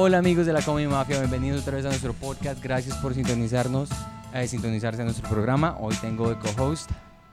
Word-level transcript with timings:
Hola 0.00 0.18
amigos 0.18 0.46
de 0.46 0.52
la 0.52 0.62
Comedy 0.62 0.86
Mafia, 0.86 1.18
bienvenidos 1.18 1.62
otra 1.62 1.74
vez 1.74 1.84
a 1.84 1.88
nuestro 1.88 2.12
podcast. 2.12 2.62
Gracias 2.62 2.96
por 2.98 3.14
sintonizarnos, 3.14 3.90
eh, 4.32 4.46
sintonizarse 4.46 5.02
a 5.02 5.04
nuestro 5.04 5.28
programa. 5.28 5.76
Hoy 5.80 5.92
tengo 6.00 6.28
de 6.28 6.38
co-host 6.38 6.88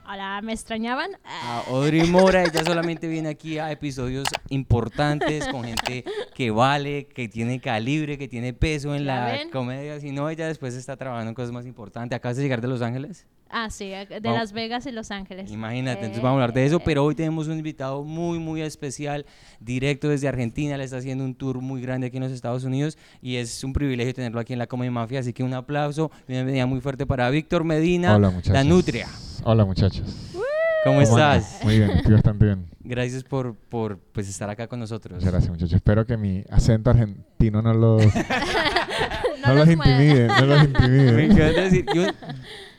Hola, 0.07 0.41
¿me 0.41 0.51
extrañaban? 0.51 1.11
a 1.23 1.59
Audrey 1.67 2.07
Mora. 2.09 2.41
Ella 2.41 2.63
solamente 2.65 3.07
viene 3.07 3.29
aquí 3.29 3.59
a 3.59 3.71
episodios 3.71 4.25
importantes 4.49 5.47
con 5.47 5.63
gente 5.65 6.05
que 6.33 6.49
vale, 6.49 7.05
que 7.05 7.29
tiene 7.29 7.61
calibre, 7.61 8.17
que 8.17 8.27
tiene 8.27 8.51
peso 8.53 8.95
en 8.95 9.03
¿Ya 9.05 9.15
la 9.15 9.25
ven? 9.25 9.51
comedia. 9.51 9.99
Si 9.99 10.11
no, 10.11 10.27
ella 10.27 10.47
después 10.47 10.73
está 10.73 10.97
trabajando 10.97 11.29
en 11.29 11.35
cosas 11.35 11.51
más 11.51 11.67
importantes. 11.67 12.17
Acabas 12.17 12.37
de 12.37 12.41
llegar 12.41 12.61
de 12.61 12.67
Los 12.67 12.81
Ángeles. 12.81 13.27
Ah, 13.49 13.69
sí, 13.69 13.89
de 13.89 14.19
Vamos. 14.23 14.39
Las 14.39 14.51
Vegas 14.53 14.85
y 14.85 14.91
Los 14.91 15.11
Ángeles. 15.11 15.51
Imagínate, 15.51 15.99
entonces 15.99 16.17
Eh, 16.19 16.21
vamos 16.23 16.39
a 16.39 16.43
hablar 16.43 16.53
de 16.53 16.65
eso, 16.65 16.77
eh, 16.77 16.81
pero 16.83 17.03
hoy 17.05 17.15
tenemos 17.15 17.47
un 17.47 17.57
invitado 17.57 18.03
muy, 18.03 18.39
muy 18.39 18.61
especial, 18.61 19.25
directo 19.59 20.09
desde 20.09 20.27
Argentina, 20.27 20.77
le 20.77 20.83
está 20.83 20.97
haciendo 20.97 21.23
un 21.23 21.35
tour 21.35 21.61
muy 21.61 21.81
grande 21.81 22.07
aquí 22.07 22.17
en 22.17 22.23
los 22.23 22.31
Estados 22.31 22.63
Unidos 22.63 22.97
y 23.21 23.35
es 23.35 23.63
un 23.63 23.71
privilegio 23.71 24.13
tenerlo 24.13 24.39
aquí 24.39 24.53
en 24.53 24.59
la 24.59 24.67
Comedy 24.67 24.89
Mafia, 24.89 25.19
así 25.19 25.31
que 25.31 25.43
un 25.43 25.53
aplauso, 25.53 26.11
bienvenida 26.27 26.65
muy 26.65 26.81
fuerte 26.81 27.05
para 27.05 27.29
Víctor 27.29 27.63
Medina, 27.63 28.15
Hola 28.15 28.29
muchachos. 28.29 28.53
la 28.53 28.63
Nutria. 28.63 29.07
Hola 29.43 29.63
muchachos. 29.63 30.33
¿Cómo 30.83 31.01
estás? 31.01 31.59
Muy 31.63 31.77
bien, 31.79 31.89
estoy 31.91 32.13
bastante 32.13 32.45
bien. 32.45 32.65
Gracias 32.81 33.23
por, 33.23 33.55
por 33.55 33.97
pues, 33.97 34.29
estar 34.29 34.49
acá 34.51 34.67
con 34.67 34.79
nosotros. 34.79 35.15
Muchas 35.15 35.31
gracias 35.31 35.49
muchachos. 35.51 35.73
Espero 35.73 36.05
que 36.05 36.15
mi 36.15 36.43
acento 36.51 36.91
argentino 36.91 37.61
no 37.63 37.73
los, 37.73 38.03
no 38.15 39.47
no 39.47 39.53
los 39.55 39.67
los 39.67 39.69
intimide. 39.69 40.27
No 40.27 40.45
los 40.45 40.59
Me 40.59 40.65
intimide. 40.65 41.23
encanta 41.25 41.61
decir, 41.61 41.85
yo, 41.95 42.03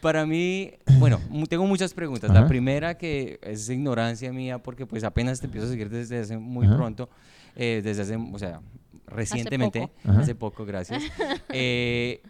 para 0.00 0.26
mí, 0.26 0.72
bueno, 0.98 1.20
tengo 1.48 1.66
muchas 1.66 1.92
preguntas. 1.94 2.30
La 2.32 2.46
primera 2.46 2.96
que 2.98 3.38
es 3.42 3.68
ignorancia 3.68 4.32
mía, 4.32 4.58
porque 4.62 4.86
pues 4.86 5.04
apenas 5.04 5.40
te 5.40 5.46
empiezo 5.46 5.66
a 5.66 5.70
seguir 5.70 5.88
desde 5.90 6.18
hace 6.20 6.36
muy 6.38 6.66
Ajá. 6.66 6.76
pronto, 6.76 7.08
eh, 7.54 7.80
desde 7.84 8.02
hace, 8.02 8.16
o 8.16 8.38
sea, 8.38 8.60
recientemente, 9.06 9.88
poco. 10.04 10.18
Hace 10.18 10.34
poco, 10.34 10.64
gracias. 10.66 11.02
Eh, 11.50 12.20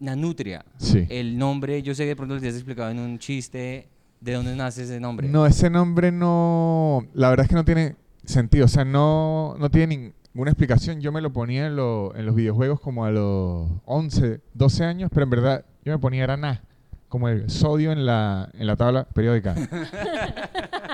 Nanutria, 0.00 0.64
Sí. 0.76 1.06
el 1.08 1.36
nombre, 1.38 1.82
yo 1.82 1.94
sé 1.94 2.04
que 2.04 2.08
de 2.10 2.16
pronto 2.16 2.34
lo 2.34 2.40
tienes 2.40 2.56
explicado 2.56 2.90
en 2.90 3.00
un 3.00 3.18
chiste, 3.18 3.88
¿de 4.20 4.32
dónde 4.32 4.54
nace 4.54 4.84
ese 4.84 5.00
nombre? 5.00 5.28
No, 5.28 5.44
ese 5.46 5.70
nombre 5.70 6.12
no... 6.12 7.06
La 7.14 7.30
verdad 7.30 7.44
es 7.44 7.48
que 7.50 7.56
no 7.56 7.64
tiene 7.64 7.96
sentido. 8.24 8.66
O 8.66 8.68
sea, 8.68 8.84
no, 8.84 9.56
no 9.58 9.70
tiene 9.70 10.12
ninguna 10.32 10.50
explicación. 10.52 11.00
Yo 11.00 11.10
me 11.10 11.20
lo 11.20 11.32
ponía 11.32 11.66
en, 11.66 11.74
lo- 11.76 12.14
en 12.14 12.26
los 12.26 12.34
videojuegos 12.36 12.78
como 12.80 13.04
a 13.04 13.10
los 13.10 13.68
11, 13.86 14.40
12 14.54 14.84
años, 14.84 15.10
pero 15.12 15.24
en 15.24 15.30
verdad 15.30 15.64
yo 15.84 15.92
me 15.92 15.98
ponía 15.98 16.22
era 16.24 16.36
Na, 16.36 16.62
como 17.08 17.28
el 17.28 17.50
sodio 17.50 17.92
en 17.92 18.06
la, 18.06 18.50
en 18.54 18.66
la 18.66 18.76
tabla 18.76 19.04
periódica. 19.04 19.54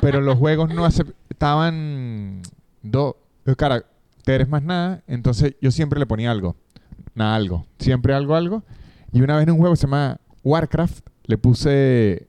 pero 0.01 0.21
los 0.21 0.39
juegos 0.39 0.73
no 0.73 0.85
aceptaban 0.85 2.43
dos 2.83 3.17
caracteres 3.57 4.49
más 4.49 4.63
nada, 4.63 5.03
entonces 5.07 5.55
yo 5.61 5.71
siempre 5.71 5.99
le 5.99 6.07
ponía 6.07 6.31
algo. 6.31 6.57
Nada, 7.15 7.35
algo. 7.35 7.67
Siempre 7.79 8.15
algo, 8.15 8.35
algo. 8.35 8.63
Y 9.13 9.23
una 9.23 9.37
vez 9.37 9.45
en 9.45 9.51
un 9.51 9.59
juego 9.59 9.75
que 9.75 9.81
se 9.81 9.87
llama 9.87 10.21
Warcraft, 10.43 11.07
le 11.25 11.39
puse 11.39 12.29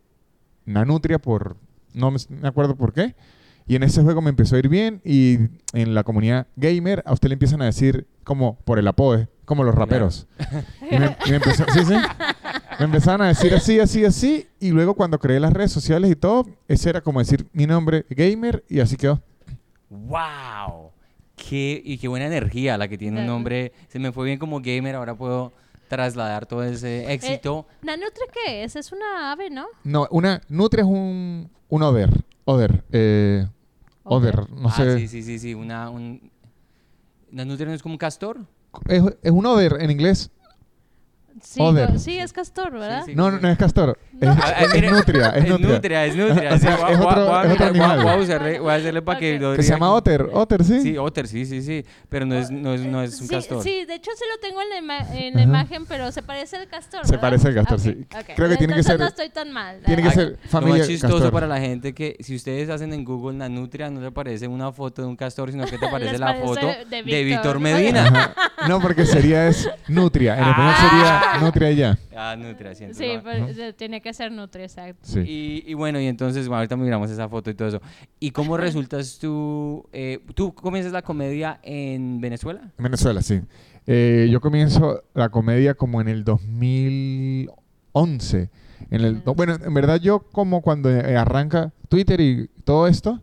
Nanutria 0.66 1.20
por... 1.20 1.58
No 1.94 2.12
me, 2.12 2.18
me 2.30 2.48
acuerdo 2.48 2.76
por 2.76 2.94
qué. 2.94 3.16
Y 3.68 3.76
en 3.76 3.84
ese 3.84 4.04
juego 4.04 4.22
me 4.22 4.30
empezó 4.30 4.56
a 4.56 4.60
ir 4.60 4.70
bien 4.70 5.02
y 5.04 5.38
en 5.74 5.96
la 5.96 6.04
comunidad 6.04 6.48
gamer 6.56 7.02
a 7.06 7.14
usted 7.14 7.30
le 7.30 7.34
empiezan 7.34 7.62
a 7.62 7.66
decir 7.66 8.08
como 8.24 8.60
por 8.60 8.78
el 8.78 8.88
apodo, 8.88 9.28
como 9.46 9.64
los 9.64 9.74
raperos. 9.76 10.28
Y 10.92 10.98
me, 11.00 11.18
y 11.26 11.30
me 11.32 11.36
empezó- 11.38 11.66
sí, 11.74 11.84
sí. 11.86 11.94
Me 12.80 12.86
empezaron 12.86 13.22
a 13.24 13.28
decir 13.30 13.54
así, 13.56 13.80
así, 13.80 14.06
así. 14.06 14.48
Y 14.60 14.70
luego 14.72 14.94
cuando 14.94 15.18
creé 15.20 15.40
las 15.40 15.52
redes 15.54 15.72
sociales 15.72 16.12
y 16.12 16.16
todo, 16.16 16.46
ese 16.68 16.90
era 16.90 17.02
como 17.02 17.20
decir 17.20 17.48
mi 17.54 17.66
nombre 17.66 18.06
gamer 18.10 18.64
y 18.70 18.80
así 18.80 18.96
quedó. 18.98 19.22
¡Wow! 19.90 20.92
Qué, 21.36 21.82
y 21.84 21.98
qué 21.98 22.08
buena 22.08 22.28
energía 22.28 22.78
la 22.78 22.88
que 22.88 22.98
tiene 22.98 23.18
un 23.20 23.24
Eh, 23.24 23.28
nombre. 23.28 23.74
Se 23.88 24.00
me 24.00 24.12
fue 24.12 24.26
bien 24.26 24.40
como 24.40 24.62
gamer, 24.62 24.96
ahora 24.96 25.16
puedo 25.16 25.54
trasladar 25.88 26.46
todo 26.46 26.64
ese 26.64 27.12
éxito. 27.12 27.68
¿Nanutria 27.82 28.26
qué 28.34 28.64
es? 28.64 28.76
Es 28.76 28.92
una 28.92 29.32
ave, 29.32 29.50
¿no? 29.50 29.68
No, 29.84 30.08
una 30.12 30.42
nutria 30.50 30.84
es 30.84 30.88
un, 30.90 31.50
un 31.70 31.84
oder. 31.84 32.10
Oder. 32.46 32.84
Eh. 32.92 33.46
No 34.06 34.70
ah, 34.70 34.72
sé. 34.76 35.00
sí, 35.00 35.08
sí, 35.08 35.24
sí, 35.24 35.40
sí. 35.40 35.54
Una, 35.54 35.90
un... 35.90 36.32
¿La 37.32 37.44
nutria 37.44 37.68
no 37.68 37.74
es 37.74 37.82
como 37.82 37.94
un 37.94 37.98
castor? 38.00 38.46
Es, 38.88 39.04
es 39.22 39.32
un 39.32 39.46
oder 39.46 39.80
en 39.80 39.90
inglés. 39.90 40.30
Sí, 41.42 41.60
Oder. 41.62 41.92
no- 41.94 42.00
sí, 42.00 42.18
es 42.18 42.32
castor, 42.32 42.72
¿verdad? 42.72 43.04
sí. 43.06 43.14
No, 43.14 43.30
no, 43.30 43.40
no 43.40 43.50
es 43.50 43.58
castor. 43.58 44.00
No. 44.14 44.32
Es, 44.32 44.38
es 44.62 44.74
mire, 44.74 44.90
nutria. 44.90 45.30
Es, 45.32 45.44
Es 45.44 45.50
nutria. 45.50 45.68
nutria, 45.70 46.06
es 46.06 46.16
nutria. 46.16 46.54
O 46.54 46.58
sea, 46.58 46.74
es 46.76 46.80
voy 46.98 47.06
a- 47.06 47.10
otro- 47.10 47.26
voy 47.26 47.36
a 47.36 47.44
es 47.44 47.52
otro 47.54 47.74
mirar, 47.74 47.74
voy 47.74 47.80
a- 47.82 47.86
animal. 47.94 48.04
Voy 48.04 48.14
a 48.14 48.24
hacerle, 48.24 48.60
voy 48.60 48.72
a 48.72 48.74
hacerle 48.76 49.02
para 49.02 49.20
que 49.20 49.36
Ok. 49.36 49.42
lo 49.42 49.56
Que 49.58 49.64
se 49.64 49.70
llama 49.74 49.92
otter. 49.92 50.30
Otter, 50.32 50.64
sí. 50.64 50.82
Sí, 50.82 50.98
otter, 50.98 51.28
sí, 51.28 51.46
sí, 51.46 51.62
sí. 51.62 51.86
Pero 52.08 52.26
no 52.26 52.36
es, 52.36 52.50
no 52.52 52.74
es, 52.74 52.82
no 52.82 53.02
es 53.02 53.20
un 53.20 53.28
sí, 53.28 53.36
castor. 53.36 53.62
sí, 53.64 53.84
de 53.86 53.96
hecho 53.96 54.12
sí 54.16 54.24
lo 54.34 54.40
tengo 54.40 54.62
en 54.62 54.70
la, 54.70 54.78
ima- 54.80 55.12
en 55.14 55.34
la 55.34 55.40
Ajá. 55.42 55.50
imagen, 55.50 55.86
pero 55.86 56.12
se 56.14 56.24
parece 56.24 56.56
al 56.56 56.68
castor. 56.68 57.06
Se 57.06 57.12
¿verdad? 57.12 57.22
parece 57.22 57.48
al 57.50 57.56
castor, 57.56 57.78
Ok, 57.80 57.84
sí. 57.84 57.90
ok. 58.18 58.26
Creo 58.36 58.50
que 58.50 58.58
tiene 58.58 58.74
que 58.74 58.80
Entonces 58.80 58.86
ser- 58.86 59.00
no 59.00 59.08
estoy 59.08 59.30
tan 59.30 59.52
mal. 59.52 59.82
tiene 59.86 60.04
que 60.04 60.12
ser 60.12 60.40
Lo 60.42 60.50
familia 60.50 60.78
más 60.80 60.88
chistoso 60.88 61.14
castor. 61.16 61.32
para 61.34 61.48
la 61.48 61.60
gente 61.60 61.94
que 61.94 62.16
si 62.22 62.34
ustedes 62.36 62.70
hacen 62.70 62.94
en 62.94 63.04
Google 63.04 63.38
la 63.40 63.50
nutria 63.50 63.90
no 63.90 64.00
te 64.00 64.06
aparece 64.08 64.48
una 64.48 64.72
foto 64.72 65.02
de 65.02 65.10
un 65.10 65.18
castor, 65.18 65.52
sino 65.52 65.66
que 65.66 65.78
te 65.78 65.86
aparece 65.88 66.12
Les 66.14 66.20
la 66.22 66.28
parece 66.28 66.46
foto 66.46 66.66
de 66.68 66.86
de 66.86 67.02
Víctor. 67.04 67.26
Víctor 67.26 67.60
Medina. 67.60 68.04
Ajá. 68.06 68.34
No, 68.70 68.80
porque 68.80 69.06
sería 69.06 69.48
es 69.50 69.70
nutria. 69.90 70.36
En 70.38 70.46
español 70.48 70.74
Ah. 70.78 70.90
sería 70.90 71.22
nutria 71.42 71.72
y 71.72 71.76
ya. 71.76 71.98
Ah, 72.16 72.36
nutria, 72.38 72.74
siento. 72.76 72.98
Sí, 72.98 73.14
¿no? 73.16 73.24
pero 73.24 73.48
eh, 73.48 73.74
tiene 73.74 74.02
que 74.02 74.14
ser 74.14 74.32
nutria, 74.32 74.66
exacto. 74.66 75.02
Sí. 75.04 75.20
Y, 75.20 75.64
y 75.68 75.74
bueno, 75.74 76.00
y 76.00 76.08
entonces 76.08 76.48
bueno, 76.48 76.60
ahorita 76.60 76.78
miramos 76.78 77.10
esa 77.12 77.28
foto 77.30 77.50
y 77.50 77.54
todo 77.54 77.68
eso. 77.68 77.82
¿Y 78.20 78.32
cómo 78.32 78.58
resultas 78.58 79.20
tú? 79.20 79.86
eh, 79.94 80.20
¿Tú 80.34 80.54
comienzas 80.54 80.94
la 80.94 81.02
comedia 81.02 81.60
en 81.64 82.22
Venezuela? 82.22 82.62
En 82.78 82.84
Venezuela, 82.84 83.22
sí. 83.22 83.42
Eh, 83.88 84.28
yo 84.32 84.42
comienzo 84.42 85.04
la 85.14 85.30
comedia 85.30 85.76
como 85.76 86.02
en 86.02 86.08
el 86.08 86.24
2011. 86.24 88.50
En 88.92 89.02
el, 89.02 89.22
no, 89.26 89.34
bueno, 89.36 89.56
en 89.64 89.74
verdad 89.74 90.00
yo 90.02 90.20
como 90.32 90.62
cuando 90.62 90.90
arranca 90.90 91.72
Twitter 91.90 92.20
y 92.20 92.50
todo 92.64 92.88
esto, 92.88 93.22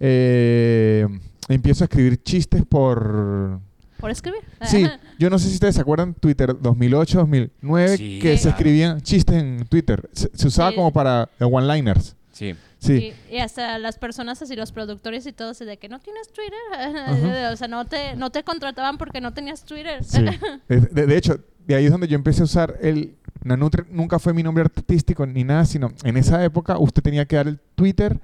eh, 0.00 1.06
empiezo 1.48 1.84
a 1.84 1.86
escribir 1.86 2.22
chistes 2.22 2.64
por... 2.64 3.60
¿Por 3.98 4.10
escribir? 4.10 4.40
Sí, 4.62 4.86
yo 5.18 5.28
no 5.30 5.38
sé 5.38 5.48
si 5.48 5.54
ustedes 5.54 5.74
se 5.74 5.80
acuerdan 5.80 6.14
Twitter 6.14 6.56
2008, 6.60 7.18
2009, 7.18 7.96
Sí, 7.96 8.18
que 8.22 8.36
se 8.36 8.42
claro. 8.44 8.56
escribían 8.56 9.00
chistes 9.02 9.36
en 9.36 9.66
Twitter. 9.68 10.08
Se, 10.12 10.30
se 10.34 10.46
usaba 10.48 10.70
Sí. 10.70 10.76
como 10.76 10.92
para 10.92 11.28
eh, 11.40 11.44
one-liners. 11.44 12.14
Sí. 12.32 12.54
Sí. 12.78 13.12
Y, 13.30 13.34
y 13.34 13.38
hasta 13.38 13.76
las 13.78 13.98
personas 13.98 14.40
así, 14.40 14.54
los 14.54 14.70
productores 14.70 15.26
y 15.26 15.32
todo, 15.32 15.50
así 15.50 15.64
de 15.64 15.78
que 15.78 15.88
no 15.88 15.98
tienes 15.98 16.28
Twitter. 16.32 16.58
Ajá. 16.78 17.50
o 17.52 17.56
sea, 17.56 17.66
no 17.66 17.84
te, 17.86 18.14
no 18.14 18.30
te 18.30 18.44
contrataban 18.44 18.98
porque 18.98 19.20
no 19.20 19.34
tenías 19.34 19.64
Twitter. 19.64 20.04
Sí. 20.04 20.24
De, 20.68 20.80
de- 20.80 21.06
de 21.06 21.16
hecho, 21.16 21.40
de 21.66 21.74
ahí 21.74 21.86
es 21.86 21.90
donde 21.90 22.06
yo 22.06 22.14
empecé 22.14 22.42
a 22.42 22.44
usar 22.44 22.76
el 22.80 23.16
Nanutria. 23.42 23.84
Nunca 23.90 24.18
fue 24.20 24.32
mi 24.32 24.42
nombre 24.44 24.62
artístico 24.64 25.26
ni 25.26 25.42
nada, 25.42 25.64
sino 25.64 25.92
en 26.04 26.16
esa 26.16 26.44
época 26.44 26.78
usted 26.78 27.02
tenía 27.02 27.24
que 27.26 27.34
dar 27.36 27.48
el 27.48 27.58
Twitter 27.74 28.20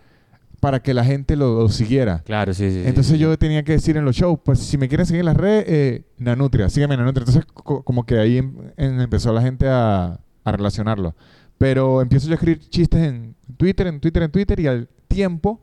para 0.65 0.81
que 0.81 0.95
la 0.95 1.05
gente 1.05 1.37
lo, 1.37 1.61
lo 1.61 1.69
siguiera. 1.69 2.23
Claro, 2.25 2.55
sí, 2.55 2.71
sí. 2.71 2.83
Entonces 2.87 3.13
sí. 3.13 3.19
yo 3.19 3.37
tenía 3.39 3.63
que 3.65 3.73
decir 3.73 3.99
en 3.99 4.05
los 4.07 4.17
shows, 4.17 4.39
pues 4.43 4.59
si 4.61 4.79
me 4.79 4.89
quieren 4.89 5.05
seguir 5.05 5.21
en 5.21 5.27
las 5.27 5.37
redes, 5.37 5.65
eh, 5.69 6.05
Nanutria, 6.17 6.71
sígueme 6.71 6.97
Nanutria. 6.97 7.21
Entonces 7.27 7.45
co- 7.53 7.83
como 7.83 8.07
que 8.07 8.17
ahí 8.19 8.39
em- 8.39 8.55
em- 8.79 8.99
empezó 9.01 9.31
la 9.35 9.43
gente 9.43 9.67
a, 9.69 10.19
a 10.43 10.53
relacionarlo. 10.53 11.15
Pero 11.59 12.01
empiezo 12.01 12.29
yo 12.29 12.33
a 12.33 12.37
escribir 12.37 12.61
chistes 12.71 12.99
en 13.03 13.35
Twitter, 13.59 13.87
en 13.89 14.01
Twitter, 14.01 14.23
en 14.23 14.31
Twitter 14.31 14.59
y 14.61 14.67
al 14.67 14.89
tiempo 15.07 15.61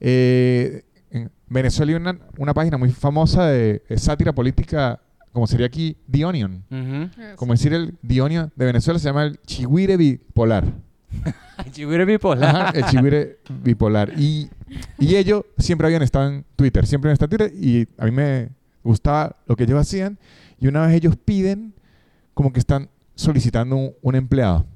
eh, 0.00 0.82
en 1.10 1.30
Venezuela 1.48 1.92
hay 1.92 1.96
una, 1.96 2.18
una 2.38 2.54
página 2.54 2.76
muy 2.76 2.90
famosa 2.90 3.46
de, 3.46 3.82
eh, 3.88 3.98
sátira 3.98 4.32
política, 4.34 5.00
como 5.32 5.46
sería 5.46 5.66
aquí 5.66 5.96
The 6.10 6.24
Onion. 6.24 6.64
Ujú. 6.70 7.36
Como 7.36 7.52
decir 7.54 7.72
el 7.72 7.94
The 8.06 8.20
Onion 8.20 8.52
de 8.54 8.66
Venezuela 8.66 8.98
se 8.98 9.06
llama 9.06 9.24
el 9.24 9.38
Chihuire 9.46 9.96
Bipolar. 9.96 10.66
Chihuire 11.72 12.04
bipolar. 12.04 12.56
Ajá, 12.56 12.70
el 12.78 12.84
Chihuire 12.86 13.38
Bipolar. 13.62 14.12
Y, 14.18 14.50
y 14.98 15.16
ellos 15.16 15.44
siempre 15.58 15.86
habían 15.86 16.02
estado 16.02 16.28
en 16.28 16.44
Twitter, 16.56 16.86
siempre 16.86 17.08
habían 17.08 17.14
estado 17.14 17.34
en 17.34 17.38
Twitter 17.50 17.64
y 17.64 17.88
a 17.98 18.04
mí 18.06 18.10
me 18.10 18.50
gustaba 18.82 19.36
lo 19.46 19.56
que 19.56 19.64
ellos 19.64 19.80
hacían. 19.80 20.18
Y 20.58 20.66
una 20.68 20.86
vez 20.86 20.96
ellos 20.96 21.16
piden 21.16 21.74
como 22.34 22.52
que 22.52 22.58
están 22.60 22.88
solicitando 23.14 23.76
un, 23.76 23.92
un 24.02 24.14
empleado. 24.14 24.66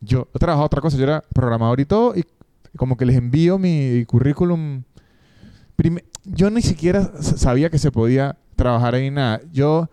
Yo 0.00 0.28
he 0.34 0.38
trabajado 0.38 0.66
otra 0.66 0.80
cosa, 0.80 0.96
yo 0.96 1.04
era 1.04 1.22
programador 1.32 1.80
y 1.80 1.84
todo, 1.84 2.14
y 2.16 2.24
como 2.76 2.96
que 2.96 3.04
les 3.06 3.16
envío 3.16 3.58
mi 3.58 4.04
currículum. 4.06 4.82
Prime- 5.76 6.04
yo 6.24 6.50
ni 6.50 6.62
siquiera 6.62 7.10
sabía 7.20 7.70
que 7.70 7.78
se 7.78 7.90
podía 7.90 8.36
trabajar 8.56 8.94
ahí 8.94 9.10
nada. 9.10 9.40
Yo, 9.52 9.88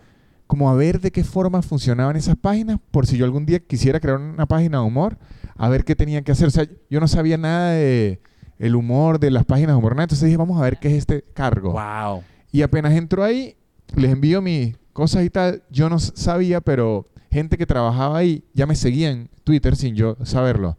como 0.47 0.69
a 0.69 0.75
ver 0.75 0.99
de 0.99 1.11
qué 1.11 1.23
forma 1.23 1.61
funcionaban 1.61 2.15
esas 2.15 2.35
páginas, 2.35 2.77
por 2.91 3.07
si 3.07 3.17
yo 3.17 3.25
algún 3.25 3.45
día 3.45 3.59
quisiera 3.59 3.99
crear 3.99 4.17
una 4.19 4.45
página 4.45 4.79
de 4.79 4.83
humor, 4.83 5.17
a 5.55 5.69
ver 5.69 5.83
qué 5.85 5.95
tenía 5.95 6.21
que 6.21 6.31
hacer. 6.31 6.47
O 6.47 6.51
sea, 6.51 6.67
yo 6.89 6.99
no 6.99 7.07
sabía 7.07 7.37
nada 7.37 7.71
de 7.71 8.19
el 8.59 8.75
humor, 8.75 9.19
de 9.19 9.31
las 9.31 9.45
páginas 9.45 9.71
de 9.71 9.75
humor. 9.77 9.93
Entonces 9.93 10.21
dije, 10.25 10.37
vamos 10.37 10.57
a 10.59 10.63
ver 10.63 10.77
qué 10.77 10.89
es 10.89 10.93
este 10.95 11.23
cargo. 11.33 11.71
wow. 11.73 12.23
Y 12.51 12.61
apenas 12.61 12.93
entro 12.93 13.23
ahí, 13.23 13.55
les 13.95 14.11
envío 14.11 14.41
mis 14.41 14.77
cosas 14.93 15.23
y 15.25 15.29
tal. 15.29 15.63
Yo 15.69 15.89
no 15.89 15.99
sabía, 15.99 16.61
pero 16.61 17.05
gente 17.31 17.57
que 17.57 17.65
trabajaba 17.65 18.17
ahí 18.17 18.43
ya 18.53 18.65
me 18.65 18.75
seguía 18.75 19.11
en 19.11 19.29
Twitter 19.43 19.75
sin 19.75 19.93
yo 19.95 20.15
saberlo. 20.23 20.77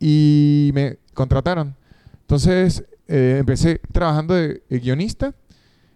Y 0.00 0.70
me 0.74 0.98
contrataron. 1.14 1.76
Entonces 2.22 2.84
eh, 3.08 3.36
empecé 3.38 3.80
trabajando 3.92 4.34
de, 4.34 4.62
guionista 4.70 5.34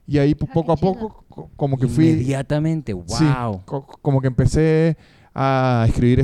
y 0.06 0.18
ahí 0.18 0.34
po- 0.34 0.46
Ah, 0.48 0.54
poco 0.54 0.72
a 0.72 0.76
poco 0.76 1.24
co- 1.28 1.50
como 1.56 1.78
que 1.78 1.88
fui... 1.88 2.10
Inmediatamente, 2.10 2.92
Sí, 3.08 3.24
wow. 3.24 3.62
co- 3.64 3.86
como 4.00 4.20
que 4.20 4.28
empecé 4.28 4.96
a 5.34 5.84
escribir 5.88 6.20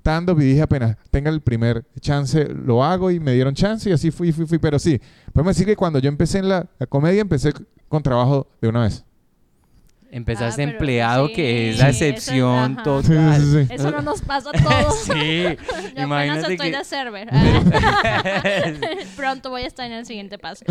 stand-up 0.00 0.40
y 0.40 0.44
dije 0.44 0.62
apenas 0.62 0.96
tenga 1.10 1.30
el 1.30 1.40
primer 1.40 1.84
chance, 2.00 2.44
lo 2.48 2.82
hago 2.84 3.10
y 3.10 3.20
me 3.20 3.32
dieron 3.32 3.54
chance 3.54 3.88
y 3.88 3.92
así 3.92 4.10
fui, 4.10 4.32
fui, 4.32 4.46
fui. 4.46 4.58
Pero 4.58 4.78
sí, 4.78 5.00
podemos 5.32 5.54
decir 5.54 5.66
que 5.66 5.76
cuando 5.76 5.98
yo 5.98 6.08
empecé 6.08 6.38
en 6.38 6.48
la, 6.48 6.66
la 6.78 6.86
comedia, 6.86 7.20
empecé 7.20 7.52
con 7.88 8.02
trabajo 8.02 8.48
de 8.60 8.68
una 8.68 8.80
vez. 8.82 9.04
Empezaste 10.12 10.62
Ah, 10.62 10.64
empleado, 10.64 11.28
sí, 11.28 11.34
que 11.34 11.70
es 11.70 11.78
la 11.78 11.90
excepción 11.90 12.76
total. 12.82 13.40
Sí, 13.40 13.46
sí, 13.46 13.66
sí. 13.68 13.74
Eso 13.74 13.92
no 13.92 14.02
nos 14.02 14.20
pasa 14.22 14.50
a 14.50 14.52
todos. 14.52 14.98
Sí, 15.04 15.12
Yo 15.14 15.54
apenas 15.54 16.04
imagínate 16.04 16.52
estoy 16.54 16.70
que... 16.72 16.76
de 16.78 16.84
server. 16.84 17.28
Pronto 19.16 19.50
voy 19.50 19.62
a 19.62 19.66
estar 19.68 19.86
en 19.86 19.92
el 19.92 20.06
siguiente 20.06 20.36
paso. 20.38 20.64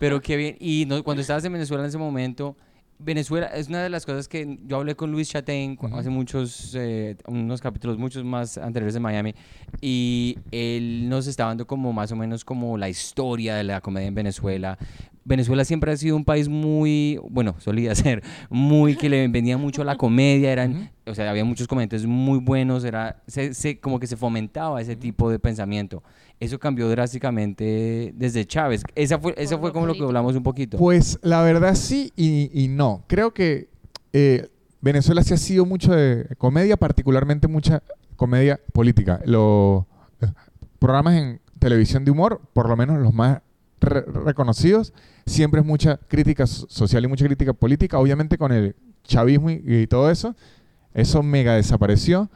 Pero 0.00 0.20
qué 0.22 0.36
bien. 0.36 0.56
Y 0.60 0.86
no- 0.86 1.02
cuando 1.04 1.20
estabas 1.20 1.44
en 1.44 1.52
Venezuela 1.52 1.82
en 1.82 1.88
ese 1.88 1.98
momento, 1.98 2.56
Venezuela 2.98 3.46
es 3.48 3.68
una 3.68 3.82
de 3.82 3.90
las 3.90 4.06
cosas 4.06 4.28
que 4.28 4.58
yo 4.66 4.76
hablé 4.76 4.94
con 4.94 5.10
Luis 5.10 5.28
Chatein 5.28 5.76
hace 5.92 6.10
muchos, 6.10 6.74
eh, 6.78 7.16
unos 7.26 7.60
capítulos, 7.60 7.98
muchos 7.98 8.24
más 8.24 8.56
anteriores 8.56 8.94
de 8.94 9.00
Miami, 9.00 9.34
y 9.80 10.38
él 10.52 11.08
nos 11.08 11.26
estaba 11.26 11.50
dando 11.50 11.66
como 11.66 11.92
más 11.92 12.12
o 12.12 12.16
menos 12.16 12.44
como 12.44 12.78
la 12.78 12.88
historia 12.88 13.56
de 13.56 13.64
la 13.64 13.80
comedia 13.80 14.08
en 14.08 14.14
Venezuela. 14.14 14.78
Venezuela 15.26 15.64
siempre 15.64 15.90
ha 15.90 15.96
sido 15.96 16.16
un 16.16 16.24
país 16.24 16.48
muy, 16.48 17.18
bueno, 17.30 17.56
solía 17.58 17.94
ser, 17.94 18.22
muy 18.48 18.94
que 18.96 19.08
le 19.08 19.26
vendía 19.28 19.58
mucho 19.58 19.82
a 19.82 19.84
la 19.84 19.96
comedia, 19.96 20.52
eran, 20.52 20.90
o 21.06 21.14
sea, 21.14 21.28
había 21.30 21.44
muchos 21.44 21.66
comediantes 21.66 22.06
muy 22.06 22.38
buenos, 22.38 22.84
era, 22.84 23.22
se, 23.26 23.54
se- 23.54 23.80
como 23.80 23.98
que 23.98 24.06
se 24.06 24.16
fomentaba 24.16 24.80
ese 24.80 24.96
tipo 24.96 25.30
de 25.30 25.38
pensamiento. 25.38 26.02
Eso 26.40 26.58
cambió 26.58 26.88
drásticamente 26.88 28.12
desde 28.16 28.44
Chávez. 28.46 28.82
Esa 28.94 29.18
fue, 29.18 29.34
eso 29.38 29.58
fue 29.58 29.72
como 29.72 29.86
lo 29.86 29.94
que 29.94 30.02
hablamos 30.02 30.36
un 30.36 30.42
poquito. 30.42 30.76
Pues 30.78 31.18
la 31.22 31.42
verdad 31.42 31.74
sí 31.74 32.12
y, 32.16 32.50
y 32.52 32.68
no. 32.68 33.04
Creo 33.06 33.32
que 33.32 33.68
eh, 34.12 34.48
Venezuela 34.80 35.22
sí 35.22 35.32
ha 35.32 35.36
sido 35.38 35.64
mucho 35.64 35.92
de 35.92 36.26
comedia, 36.36 36.76
particularmente 36.76 37.48
mucha 37.48 37.82
comedia 38.16 38.60
política. 38.72 39.20
Los 39.24 39.84
eh, 40.20 40.26
programas 40.78 41.14
en 41.14 41.40
televisión 41.58 42.04
de 42.04 42.10
humor, 42.10 42.40
por 42.52 42.68
lo 42.68 42.76
menos 42.76 42.98
los 42.98 43.14
más 43.14 43.40
re- 43.80 44.02
reconocidos, 44.02 44.92
siempre 45.24 45.60
es 45.60 45.66
mucha 45.66 45.96
crítica 45.96 46.46
so- 46.46 46.66
social 46.68 47.04
y 47.04 47.08
mucha 47.08 47.24
crítica 47.24 47.52
política. 47.54 47.98
Obviamente 47.98 48.36
con 48.36 48.52
el 48.52 48.76
chavismo 49.04 49.50
y, 49.50 49.62
y 49.66 49.86
todo 49.86 50.10
eso, 50.10 50.34
eso 50.92 51.22
mega 51.22 51.54
desapareció 51.54 52.28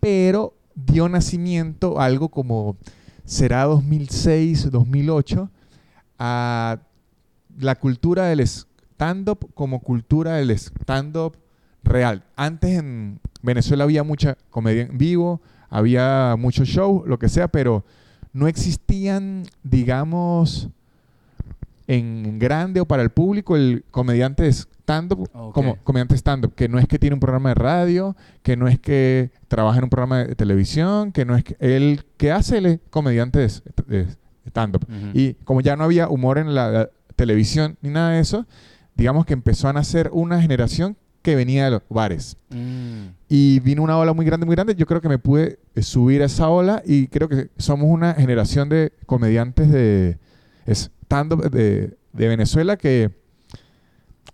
pero 0.00 0.54
dio 0.74 1.08
nacimiento 1.08 2.00
a 2.00 2.06
algo 2.06 2.28
como 2.28 2.76
será 3.24 3.64
2006, 3.64 4.70
2008, 4.70 5.50
a 6.18 6.78
la 7.58 7.74
cultura 7.76 8.26
del 8.26 8.40
stand-up 8.40 9.50
como 9.54 9.80
cultura 9.80 10.34
del 10.34 10.50
stand-up 10.50 11.36
real. 11.82 12.24
Antes 12.36 12.78
en 12.78 13.20
Venezuela 13.42 13.84
había 13.84 14.02
mucha 14.02 14.36
comedia 14.50 14.82
en 14.82 14.98
vivo, 14.98 15.40
había 15.68 16.36
mucho 16.38 16.64
show, 16.64 17.04
lo 17.06 17.18
que 17.18 17.28
sea, 17.28 17.48
pero 17.48 17.84
no 18.32 18.46
existían, 18.46 19.44
digamos, 19.62 20.68
en 21.92 22.38
grande 22.38 22.80
o 22.80 22.86
para 22.86 23.02
el 23.02 23.10
público 23.10 23.56
el 23.56 23.84
comediante 23.90 24.44
de 24.44 24.48
stand-up 24.50 25.28
como 25.52 25.76
comediante 25.84 26.14
stand-up, 26.16 26.54
que 26.54 26.68
no 26.68 26.78
es 26.78 26.86
que 26.86 26.98
tiene 26.98 27.14
un 27.14 27.20
programa 27.20 27.50
de 27.50 27.54
radio, 27.54 28.16
que 28.42 28.56
no 28.56 28.66
es 28.66 28.78
que 28.78 29.30
trabaja 29.48 29.78
en 29.78 29.84
un 29.84 29.90
programa 29.90 30.24
de 30.24 30.34
televisión, 30.34 31.12
que 31.12 31.24
no 31.24 31.36
es 31.36 31.44
que 31.44 31.56
él 31.60 32.04
que 32.16 32.32
hace 32.32 32.58
es 32.58 32.80
comediante 32.90 33.40
de, 33.40 34.06
stand-up. 34.46 34.86
Y 35.12 35.34
como 35.44 35.60
ya 35.60 35.76
no 35.76 35.84
había 35.84 36.08
humor 36.08 36.38
en 36.38 36.54
la, 36.54 36.70
la 36.70 36.90
televisión 37.14 37.76
ni 37.82 37.90
nada 37.90 38.10
de 38.10 38.20
eso, 38.20 38.46
digamos 38.96 39.26
que 39.26 39.34
empezó 39.34 39.68
a 39.68 39.72
nacer 39.72 40.10
una 40.12 40.40
generación 40.40 40.96
que 41.22 41.36
venía 41.36 41.66
de 41.66 41.70
los 41.72 41.82
bares. 41.88 42.36
Mm. 42.50 43.14
Y 43.28 43.60
vino 43.60 43.82
una 43.82 43.96
ola 43.96 44.12
muy 44.12 44.26
grande, 44.26 44.44
muy 44.44 44.56
grande. 44.56 44.74
Yo 44.74 44.86
creo 44.86 45.00
que 45.00 45.08
me 45.08 45.18
pude 45.18 45.60
eh, 45.74 45.82
subir 45.82 46.22
a 46.22 46.24
esa 46.24 46.48
ola 46.48 46.82
y 46.84 47.06
creo 47.06 47.28
que 47.28 47.50
somos 47.58 47.88
una 47.88 48.14
generación 48.14 48.68
de 48.68 48.92
comediantes 49.06 49.70
de 49.70 50.18
stand-up 51.12 51.50
de, 51.50 51.96
de 52.12 52.28
Venezuela 52.28 52.78
que 52.78 53.10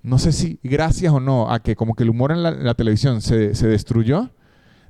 no 0.03 0.19
sé 0.19 0.31
si 0.31 0.61
gracias 0.63 1.13
o 1.13 1.19
no 1.19 1.51
a 1.51 1.61
que 1.61 1.75
como 1.75 1.95
que 1.95 2.05
el 2.05 2.11
humor 2.11 2.31
en 2.31 2.45
la, 2.45 2.53
la 2.53 2.75
televisión 2.75 3.21
se, 3.21 3.57
se 3.57 3.67
destruyó, 3.67 4.31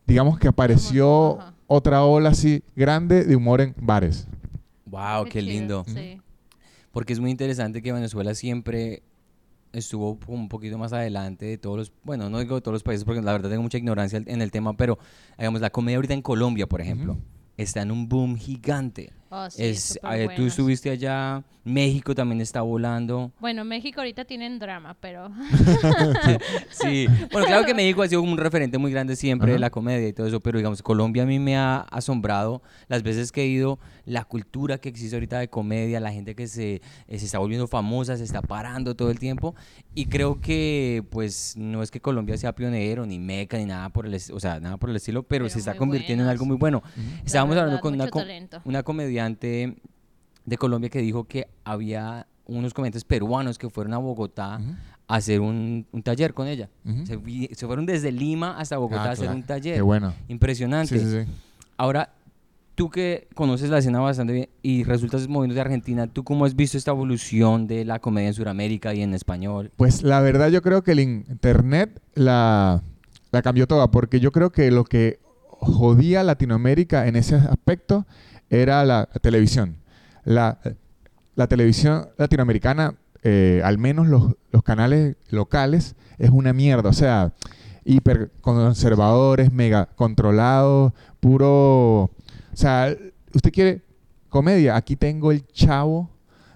digamos 0.06 0.38
que 0.38 0.48
apareció 0.48 1.40
Ajá. 1.40 1.54
otra 1.66 2.04
ola 2.04 2.30
así 2.30 2.62
grande 2.76 3.24
de 3.24 3.36
humor 3.36 3.62
en 3.62 3.74
bares. 3.80 4.28
Wow, 4.84 5.24
qué, 5.30 5.40
lindo. 5.40 5.84
Sí. 5.86 6.20
Porque 6.92 7.14
es 7.14 7.20
muy 7.20 7.30
interesante 7.30 7.80
que 7.80 7.92
Venezuela 7.92 8.34
siempre 8.34 9.02
estuvo 9.72 10.18
un 10.26 10.48
poquito 10.48 10.76
más 10.76 10.92
adelante 10.92 11.46
de 11.46 11.58
todos 11.58 11.76
los, 11.78 11.92
bueno, 12.02 12.28
no 12.28 12.38
digo 12.38 12.56
de 12.56 12.60
todos 12.60 12.74
los 12.74 12.82
países 12.82 13.04
porque 13.04 13.22
la 13.22 13.32
verdad 13.32 13.50
tengo 13.50 13.62
mucha 13.62 13.78
ignorancia 13.78 14.22
en 14.24 14.42
el 14.42 14.50
tema, 14.50 14.76
pero 14.76 14.98
digamos 15.38 15.60
la 15.60 15.70
comedia 15.70 15.96
ahorita 15.96 16.14
en 16.14 16.22
Colombia, 16.22 16.66
por 16.66 16.80
ejemplo, 16.80 17.18
está 17.56 17.82
en 17.82 17.90
un 17.90 18.08
boom 18.08 18.36
gigante. 18.36 19.12
Oh, 19.30 19.50
sí, 19.50 19.62
es, 19.62 19.98
eh, 20.10 20.28
tú 20.34 20.46
estuviste 20.46 20.90
allá, 20.90 21.42
México 21.64 22.14
también 22.14 22.40
está 22.40 22.62
volando. 22.62 23.30
Bueno, 23.40 23.64
México 23.64 24.00
ahorita 24.00 24.24
tienen 24.24 24.58
drama, 24.58 24.96
pero 25.00 25.30
Sí, 26.70 27.06
bueno, 27.30 27.46
claro 27.46 27.66
que 27.66 27.74
México 27.74 28.02
ha 28.02 28.08
sido 28.08 28.22
un 28.22 28.38
referente 28.38 28.78
muy 28.78 28.90
grande 28.90 29.16
siempre 29.16 29.52
de 29.52 29.58
la 29.58 29.70
comedia 29.70 30.08
y 30.08 30.12
todo 30.12 30.26
eso, 30.26 30.40
pero 30.40 30.58
digamos, 30.58 30.82
Colombia 30.82 31.24
a 31.24 31.26
mí 31.26 31.38
me 31.38 31.56
ha 31.56 31.80
asombrado 31.80 32.62
las 32.88 33.02
veces 33.02 33.32
que 33.32 33.42
he 33.42 33.46
ido, 33.46 33.78
la 34.08 34.24
cultura 34.24 34.78
que 34.78 34.88
existe 34.88 35.14
ahorita 35.14 35.38
de 35.38 35.48
comedia, 35.48 36.00
la 36.00 36.10
gente 36.10 36.34
que 36.34 36.46
se, 36.46 36.80
eh, 37.08 37.18
se 37.18 37.26
está 37.26 37.38
volviendo 37.38 37.66
famosa, 37.66 38.16
se 38.16 38.24
está 38.24 38.40
parando 38.40 38.94
todo 38.96 39.10
el 39.10 39.18
tiempo, 39.18 39.54
y 39.94 40.06
creo 40.06 40.40
que, 40.40 41.04
pues, 41.10 41.54
no 41.58 41.82
es 41.82 41.90
que 41.90 42.00
Colombia 42.00 42.36
sea 42.38 42.54
pionero, 42.54 43.04
ni 43.04 43.18
meca, 43.18 43.58
ni 43.58 43.66
nada 43.66 43.90
por 43.90 44.06
el, 44.06 44.14
o 44.14 44.40
sea, 44.40 44.60
nada 44.60 44.78
por 44.78 44.88
el 44.90 44.96
estilo, 44.96 45.22
pero, 45.24 45.44
Pero 45.44 45.52
se 45.52 45.58
está 45.58 45.76
convirtiendo 45.76 46.24
en 46.24 46.30
algo 46.30 46.46
muy 46.46 46.56
bueno. 46.56 46.82
la 46.96 47.02
Estábamos 47.24 47.50
verdad, 47.54 47.64
hablando 47.66 47.82
con 47.82 47.94
una, 47.94 48.04
mucho 48.04 48.12
co- 48.12 48.18
talento. 48.20 48.62
una 48.64 48.82
comediante 48.82 49.76
de 50.46 50.56
Colombia 50.56 50.88
que 50.88 51.00
dijo 51.00 51.24
que 51.24 51.46
había 51.64 52.26
unos 52.46 52.72
comediantes 52.72 53.04
peruanos 53.04 53.58
que 53.58 53.68
fueron 53.68 53.92
a 53.92 53.98
Bogotá 53.98 54.58
a 55.06 55.14
hacer 55.16 55.40
un, 55.40 55.86
un 55.92 56.02
taller 56.02 56.32
con 56.32 56.48
ella. 56.48 56.70
Se, 57.04 57.18
fueron 57.66 57.84
desde 57.84 58.10
Lima 58.10 58.58
hasta 58.58 58.78
Bogotá 58.78 59.02
Ah, 59.02 59.08
a 59.08 59.10
hacer 59.10 59.24
claro. 59.26 59.36
un 59.38 59.42
taller. 59.44 59.74
Qué 59.74 59.82
bueno. 59.82 60.14
Impresionante. 60.28 60.98
Sí, 60.98 61.04
sí, 61.04 61.24
sí. 61.26 61.30
Ahora, 61.76 62.14
tú 62.78 62.90
que 62.90 63.26
conoces 63.34 63.70
la 63.70 63.78
escena 63.78 63.98
bastante 63.98 64.32
bien 64.32 64.48
y 64.62 64.84
resultas 64.84 65.26
moviendo 65.26 65.56
de 65.56 65.60
Argentina, 65.60 66.06
¿tú 66.06 66.22
cómo 66.22 66.44
has 66.44 66.54
visto 66.54 66.78
esta 66.78 66.92
evolución 66.92 67.66
de 67.66 67.84
la 67.84 67.98
comedia 67.98 68.28
en 68.28 68.34
Sudamérica 68.34 68.94
y 68.94 69.02
en 69.02 69.14
español? 69.14 69.72
Pues 69.74 70.04
la 70.04 70.20
verdad 70.20 70.48
yo 70.50 70.62
creo 70.62 70.84
que 70.84 70.92
el 70.92 71.00
internet 71.00 72.00
la, 72.14 72.80
cambió 73.42 73.66
toda, 73.66 73.90
porque 73.90 74.20
yo 74.20 74.30
creo 74.30 74.50
que 74.50 74.70
lo 74.70 74.84
que 74.84 75.18
jodía 75.40 76.20
a 76.20 76.22
Latinoamérica 76.22 77.08
en 77.08 77.16
ese 77.16 77.34
aspecto 77.34 78.06
era 78.48 78.84
la 78.84 79.06
televisión. 79.22 79.78
La, 80.22 80.60
televisión 81.48 82.10
latinoamericana, 82.16 82.94
eh, 83.24 83.60
al 83.64 83.78
menos 83.78 84.06
los, 84.06 84.36
canales 84.62 85.16
locales, 85.30 85.96
es 86.18 86.30
una 86.30 86.52
mierda. 86.52 86.90
O 86.90 86.92
sea, 86.92 87.32
hiper 87.84 88.30
conservadores, 88.40 89.52
mega 89.52 89.86
controlados, 89.96 90.92
puro... 91.18 92.12
O 92.58 92.60
sea, 92.60 92.92
usted 93.32 93.52
quiere 93.52 93.82
comedia, 94.28 94.74
aquí 94.74 94.96
tengo 94.96 95.30
el 95.30 95.46
chavo 95.46 96.10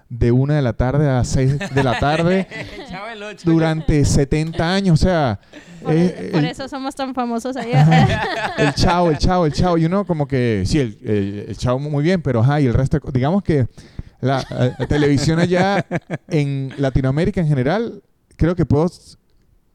de 0.09 0.33
una 0.33 0.55
de 0.57 0.61
la 0.61 0.73
tarde 0.73 1.09
a 1.09 1.23
seis 1.23 1.57
de 1.57 1.81
la 1.81 1.97
tarde 1.97 2.45
durante 3.45 4.03
70 4.03 4.73
años, 4.75 4.99
o 5.01 5.03
sea, 5.05 5.39
Por, 5.81 5.93
eh, 5.93 6.27
por 6.33 6.41
el, 6.43 6.49
eso 6.51 6.67
somos 6.67 6.93
tan 6.93 7.13
famosos 7.15 7.55
allá. 7.55 8.53
el 8.57 8.73
chavo, 8.73 9.11
el 9.11 9.17
chavo, 9.17 9.45
el 9.45 9.53
chavo, 9.53 9.77
y 9.77 9.85
uno 9.85 10.05
como 10.05 10.27
que, 10.27 10.63
sí, 10.65 10.79
el, 10.79 10.97
el- 11.05 11.45
el 11.47 11.57
chavo 11.57 11.79
muy 11.79 12.03
bien, 12.03 12.21
pero 12.21 12.41
ajá, 12.41 12.59
y 12.59 12.65
el 12.65 12.73
resto, 12.73 12.99
digamos 13.13 13.41
que 13.41 13.67
la, 14.19 14.41
eh, 14.41 14.73
la 14.77 14.85
televisión 14.87 15.39
allá 15.39 15.85
en 16.27 16.73
Latinoamérica 16.79 17.39
en 17.39 17.47
general, 17.47 18.03
creo 18.35 18.57
que 18.57 18.65
puedo 18.65 18.91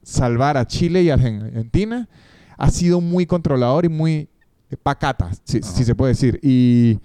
salvar 0.02 0.58
a 0.58 0.66
Chile 0.66 1.02
y 1.04 1.08
Argentina, 1.10 2.06
ha 2.58 2.70
sido 2.70 3.00
muy 3.00 3.24
controlador 3.24 3.86
y 3.86 3.88
muy 3.88 4.28
pacata, 4.76 5.30
si, 5.44 5.62
si 5.62 5.84
se 5.84 5.94
puede 5.94 6.12
decir, 6.12 6.38
y 6.42 6.98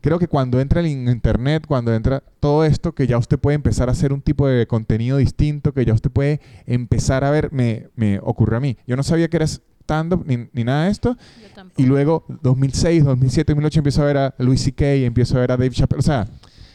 creo 0.00 0.18
que 0.18 0.26
cuando 0.26 0.60
entra 0.60 0.80
el 0.80 0.88
in- 0.88 1.08
internet, 1.08 1.64
cuando 1.66 1.94
entra 1.94 2.22
todo 2.40 2.64
esto, 2.64 2.92
que 2.92 3.06
ya 3.06 3.18
usted 3.18 3.38
puede 3.38 3.54
empezar 3.54 3.88
a 3.88 3.92
hacer 3.92 4.12
un 4.12 4.20
tipo 4.20 4.46
de 4.48 4.66
contenido 4.66 5.16
distinto, 5.18 5.72
que 5.72 5.84
ya 5.84 5.94
usted 5.94 6.10
puede 6.10 6.40
empezar 6.66 7.22
a 7.24 7.30
ver, 7.30 7.52
me, 7.52 7.88
me 7.94 8.18
ocurrió 8.20 8.56
a 8.58 8.60
mí. 8.60 8.76
Yo 8.86 8.96
no 8.96 9.02
sabía 9.04 9.28
que 9.28 9.36
era 9.36 9.46
stand-up 9.46 10.24
ni, 10.26 10.48
ni 10.52 10.64
nada 10.64 10.86
de 10.86 10.90
esto. 10.90 11.16
Yo 11.40 11.48
tampoco. 11.54 11.80
Y 11.80 11.86
luego, 11.86 12.24
2006, 12.42 13.04
2007, 13.04 13.52
2008, 13.52 13.78
empiezo 13.78 14.02
a 14.02 14.04
ver 14.06 14.16
a 14.16 14.34
Louis 14.38 14.60
C.K., 14.60 14.84
empiezo 14.86 15.36
a 15.36 15.40
ver 15.40 15.52
a 15.52 15.56
Dave 15.56 15.70
Chappelle. 15.70 16.00
O 16.00 16.02
sea, 16.02 16.26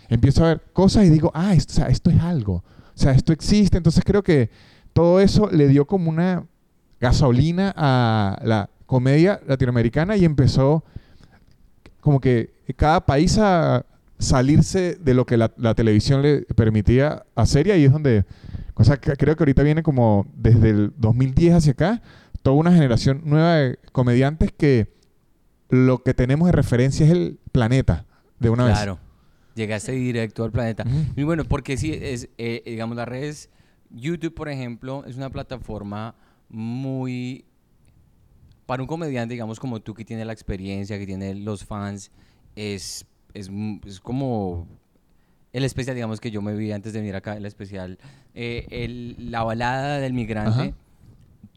empiezo 0.08 0.46
a 0.46 0.50
ver 0.50 0.62
cosas 0.72 1.06
y 1.06 1.10
digo, 1.10 1.30
ah, 1.34 1.54
esto, 1.54 1.74
o 1.74 1.76
sea, 1.76 1.88
esto 1.88 2.10
es 2.10 2.20
algo. 2.22 2.64
O 2.96 3.00
sea, 3.00 3.12
esto 3.12 3.34
existe. 3.34 3.76
Entonces 3.78 4.04
creo 4.06 4.24
que 4.24 4.50
todo 4.94 5.20
eso 5.20 5.50
le 5.52 5.68
dio 5.68 5.86
como 5.86 6.10
una 6.10 6.46
gasolina 7.00 7.74
a 7.76 8.40
la 8.44 8.70
comedia 8.88 9.40
latinoamericana 9.46 10.18
y 10.18 10.26
empezó 10.26 10.84
como 12.02 12.20
que 12.20 12.50
cada 12.76 13.06
país 13.06 13.38
a 13.38 13.86
salirse 14.18 14.96
de 14.96 15.14
lo 15.14 15.26
que 15.26 15.38
la, 15.38 15.52
la 15.58 15.76
televisión 15.76 16.24
le 16.24 16.42
permitía 16.56 17.24
hacer 17.36 17.68
y 17.68 17.72
ahí 17.72 17.84
es 17.86 17.92
donde 17.92 18.26
O 18.74 18.84
sea, 18.84 18.98
que 18.98 19.12
creo 19.16 19.36
que 19.36 19.44
ahorita 19.44 19.62
viene 19.62 19.84
como 19.84 20.26
desde 20.36 20.72
el 20.72 20.94
2010 20.98 21.54
hacia 21.54 21.74
acá, 21.74 22.02
toda 22.42 22.56
una 22.56 22.72
generación 22.72 23.22
nueva 23.26 23.56
de 23.56 23.80
comediantes 23.92 24.52
que 24.52 24.88
lo 25.70 26.04
que 26.04 26.14
tenemos 26.14 26.46
de 26.46 26.54
referencia 26.54 27.06
es 27.06 27.12
el 27.12 27.40
planeta, 27.52 28.06
de 28.40 28.50
una 28.50 28.66
vez. 28.66 28.76
Claro. 28.76 29.00
Llegaste 29.56 29.92
directo 29.92 30.44
al 30.44 30.52
planeta. 30.52 30.86
Y 31.16 31.24
bueno, 31.24 31.44
porque 31.44 31.78
sí, 31.78 31.92
es, 31.92 32.30
eh, 32.38 32.62
digamos, 32.66 32.96
las 32.96 33.08
redes, 33.08 33.50
YouTube, 33.90 34.34
por 34.34 34.50
ejemplo, 34.50 35.04
es 35.08 35.18
una 35.18 35.30
plataforma 35.32 36.16
muy... 36.48 37.44
Para 38.68 38.84
un 38.84 38.88
comediante, 38.88 39.34
digamos, 39.34 39.60
como 39.60 39.80
tú, 39.80 39.96
que 39.96 40.06
tiene 40.06 40.24
la 40.26 40.34
experiencia, 40.34 41.00
que 41.00 41.08
tiene 41.08 41.34
los 41.34 41.66
fans, 41.66 42.12
es, 42.56 43.06
es, 43.34 43.50
es 43.86 44.00
como 44.00 44.68
el 45.54 45.64
especial, 45.64 45.96
digamos, 45.96 46.20
que 46.20 46.30
yo 46.30 46.42
me 46.44 46.54
vi 46.54 46.72
antes 46.72 46.94
de 46.94 47.00
venir 47.00 47.16
acá, 47.16 47.36
el 47.36 47.46
especial, 47.48 47.98
eh, 48.36 48.68
el- 48.70 49.32
la 49.32 49.44
balada 49.44 49.98
del 50.00 50.14
migrante. 50.14 50.62
Ajá. 50.62 50.72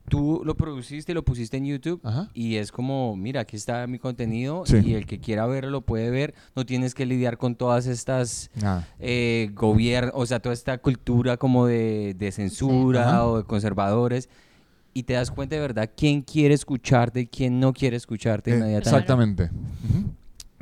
Tú 0.09 0.43
lo 0.45 0.57
produciste, 0.57 1.15
lo 1.15 1.25
pusiste 1.25 1.57
en 1.57 1.67
YouTube 1.67 2.01
Ajá. 2.03 2.31
y 2.35 2.57
es 2.57 2.73
como, 2.73 3.15
mira, 3.17 3.43
aquí 3.43 3.55
está 3.57 3.87
mi 3.87 4.01
contenido 4.01 4.65
Sí. 4.67 4.79
y 4.85 4.95
el 4.95 5.07
que 5.07 5.21
quiera 5.21 5.47
verlo 5.47 5.71
lo 5.71 5.81
puede 5.83 6.11
ver. 6.11 6.35
No 6.57 6.67
tienes 6.67 6.95
que 6.95 7.07
lidiar 7.07 7.39
con 7.39 7.55
todas 7.55 7.87
estas 7.87 8.51
Ah, 8.63 8.85
eh, 8.99 9.51
gobierno, 9.55 10.11
o 10.15 10.27
sea, 10.27 10.41
toda 10.41 10.53
esta 10.53 10.79
cultura 10.79 11.37
como 11.37 11.67
de, 11.67 12.15
de 12.19 12.33
censura 12.33 13.09
Ajá. 13.09 13.27
o 13.27 13.37
de 13.39 13.45
conservadores. 13.45 14.29
Y 14.93 15.05
te 15.05 15.15
das 15.15 15.31
cuenta 15.31 15.55
de 15.55 15.61
verdad 15.61 15.91
quién 15.97 16.23
quiere 16.23 16.55
escucharte 16.55 17.21
y 17.21 17.27
quién 17.27 17.61
no 17.61 17.73
quiere 17.73 17.97
escucharte 17.97 18.51
eh, 18.51 18.57
inmediatamente. 18.57 18.89
exactamente. 18.89 19.51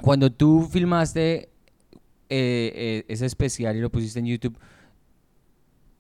Cuando 0.03 0.31
tú 0.31 0.69
filmaste 0.71 1.19
eh, 1.35 1.49
eh, 2.29 3.05
ese 3.09 3.27
especial 3.27 3.77
y 3.77 3.81
lo 3.81 3.91
pusiste 3.91 4.19
en 4.19 4.27
YouTube, 4.27 4.57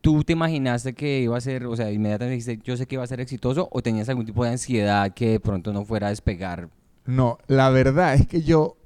¿tú 0.00 0.22
te 0.24 0.34
imaginaste 0.34 0.92
que 0.92 1.20
iba 1.20 1.36
a 1.36 1.40
ser, 1.40 1.66
o 1.66 1.74
sea, 1.74 1.90
inmediatamente 1.90 2.34
dijiste, 2.34 2.60
yo 2.62 2.76
sé 2.76 2.86
que 2.86 2.96
iba 2.96 3.04
a 3.04 3.06
ser 3.06 3.20
exitoso 3.20 3.68
o 3.72 3.82
tenías 3.82 4.08
algún 4.08 4.26
tipo 4.26 4.44
de 4.44 4.50
ansiedad 4.50 5.12
que 5.14 5.30
de 5.30 5.40
pronto 5.40 5.72
no 5.72 5.84
fuera 5.84 6.08
a 6.08 6.10
despegar? 6.10 6.68
No, 7.06 7.38
la 7.46 7.70
verdad 7.70 8.14
es 8.14 8.26
que 8.26 8.42
yo 8.42 8.76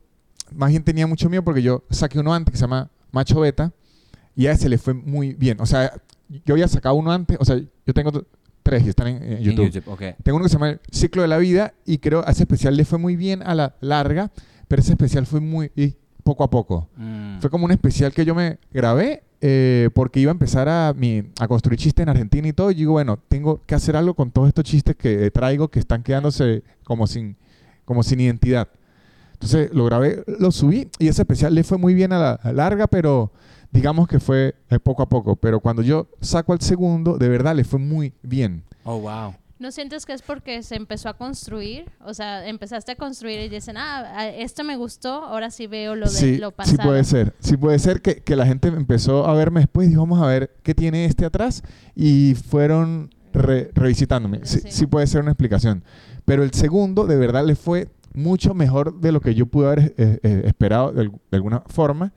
más 0.55 0.71
bien 0.71 0.85
tenía 0.85 1.07
mucho 1.07 1.29
miedo 1.29 1.43
porque 1.43 1.63
yo 1.63 1.85
saqué 1.91 2.19
uno 2.19 2.33
antes 2.33 2.53
que 2.53 2.59
se 2.59 2.63
llama 2.63 2.91
Macho 3.11 3.41
Beta 3.41 3.73
y 4.35 4.47
a 4.47 4.53
ese 4.53 4.69
le 4.69 4.79
fue 4.79 4.95
muy 4.95 5.35
bien. 5.35 5.61
O 5.61 5.67
sea, 5.67 5.93
yo 6.45 6.55
había 6.55 6.69
sacado 6.69 6.95
uno 6.95 7.13
antes, 7.13 7.37
o 7.41 7.45
sea, 7.45 7.57
yo 7.59 7.95
tengo 7.95 8.11
tres 8.63 8.85
y 8.87 8.89
están 8.91 9.09
en, 9.09 9.23
en 9.23 9.33
En 9.35 9.43
YouTube. 9.43 9.83
ok. 9.89 10.03
Tengo 10.23 10.37
uno 10.37 10.45
que 10.45 10.49
se 10.49 10.55
llama 10.55 10.71
El 10.71 10.81
Ciclo 10.91 11.23
de 11.23 11.29
la 11.29 11.39
Vida 11.39 11.75
y 11.85 11.99
creo 11.99 12.27
a 12.27 12.31
ese 12.31 12.43
especial 12.45 12.77
le 12.77 12.85
fue 12.85 12.99
muy 12.99 13.17
bien 13.17 13.43
a 13.43 13.55
la 13.55 13.75
larga, 13.81 14.31
pero 14.69 14.81
ese 14.83 14.93
especial 14.93 15.27
fue 15.27 15.41
muy 15.41 15.71
y 15.77 15.95
poco 16.23 16.45
a 16.45 16.51
poco. 16.51 16.89
Mm. 16.97 17.39
Fue 17.41 17.51
como 17.51 17.65
un 17.65 17.73
especial 17.73 18.13
que 18.13 18.25
yo 18.25 18.35
me 18.35 18.59
grabé 18.73 19.25
eh, 19.41 19.91
porque 19.95 20.21
iba 20.21 20.31
a 20.31 20.33
empezar 20.35 20.69
a, 20.69 20.95
mi- 20.97 21.25
a 21.41 21.49
construir 21.49 21.79
chistes 21.81 22.03
en 22.05 22.09
Argentina 22.09 22.47
y 22.47 22.53
todo. 22.53 22.71
Y 22.71 22.75
digo, 22.77 22.93
bueno, 22.93 23.19
tengo 23.29 23.61
que 23.67 23.75
hacer 23.75 23.97
algo 23.97 24.15
con 24.15 24.31
todos 24.31 24.47
estos 24.49 24.63
chistes 24.65 24.95
que 24.95 25.31
traigo 25.33 25.67
que 25.69 25.81
están 25.81 26.05
quedándose 26.05 26.63
como 26.85 27.09
sin, 27.09 27.37
como 27.85 28.05
sin 28.05 28.21
identidad. 28.21 28.69
Entonces 29.33 29.71
lo 29.75 29.85
grabé, 29.85 30.23
lo 30.39 30.53
subí 30.53 30.89
y 31.01 31.09
ese 31.09 31.23
especial 31.23 31.53
le 31.57 31.65
fue 31.65 31.77
muy 31.77 31.95
bien 31.95 32.13
a 32.13 32.19
la 32.21 32.33
a 32.35 32.53
larga, 32.53 32.87
pero 32.87 33.33
digamos 33.73 34.07
que 34.07 34.21
fue 34.21 34.55
eh, 34.71 34.79
poco 34.79 35.03
a 35.03 35.09
poco. 35.09 35.35
Pero 35.37 35.59
cuando 35.61 35.83
yo 35.83 36.09
saco 36.21 36.55
el 36.55 36.61
segundo, 36.61 37.19
de 37.19 37.29
verdad 37.29 37.57
le 37.57 37.65
fue 37.65 37.79
muy 37.81 38.13
bien. 38.23 38.63
Oh, 38.85 38.99
wow. 39.01 39.35
¿No 39.59 39.71
sientes 39.71 40.05
que 40.07 40.13
es 40.13 40.23
porque 40.23 40.63
se 40.65 40.75
empezó 40.75 41.09
a 41.09 41.15
construir? 41.17 41.85
O 42.05 42.15
sea, 42.15 42.49
empezaste 42.49 42.93
a 42.93 42.97
construir 42.97 43.39
y 43.41 43.49
dicen, 43.49 43.77
ah, 43.79 44.27
esto 44.29 44.65
me 44.65 44.77
gustó, 44.77 45.23
ahora 45.25 45.53
sí 45.53 45.69
veo 45.69 45.95
lo 45.95 46.07
de 46.07 46.11
sí, 46.11 46.37
lo 46.39 46.49
sí 46.49 46.55
pasado. 46.57 46.83
puede 46.89 47.05
ser. 47.05 47.35
Sí 47.39 47.57
puede 47.57 47.79
ser 47.79 48.03
que, 48.03 48.17
que 48.23 48.35
la 48.35 48.45
gente 48.45 48.69
empezó 48.69 49.25
a 49.27 49.35
verme 49.35 49.61
después 49.61 49.87
y 49.87 49.91
dijo, 49.91 50.03
vamos 50.03 50.21
a 50.21 50.27
ver 50.27 50.51
qué 50.65 50.75
tiene 50.75 51.05
este 51.05 51.25
atrás. 51.25 51.63
Y 51.95 52.35
fueron 52.35 53.11
re- 53.33 53.71
revisitándome. 53.75 54.41
Sí, 54.43 54.59
Sí. 54.61 54.69
sí 54.71 54.87
puede 54.87 55.07
ser 55.07 55.21
una 55.23 55.31
explicación. 55.31 55.85
Pero 56.25 56.43
el 56.43 56.53
segundo, 56.53 57.07
de 57.07 57.17
verdad, 57.17 57.45
le 57.47 57.55
fue 57.55 57.89
mucho 58.15 58.55
mejor 58.55 59.01
de 59.01 59.13
lo 59.13 59.21
que 59.21 59.37
yo 59.37 59.47
pude 59.47 59.67
haber 59.69 59.95
eh, 59.97 60.19
eh, 60.25 60.43
esperado 60.45 60.91
de, 60.93 61.03
al- 61.03 61.11
de 61.13 61.37
alguna 61.37 61.61
forma. 61.69 62.13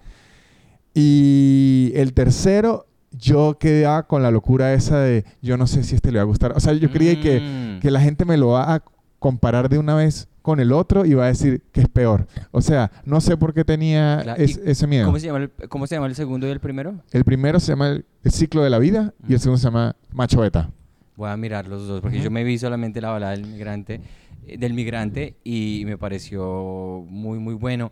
Y 0.98 1.92
el 1.96 2.14
tercero, 2.14 2.86
yo 3.12 3.58
quedaba 3.60 4.04
con 4.08 4.24
la 4.24 4.32
locura 4.32 4.74
esa 4.74 4.98
de, 5.00 5.25
yo 5.42 5.58
no 5.58 5.68
sé 5.68 5.84
si 5.84 5.94
este 5.96 6.12
le 6.12 6.20
va 6.20 6.24
a 6.24 6.25
gustar. 6.25 6.54
O 6.56 6.60
sea, 6.62 6.72
yo 6.74 6.90
creí 6.90 7.18
que, 7.20 7.42
Mm. 7.42 7.80
que 7.82 7.92
la 7.92 8.00
gente 8.00 8.24
me 8.25 8.38
lo 8.38 8.48
va 8.48 8.74
a 8.74 8.84
comparar 9.20 9.68
de 9.68 9.78
una 9.78 9.94
vez 9.96 10.28
con 10.42 10.60
el 10.62 10.72
otro 10.72 11.06
y 11.06 11.14
va 11.16 11.25
a 11.25 11.28
decir 11.28 11.62
que 11.74 11.82
es 11.82 11.90
peor. 11.90 12.28
O 12.52 12.62
sea, 12.62 12.92
no 13.04 13.20
sé 13.20 13.36
por 13.36 13.54
qué 13.54 13.66
tenía 13.66 14.22
Claro, 14.24 14.42
es- 14.42 14.58
y 14.66 14.70
ese 14.70 14.88
miedo. 14.88 15.06
¿Cómo 15.06 15.20
se, 15.20 15.25
llama 15.25 15.40
el, 15.40 15.52
¿Cómo 15.68 15.86
se 15.86 15.96
llama 15.96 16.08
el 16.08 16.16
segundo 16.16 16.48
y 16.48 16.52
el 16.52 16.60
primero? 16.62 16.96
El 17.12 17.25
primero 17.25 17.60
se 17.60 17.74
llama 17.74 17.90
el, 17.90 18.06
el 18.24 18.32
ciclo 18.32 18.64
de 18.64 18.70
la 18.70 18.80
vida 18.80 19.14
y 19.28 19.34
el 19.34 19.40
Mm. 19.40 19.42
segundo 19.42 19.58
se 19.58 19.64
llama 19.66 19.96
Macho 20.14 20.40
Beta. 20.40 20.70
Voy 21.18 21.30
a 21.30 21.36
mirar 21.38 21.68
los 21.68 21.88
dos, 21.88 22.00
porque 22.02 22.22
yo 22.22 22.32
me 22.32 22.44
vi 22.44 22.58
solamente 22.58 23.02
la 23.02 23.10
balada 23.10 23.32
del 23.34 23.46
migrante, 23.48 24.02
eh, 24.48 24.58
del 24.58 24.74
migrante 24.74 25.36
y 25.44 25.84
me 25.86 25.98
pareció 25.98 27.04
muy, 27.10 27.40
muy 27.40 27.54
bueno. 27.56 27.92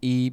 ¿Y 0.00 0.32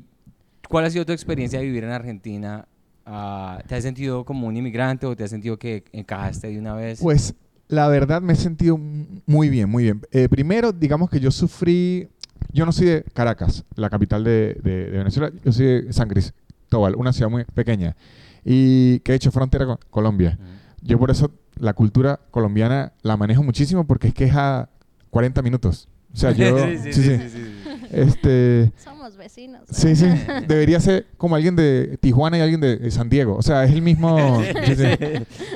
cuál 0.69 0.85
ha 0.85 0.89
sido 0.89 1.05
tu 1.05 1.11
experiencia 1.11 1.59
de 1.59 1.65
vivir 1.65 1.83
en 1.83 1.91
Argentina? 1.91 2.67
Ah, 3.05 3.61
¿Te 3.67 3.75
has 3.75 3.83
sentido 3.83 4.25
como 4.25 4.47
un 4.47 4.57
inmigrante 4.57 5.05
o 5.05 5.15
te 5.15 5.23
has 5.23 5.29
sentido 5.29 5.57
que 5.59 5.83
encajaste 5.91 6.47
de 6.47 6.57
una 6.59 6.73
vez? 6.73 6.99
Pues 7.01 7.35
la 7.67 7.87
verdad 7.87 8.21
me 8.21 8.33
he 8.33 8.35
sentido 8.35 8.77
muy 9.25 9.49
bien, 9.49 9.69
muy 9.69 9.83
bien. 9.83 10.01
Eh, 10.11 10.27
primero, 10.29 10.71
digamos 10.71 11.09
que 11.09 11.19
yo 11.19 11.29
sufrí, 11.31 12.07
yo 12.51 12.65
no 12.65 12.71
soy 12.71 12.87
de 12.87 13.03
Caracas, 13.13 13.63
la 13.75 13.89
capital 13.89 14.23
de, 14.23 14.55
de- 14.63 14.85
de 14.91 14.97
Venezuela, 14.97 15.31
yo 15.43 15.51
soy 15.51 15.65
de 15.83 15.93
San 15.93 16.07
Cristóbal, 16.09 16.95
una 16.95 17.13
ciudad 17.13 17.29
muy 17.29 17.43
pequeña 17.45 17.95
y 18.43 18.99
que 18.99 19.11
he 19.11 19.15
hecho 19.15 19.31
frontera 19.31 19.65
con 19.65 19.77
Colombia. 19.89 20.37
Mm. 20.39 20.87
Yo 20.87 20.99
por 20.99 21.09
eso 21.11 21.31
la 21.59 21.73
cultura 21.73 22.19
colombiana 22.31 22.93
la 23.01 23.17
manejo 23.17 23.41
muchísimo 23.43 23.85
porque 23.87 24.07
es 24.09 24.13
que 24.13 24.25
es 24.25 24.33
a 24.35 24.69
40 25.09 25.41
minutos. 25.41 25.87
O 26.13 26.17
sea, 26.17 26.31
yo... 26.33 26.57
Sí, 26.67 26.93
sí, 26.93 27.03
sí, 27.03 27.54
Este... 27.91 28.71
Somos 28.77 29.17
vecinos. 29.17 29.61
Sí, 29.71 29.95
sí. 29.95 30.05
Debería 30.47 30.79
ser 30.79 31.07
como 31.17 31.35
alguien 31.35 31.55
de 31.55 31.97
Tijuana 32.01 32.37
y 32.37 32.41
alguien 32.41 32.61
de, 32.61 32.89
San 32.91 33.09
Diego. 33.09 33.35
O 33.35 33.41
sea, 33.41 33.63
es 33.63 33.71
el 33.71 33.81
mismo... 33.81 34.41
sí, 34.65 34.75
sí. 34.75 34.83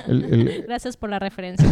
El- 0.08 0.24
el- 0.26 0.64
Gracias 0.68 0.98
por 0.98 1.10
la 1.10 1.20
referencia. 1.20 1.68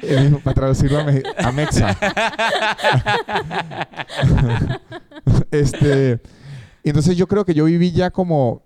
el 0.00 0.22
mismo 0.24 0.40
para 0.40 0.54
traducirlo 0.54 0.98
a, 1.00 1.04
me- 1.04 1.22
a 1.38 1.52
Mexa. 1.52 1.96
este... 5.50 6.20
y 6.82 6.88
Entonces 6.88 7.16
yo 7.16 7.26
creo 7.26 7.44
que 7.44 7.54
yo 7.54 7.64
viví 7.64 7.92
ya 7.92 8.10
como 8.10 8.62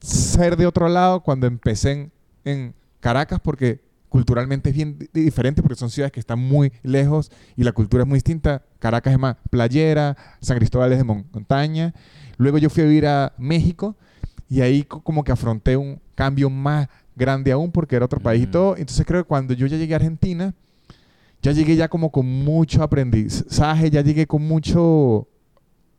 ser 0.00 0.56
de 0.56 0.66
otro 0.66 0.88
lado 0.88 1.22
cuando 1.22 1.46
empecé 1.46 1.92
en, 1.92 2.12
en 2.44 2.74
Caracas 3.00 3.40
porque 3.42 3.80
culturalmente 4.16 4.70
es 4.70 4.74
bien 4.76 4.98
di- 4.98 5.22
diferente 5.24 5.62
porque 5.62 5.76
son 5.76 5.90
ciudades 5.90 6.12
que 6.12 6.20
están 6.20 6.38
muy 6.38 6.72
lejos 6.82 7.30
y 7.56 7.64
la 7.64 7.72
cultura 7.72 8.02
es 8.02 8.08
muy 8.08 8.16
distinta. 8.16 8.62
Caracas 8.78 9.12
es 9.12 9.18
más 9.18 9.36
playera, 9.50 10.16
San 10.40 10.56
Cristóbal 10.58 10.92
es 10.92 10.98
de 10.98 11.04
mon- 11.04 11.26
montaña. 11.32 11.92
Luego 12.38 12.58
yo 12.58 12.70
fui 12.70 12.82
a 12.82 12.86
vivir 12.86 13.06
a 13.06 13.32
México 13.38 13.96
y 14.48 14.60
ahí 14.60 14.82
co- 14.84 15.02
como 15.02 15.22
que 15.24 15.32
afronté 15.32 15.76
un 15.76 16.00
cambio 16.14 16.48
más 16.50 16.88
grande 17.14 17.52
aún 17.52 17.70
porque 17.72 17.96
era 17.96 18.04
otro 18.04 18.20
país 18.20 18.42
y 18.44 18.46
todo. 18.46 18.76
Entonces 18.76 19.04
creo 19.06 19.22
que 19.22 19.28
cuando 19.28 19.54
yo 19.54 19.66
ya 19.66 19.76
llegué 19.76 19.94
a 19.94 19.96
Argentina, 19.96 20.54
ya 21.42 21.52
llegué 21.52 21.76
ya 21.76 21.88
como 21.88 22.10
con 22.10 22.26
mucho 22.26 22.82
aprendizaje, 22.82 23.90
ya 23.90 24.00
llegué 24.00 24.26
con 24.26 24.42
mucho 24.42 25.28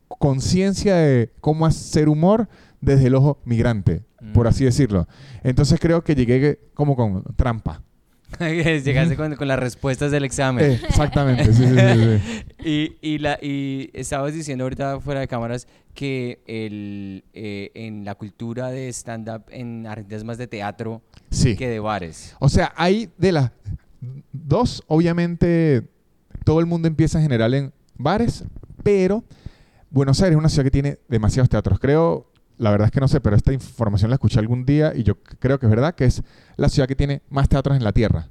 conciencia 0.07 0.95
de 0.95 1.31
cómo 1.41 1.65
hacer 1.65 2.09
humor 2.09 2.47
desde 2.81 3.07
el 3.07 3.15
ojo 3.15 3.39
migrante, 3.45 4.03
por 4.33 4.45
Mm. 4.45 4.49
así 4.49 4.63
decirlo. 4.65 5.07
Entonces 5.43 5.79
creo 5.79 6.03
que 6.03 6.15
llegué 6.15 6.59
como 6.73 6.95
con 6.95 7.23
trampa. 7.35 7.83
Llegaste 8.39 9.15
con, 9.15 9.35
con 9.35 9.47
las 9.47 9.57
respuestas 9.59 10.11
del 10.11 10.23
examen. 10.25 10.65
Eh, 10.71 10.81
exactamente, 10.87 11.45
sí, 11.53 11.63
sí, 11.63 11.67
sí, 11.67 12.19
sí. 12.19 12.43
Y, 12.65 12.97
y, 13.01 13.17
la, 13.19 13.39
y 13.41 13.89
estabas 13.93 14.33
diciendo 14.33 14.65
ahorita 14.65 14.99
fuera 14.99 15.21
de 15.21 15.27
cámaras 15.27 15.67
que 15.93 16.39
el, 16.47 17.23
eh, 17.33 17.71
en 17.73 18.03
la 18.03 18.15
cultura 18.15 18.69
de 18.69 18.89
stand-up 18.89 19.43
en 19.49 19.87
Argentina 19.87 20.17
es 20.17 20.23
más 20.23 20.37
de 20.37 20.47
teatro 20.47 21.01
Sí. 21.29 21.55
que 21.55 21.69
de 21.69 21.79
bares. 21.79 22.35
O 22.39 22.49
sea, 22.49 22.73
hay 22.75 23.09
de 23.17 23.31
las 23.31 23.51
dos, 24.33 24.83
obviamente, 24.87 25.83
todo 26.43 26.59
el 26.59 26.65
mundo 26.65 26.87
empieza 26.87 27.17
en 27.19 27.23
general 27.23 27.53
en 27.53 27.73
bares, 27.97 28.43
pero 28.83 29.23
Buenos 29.89 30.21
Aires 30.21 30.35
es 30.35 30.39
una 30.39 30.49
ciudad 30.49 30.65
que 30.65 30.71
tiene 30.71 30.99
demasiados 31.07 31.49
teatros. 31.49 31.79
Creo, 31.79 32.29
la 32.57 32.71
verdad 32.71 32.85
es 32.87 32.91
que 32.91 32.99
no 32.99 33.07
sé, 33.07 33.19
pero 33.21 33.35
esta 33.35 33.53
información 33.53 34.09
la 34.09 34.15
escuché 34.15 34.39
algún 34.39 34.65
día 34.65 34.93
y 34.95 35.03
yo 35.03 35.15
creo 35.39 35.59
que 35.59 35.65
es 35.65 35.69
verdad 35.69 35.95
que 35.95 36.05
es 36.05 36.23
la 36.55 36.69
ciudad 36.69 36.87
que 36.87 36.95
tiene 36.95 37.21
más 37.29 37.47
teatros 37.49 37.77
en 37.77 37.83
la 37.83 37.91
Tierra. 37.91 38.27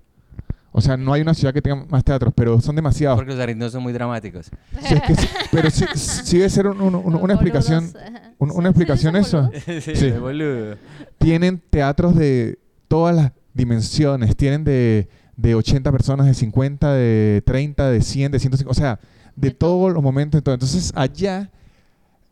O 0.72 0.80
sea, 0.82 0.96
no 0.98 1.12
hay 1.14 1.22
una 1.22 1.32
ciudad 1.32 1.54
que 1.54 1.62
tenga 1.62 1.86
más 1.88 2.04
teatros, 2.04 2.34
pero 2.36 2.60
son 2.60 2.76
demasiados. 2.76 3.16
Porque 3.16 3.32
los 3.32 3.40
argentinos 3.40 3.72
son 3.72 3.82
muy 3.82 3.92
dramáticos. 3.94 4.50
Sí, 4.82 4.94
es 4.94 5.02
que 5.02 5.14
sí, 5.14 5.28
pero 5.50 5.70
sí, 5.70 5.84
sí 5.94 6.36
debe 6.38 6.50
ser 6.50 6.66
un- 6.66 6.80
un- 6.82 6.94
un- 6.96 7.14
una 7.14 7.32
explicación. 7.32 7.90
un- 8.38 8.50
una 8.50 8.68
explicación 8.68 9.16
eso. 9.16 9.50
sí, 9.80 10.10
boludo. 10.12 10.76
Tienen 11.18 11.62
teatros 11.70 12.14
de 12.14 12.58
todas 12.88 13.16
las 13.16 13.32
dimensiones. 13.54 14.36
Tienen 14.36 14.64
de, 14.64 15.08
de 15.36 15.54
80 15.54 15.90
personas, 15.92 16.26
de 16.26 16.34
50, 16.34 16.92
de 16.92 17.42
30, 17.46 17.90
de 17.90 18.00
100, 18.02 18.32
de 18.32 18.38
150. 18.38 18.70
O 18.70 18.74
sea, 18.74 19.00
de 19.34 19.48
De 19.48 19.54
todo. 19.54 19.78
todos 19.78 19.94
los 19.94 20.02
momentos. 20.02 20.38
Entonces, 20.38 20.92
allá 20.94 21.50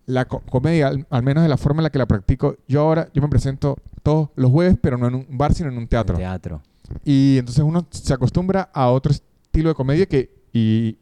la 0.07 0.25
co- 0.27 0.41
comedia, 0.51 0.89
al, 0.89 1.07
al 1.11 1.23
menos 1.23 1.43
de 1.43 1.49
la 1.49 1.57
forma 1.57 1.81
en 1.81 1.85
la 1.85 1.91
que 1.91 1.99
la 1.99 2.07
practico, 2.07 2.57
yo 2.69 2.81
ahora, 2.83 3.09
yo 3.15 3.23
me 3.23 3.29
presento 3.29 3.77
todos 4.03 4.29
los 4.37 4.51
jueves, 4.51 4.77
pero 4.81 4.99
no 4.99 5.07
en 5.09 5.15
un 5.15 5.27
bar, 5.31 5.55
sino 5.55 5.69
en 5.71 5.79
un 5.79 5.87
teatro. 5.87 6.17
Teatro. 6.17 6.63
Y 7.05 7.39
entonces 7.39 7.65
uno 7.65 7.87
se 7.91 8.13
acostumbra 8.13 8.69
a 8.73 8.91
otro 8.91 9.13
estilo 9.13 9.71
de 9.71 9.75
comedia 9.75 10.07
que 10.07 10.31
y, 10.53 10.99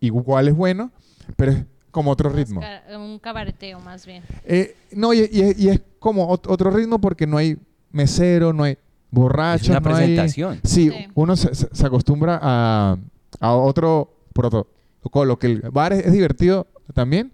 igual 0.00 0.48
es 0.48 0.54
bueno, 0.54 0.90
pero 1.36 1.52
es 1.52 1.64
como 1.90 2.10
otro 2.10 2.30
ritmo. 2.30 2.60
Un 2.96 3.18
cabareteo 3.18 3.78
más 3.80 4.06
bien. 4.06 4.22
Eh, 4.44 4.74
no, 4.92 5.12
y, 5.14 5.28
y 5.32 5.40
es- 5.42 5.58
y 5.58 5.68
es 5.68 5.80
como 5.98 6.28
ot- 6.34 6.46
otro 6.50 6.70
ritmo 6.70 6.98
porque 7.00 7.26
no 7.26 7.36
hay 7.36 7.58
mesero, 7.92 8.52
no 8.52 8.64
hay 8.64 8.78
borrachos, 9.10 9.68
Es 9.68 9.70
una 9.70 9.80
no 9.80 9.88
hay- 9.94 9.94
presentación. 10.06 10.60
Sí, 10.64 10.90
Sí. 10.90 11.06
uno 11.14 11.36
se, 11.36 11.54
se- 11.54 11.68
se 11.72 11.86
acostumbra 11.86 12.38
a, 12.42 12.96
a 13.40 13.52
otro 13.54 14.12
protocolo, 14.32 15.38
que 15.38 15.46
el 15.46 15.60
bar 15.70 15.92
es, 15.92 16.06
es 16.06 16.12
divertido 16.12 16.66
también, 16.94 17.32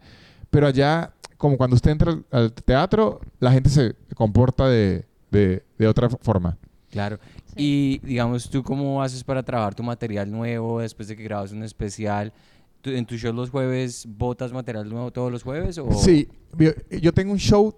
pero 0.53 0.67
allá, 0.69 1.13
como 1.37 1.57
cuando 1.57 1.75
usted 1.75 1.91
entra 1.91 2.13
al, 2.13 2.25
al 2.31 2.53
teatro, 2.53 3.21
la 3.41 3.51
gente 3.51 3.71
se 3.71 3.95
comporta 4.15 4.69
de, 4.69 5.05
de- 5.33 5.65
de 5.79 5.89
otra 5.89 6.09
forma. 6.09 6.57
Claro. 6.91 7.19
Sí. 7.47 7.55
Y 7.57 8.07
digamos, 8.07 8.49
¿tú 8.51 8.63
cómo 8.63 9.03
haces 9.03 9.25
para 9.25 9.43
trabajar 9.43 9.75
tu 9.75 9.83
material 9.83 10.31
nuevo 10.31 10.81
después 10.81 11.09
de 11.09 11.17
que 11.17 11.23
grabas 11.25 11.51
un 11.53 11.63
especial? 11.63 12.33
¿Tú- 12.83 12.91
¿En 12.91 13.07
tus 13.07 13.21
shows 13.21 13.35
los 13.35 13.49
jueves 13.51 14.07
botas 14.07 14.53
material 14.53 14.89
nuevo 14.89 15.11
todos 15.11 15.33
los 15.33 15.43
jueves? 15.43 15.79
O... 15.79 15.91
Sí, 15.95 16.29
yo, 16.59 16.71
yo 17.01 17.13
tengo 17.15 17.33
un 17.33 17.39
show 17.39 17.75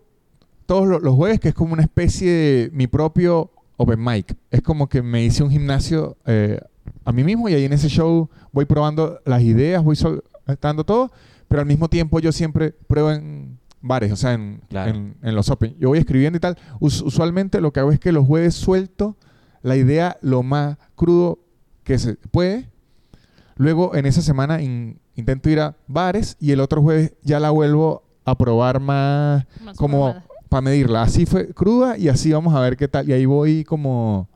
todos 0.67 0.87
lo- 0.89 0.99
los 0.99 1.15
jueves 1.15 1.39
que 1.41 1.49
es 1.51 1.55
como 1.55 1.75
una 1.75 1.83
especie 1.83 2.31
de 2.31 2.71
mi 2.73 2.87
propio 2.89 3.51
open 3.77 4.03
mic. 4.03 4.37
Es 4.51 4.63
como 4.63 4.89
que 4.89 5.01
me 5.01 5.25
hice 5.25 5.43
un 5.45 5.51
gimnasio 5.51 6.17
eh, 6.27 6.61
a 7.05 7.13
mí 7.13 7.23
mismo 7.23 7.49
y 7.49 7.55
ahí 7.55 7.65
en 7.65 7.73
ese 7.73 7.89
show 7.89 8.29
voy 8.53 8.65
probando 8.65 9.21
las 9.25 9.43
ideas, 9.43 9.83
voy 9.85 9.97
soltando 9.97 10.85
todo, 10.85 11.13
pero 11.55 11.61
al 11.61 11.69
mismo 11.69 11.89
tiempo 11.89 12.19
yo 12.19 12.33
siempre 12.33 12.73
pruebo 12.73 13.13
en 13.13 13.61
bares, 13.81 14.11
o 14.11 14.17
sea, 14.17 14.33
en, 14.33 14.61
Claro. 14.69 14.91
en- 14.91 15.15
en 15.23 15.35
los 15.37 15.49
open. 15.51 15.77
Yo 15.79 15.91
voy 15.91 15.99
escribiendo 16.01 16.37
y 16.37 16.41
tal. 16.41 16.59
Us- 16.81 17.01
usualmente 17.01 17.61
lo 17.61 17.73
que 17.73 17.79
hago 17.79 17.93
es 17.93 18.01
que 18.01 18.11
los 18.11 18.27
jueves 18.27 18.57
suelto 18.57 19.17
la 19.63 19.77
idea 19.77 20.17
lo 20.21 20.43
más 20.43 20.79
crudo 20.97 21.39
que 21.85 21.97
se 22.01 22.15
puede. 22.17 22.69
Luego 23.55 23.95
en 23.95 24.05
esa 24.05 24.21
semana 24.21 24.61
in- 24.63 24.99
intento 25.15 25.49
ir 25.49 25.61
a 25.61 25.77
bares 25.87 26.37
y 26.41 26.51
el 26.51 26.59
otro 26.59 26.83
jueves 26.83 27.15
ya 27.23 27.39
la 27.39 27.51
vuelvo 27.51 28.03
a 28.25 28.37
probar 28.37 28.81
más 28.81 29.47
Más 29.65 29.77
como 29.77 30.13
para 30.49 30.61
medirla. 30.63 31.03
Así 31.03 31.25
fue 31.25 31.55
cruda 31.55 31.97
y 31.97 32.09
así 32.09 32.33
vamos 32.33 32.53
a 32.53 32.59
ver 32.61 32.77
qué 32.77 32.89
tal. 32.89 33.09
Y 33.09 33.13
ahí 33.13 33.27
voy 33.27 33.63
como, 33.63 34.29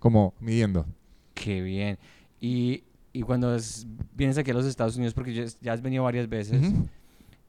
como 0.00 0.32
midiendo. 0.40 0.86
Qué 1.34 1.60
bien. 1.60 1.98
Y, 2.40 2.84
y 3.12 3.22
cuando 3.22 3.54
es- 3.54 3.86
vienes 4.16 4.38
aquí 4.38 4.50
a 4.50 4.54
los 4.54 4.66
Estados 4.66 4.96
Unidos, 4.96 5.14
porque 5.14 5.34
ya, 5.34 5.44
ya 5.60 5.72
has 5.72 5.82
venido 5.82 6.04
varias 6.04 6.28
veces, 6.28 6.62
Ujú. 6.62 6.86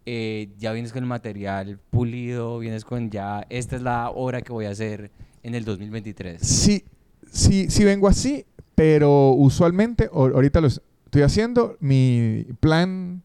eh, 0.05 0.49
ya 0.57 0.71
vienes 0.73 0.91
con 0.91 1.03
el 1.03 1.07
material 1.09 1.79
pulido, 1.89 2.59
vienes 2.59 2.83
con 2.85 3.09
ya, 3.09 3.45
esta 3.49 3.75
es 3.75 3.81
la 3.81 4.09
hora 4.09 4.41
que 4.41 4.51
voy 4.51 4.65
a 4.65 4.71
hacer 4.71 5.11
en 5.43 5.55
el 5.55 5.63
2023. 5.65 6.41
Sí, 6.41 6.83
sí, 7.31 7.69
sí 7.69 7.83
vengo 7.83 8.07
así, 8.07 8.45
pero 8.75 9.31
usualmente, 9.31 10.09
ahorita 10.11 10.59
lo 10.61 10.67
estoy 10.67 11.21
haciendo, 11.21 11.77
mi 11.79 12.45
plan 12.59 13.21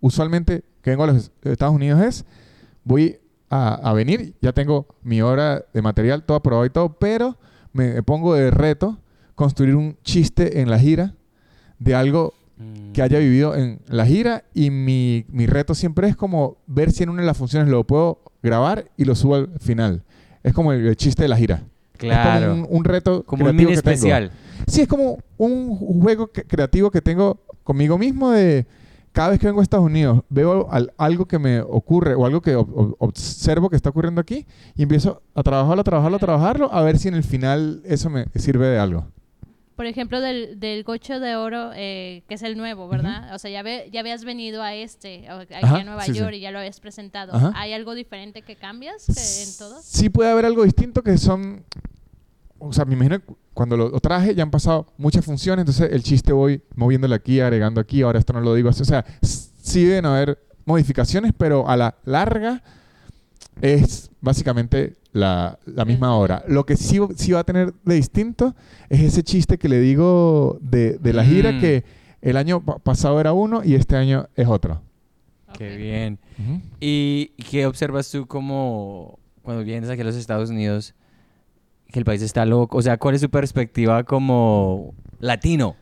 usualmente 0.00 0.62
que 0.82 0.90
vengo 0.90 1.04
a 1.04 1.08
los 1.08 1.30
Estados 1.42 1.74
Unidos 1.74 2.00
es, 2.00 2.24
voy 2.84 3.18
a, 3.50 3.74
a 3.74 3.92
venir, 3.92 4.34
ya 4.40 4.52
tengo 4.52 4.86
mi 5.02 5.20
hora 5.22 5.64
de 5.72 5.82
material 5.82 6.22
todo 6.24 6.36
aprobado 6.36 6.66
y 6.66 6.70
todo, 6.70 6.98
pero 6.98 7.36
me 7.72 8.02
pongo 8.02 8.34
de 8.34 8.50
reto 8.50 8.98
construir 9.34 9.74
un 9.76 9.96
chiste 10.02 10.60
en 10.60 10.70
la 10.70 10.78
gira 10.78 11.14
de 11.78 11.94
algo 11.94 12.34
Mm. 12.60 12.90
que 12.92 13.02
haya 13.02 13.20
vivido 13.20 13.54
en 13.54 13.78
la 13.86 14.04
gira 14.04 14.42
y 14.52 14.70
mi, 14.70 15.24
mi 15.28 15.46
reto 15.46 15.76
siempre 15.76 16.08
es 16.08 16.16
como 16.16 16.56
ver 16.66 16.90
si 16.90 17.04
en 17.04 17.08
una 17.10 17.20
de 17.22 17.26
las 17.26 17.36
funciones 17.36 17.68
lo 17.68 17.84
puedo 17.84 18.20
grabar 18.42 18.86
y 18.96 19.04
lo 19.04 19.14
subo 19.14 19.36
al 19.36 19.48
final. 19.60 20.02
Es 20.42 20.52
como 20.54 20.72
el, 20.72 20.84
el 20.84 20.96
chiste 20.96 21.22
de 21.22 21.28
la 21.28 21.36
gira. 21.36 21.62
Claro. 21.96 22.46
Es 22.46 22.50
como 22.58 22.68
un, 22.68 22.76
un 22.78 22.84
reto 22.84 23.22
Como 23.24 23.44
un 23.44 23.50
creativo 23.50 23.68
mini 23.70 23.76
que 23.76 23.82
tengo. 23.82 23.94
especial. 23.94 24.32
Sí, 24.66 24.80
es 24.80 24.88
como 24.88 25.18
un 25.36 25.76
juego 26.02 26.32
que- 26.32 26.42
creativo 26.42 26.90
que 26.90 27.00
tengo 27.00 27.40
conmigo 27.62 27.96
mismo 27.96 28.30
de 28.32 28.66
cada 29.12 29.30
vez 29.30 29.38
que 29.38 29.46
vengo 29.46 29.60
a 29.60 29.62
Estados 29.62 29.86
Unidos 29.86 30.22
veo 30.28 30.68
al- 30.72 30.92
algo 30.98 31.26
que 31.26 31.38
me 31.38 31.60
ocurre 31.60 32.14
o 32.16 32.26
algo 32.26 32.40
que 32.40 32.56
ob- 32.56 32.66
ob- 32.74 32.96
observo 32.98 33.70
que 33.70 33.76
está 33.76 33.90
ocurriendo 33.90 34.20
aquí 34.20 34.46
y 34.74 34.82
empiezo 34.82 35.22
a 35.34 35.44
trabajarlo, 35.44 35.80
a 35.80 35.84
trabajarlo, 35.84 36.16
a 36.16 36.20
trabajarlo 36.20 36.72
a 36.72 36.82
ver 36.82 36.98
si 36.98 37.06
en 37.06 37.14
el 37.14 37.22
final 37.22 37.82
eso 37.84 38.10
me 38.10 38.26
sirve 38.34 38.66
de 38.66 38.78
algo. 38.80 39.06
Por 39.78 39.86
ejemplo, 39.86 40.20
del, 40.20 40.58
del 40.58 40.82
Gocho 40.82 41.20
de 41.20 41.36
Oro, 41.36 41.70
eh, 41.72 42.24
que 42.28 42.34
es 42.34 42.42
el 42.42 42.56
nuevo, 42.56 42.88
¿verdad? 42.88 43.32
O 43.32 43.38
sea, 43.38 43.48
ya, 43.48 43.62
ve- 43.62 43.88
ya 43.92 44.00
habías 44.00 44.24
venido 44.24 44.60
a 44.60 44.74
este, 44.74 45.28
aquí 45.28 45.54
Ajá, 45.54 45.76
a 45.76 45.84
Nueva 45.84 46.02
sí, 46.02 46.12
sí. 46.14 46.18
York, 46.18 46.34
y 46.34 46.40
ya 46.40 46.50
lo 46.50 46.58
habías 46.58 46.80
presentado. 46.80 47.32
Ajá. 47.32 47.52
¿Hay 47.54 47.72
algo 47.72 47.94
diferente 47.94 48.42
que 48.42 48.56
cambias 48.56 49.06
que 49.06 49.42
en 49.44 49.56
todos? 49.56 49.84
Sí 49.84 50.08
puede 50.10 50.30
haber 50.32 50.46
algo 50.46 50.64
distinto 50.64 51.02
que 51.04 51.16
son... 51.16 51.64
O 52.58 52.72
sea, 52.72 52.84
me 52.86 52.94
imagino 52.94 53.20
que 53.20 53.32
cuando 53.54 53.76
lo, 53.76 53.88
lo 53.88 54.00
traje 54.00 54.34
ya 54.34 54.42
han 54.42 54.50
pasado 54.50 54.92
muchas 54.98 55.24
funciones, 55.24 55.62
entonces 55.62 55.92
el 55.92 56.02
chiste 56.02 56.32
voy 56.32 56.60
moviéndole 56.74 57.14
aquí, 57.14 57.38
agregando 57.38 57.80
aquí, 57.80 58.02
ahora 58.02 58.18
esto 58.18 58.32
no 58.32 58.40
lo 58.40 58.54
digo 58.54 58.68
así. 58.70 58.82
O 58.82 58.84
sea, 58.84 59.04
sí 59.22 59.84
deben 59.84 60.06
haber 60.06 60.40
modificaciones, 60.64 61.32
pero 61.38 61.68
a 61.68 61.76
la 61.76 61.94
larga 62.04 62.64
es 63.62 64.10
básicamente 64.20 64.96
la, 65.18 65.58
la 65.66 65.84
misma 65.84 66.16
hora. 66.16 66.42
Lo 66.48 66.64
que 66.64 66.76
sí, 66.76 66.98
sí 67.16 67.32
va 67.32 67.40
a 67.40 67.44
tener 67.44 67.74
de 67.84 67.94
distinto 67.94 68.54
es 68.88 69.00
ese 69.00 69.22
chiste 69.22 69.58
que 69.58 69.68
le 69.68 69.80
digo 69.80 70.58
de, 70.62 70.98
de 70.98 71.12
la 71.12 71.24
gira 71.24 71.52
Mm. 71.52 71.60
que 71.60 71.84
el 72.22 72.36
año 72.36 72.64
pa- 72.64 72.78
pasado 72.78 73.20
era 73.20 73.32
uno 73.32 73.62
y 73.64 73.74
este 73.74 73.96
año 73.96 74.28
es 74.34 74.48
otro. 74.48 74.80
Qué 75.56 75.76
bien. 75.76 76.18
¿Y 76.80 77.26
qué 77.50 77.66
observas 77.66 78.10
tú 78.10 78.26
como 78.26 79.18
cuando 79.42 79.64
vienes 79.64 79.88
aquí 79.90 80.00
a 80.02 80.04
los 80.04 80.16
Estados 80.16 80.50
Unidos 80.50 80.94
que 81.90 81.98
el 81.98 82.04
país 82.04 82.22
está 82.22 82.44
loco? 82.46 82.78
O 82.78 82.82
sea, 82.82 82.96
¿cuál 82.98 83.14
es 83.14 83.20
tu 83.22 83.30
perspectiva 83.30 84.04
como 84.04 84.94
latino? 85.20 85.74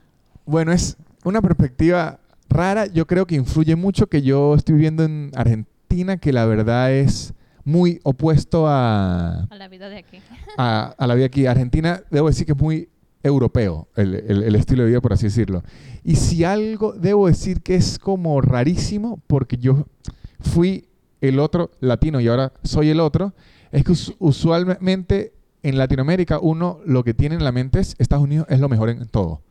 Bueno, 0.46 0.72
es 0.72 0.96
una 1.25 1.42
perspectiva 1.42 2.20
rara. 2.49 2.87
Yo 2.87 3.07
creo 3.07 3.27
que 3.27 3.35
influye 3.35 3.75
mucho 3.77 4.07
que 4.07 4.22
yo 4.22 4.55
estoy 4.55 4.77
viviendo 4.77 5.03
en 5.05 5.31
Argentina, 5.35 6.16
que 6.16 6.33
la 6.33 6.46
verdad 6.46 6.92
es 6.92 7.35
muy 7.66 8.00
opuesto 8.05 8.66
a, 8.68 9.42
A 9.50 9.57
la 9.57 9.68
vida 9.68 9.88
de 9.90 9.98
aquí. 9.98 10.18
a, 10.57 10.94
a 10.96 11.07
la 11.07 11.14
vida 11.14 11.26
aquí. 11.26 11.44
Argentina, 11.46 12.00
debo 12.11 12.29
decir 12.29 12.46
que 12.46 12.52
es 12.52 12.59
muy 12.59 12.88
europeo 13.22 13.88
el, 13.96 14.14
el- 14.14 14.42
el 14.44 14.55
estilo 14.55 14.85
de 14.85 14.88
vida, 14.90 15.00
por 15.00 15.12
así 15.12 15.26
decirlo. 15.26 15.62
Y 16.05 16.14
si 16.16 16.44
algo 16.44 16.92
debo 16.92 17.26
decir 17.26 17.61
que 17.62 17.74
es 17.74 17.98
como 17.98 18.40
rarísimo, 18.40 19.20
porque 19.26 19.57
yo 19.59 19.87
fui 20.40 20.88
el 21.20 21.40
otro 21.40 21.70
latino 21.81 22.20
y 22.20 22.29
ahora 22.29 22.52
soy 22.62 22.88
el 22.90 23.00
otro, 23.00 23.35
es 23.72 23.83
que 23.85 23.92
us- 23.92 24.14
usualmente 24.20 25.33
en 25.64 25.76
Latinoamérica 25.76 26.38
uno 26.38 26.79
lo 26.87 27.02
que 27.02 27.14
tiene 27.14 27.35
en 27.35 27.42
la 27.42 27.50
mente 27.50 27.81
es 27.81 27.96
Estados 27.98 28.22
Unidos 28.24 28.46
es 28.48 28.61
lo 28.61 28.68
mejor 28.68 28.90
en 28.90 29.07
todo. 29.09 29.42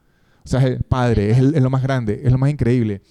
O 0.45 0.47
sea, 0.47 0.61
es 0.61 0.65
el 0.67 0.83
padre, 0.83 1.31
es, 1.31 1.37
el- 1.39 1.55
es 1.55 1.61
lo 1.61 1.69
más 1.69 1.83
grande, 1.83 2.21
es 2.23 2.31
lo 2.31 2.37
más 2.37 2.49
increíble. 2.49 3.01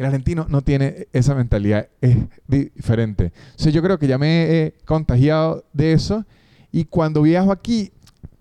El 0.00 0.06
argentino 0.06 0.46
no 0.48 0.62
tiene 0.62 1.08
esa 1.12 1.34
mentalidad, 1.34 1.88
es 2.00 2.16
diferente. 2.48 3.32
O 3.54 3.62
sea, 3.62 3.70
yo 3.70 3.82
creo 3.82 3.98
que 3.98 4.06
ya 4.06 4.16
me 4.16 4.44
he 4.44 4.74
contagiado 4.86 5.66
de 5.74 5.92
eso 5.92 6.24
y 6.72 6.86
cuando 6.86 7.20
viajo 7.20 7.52
aquí, 7.52 7.92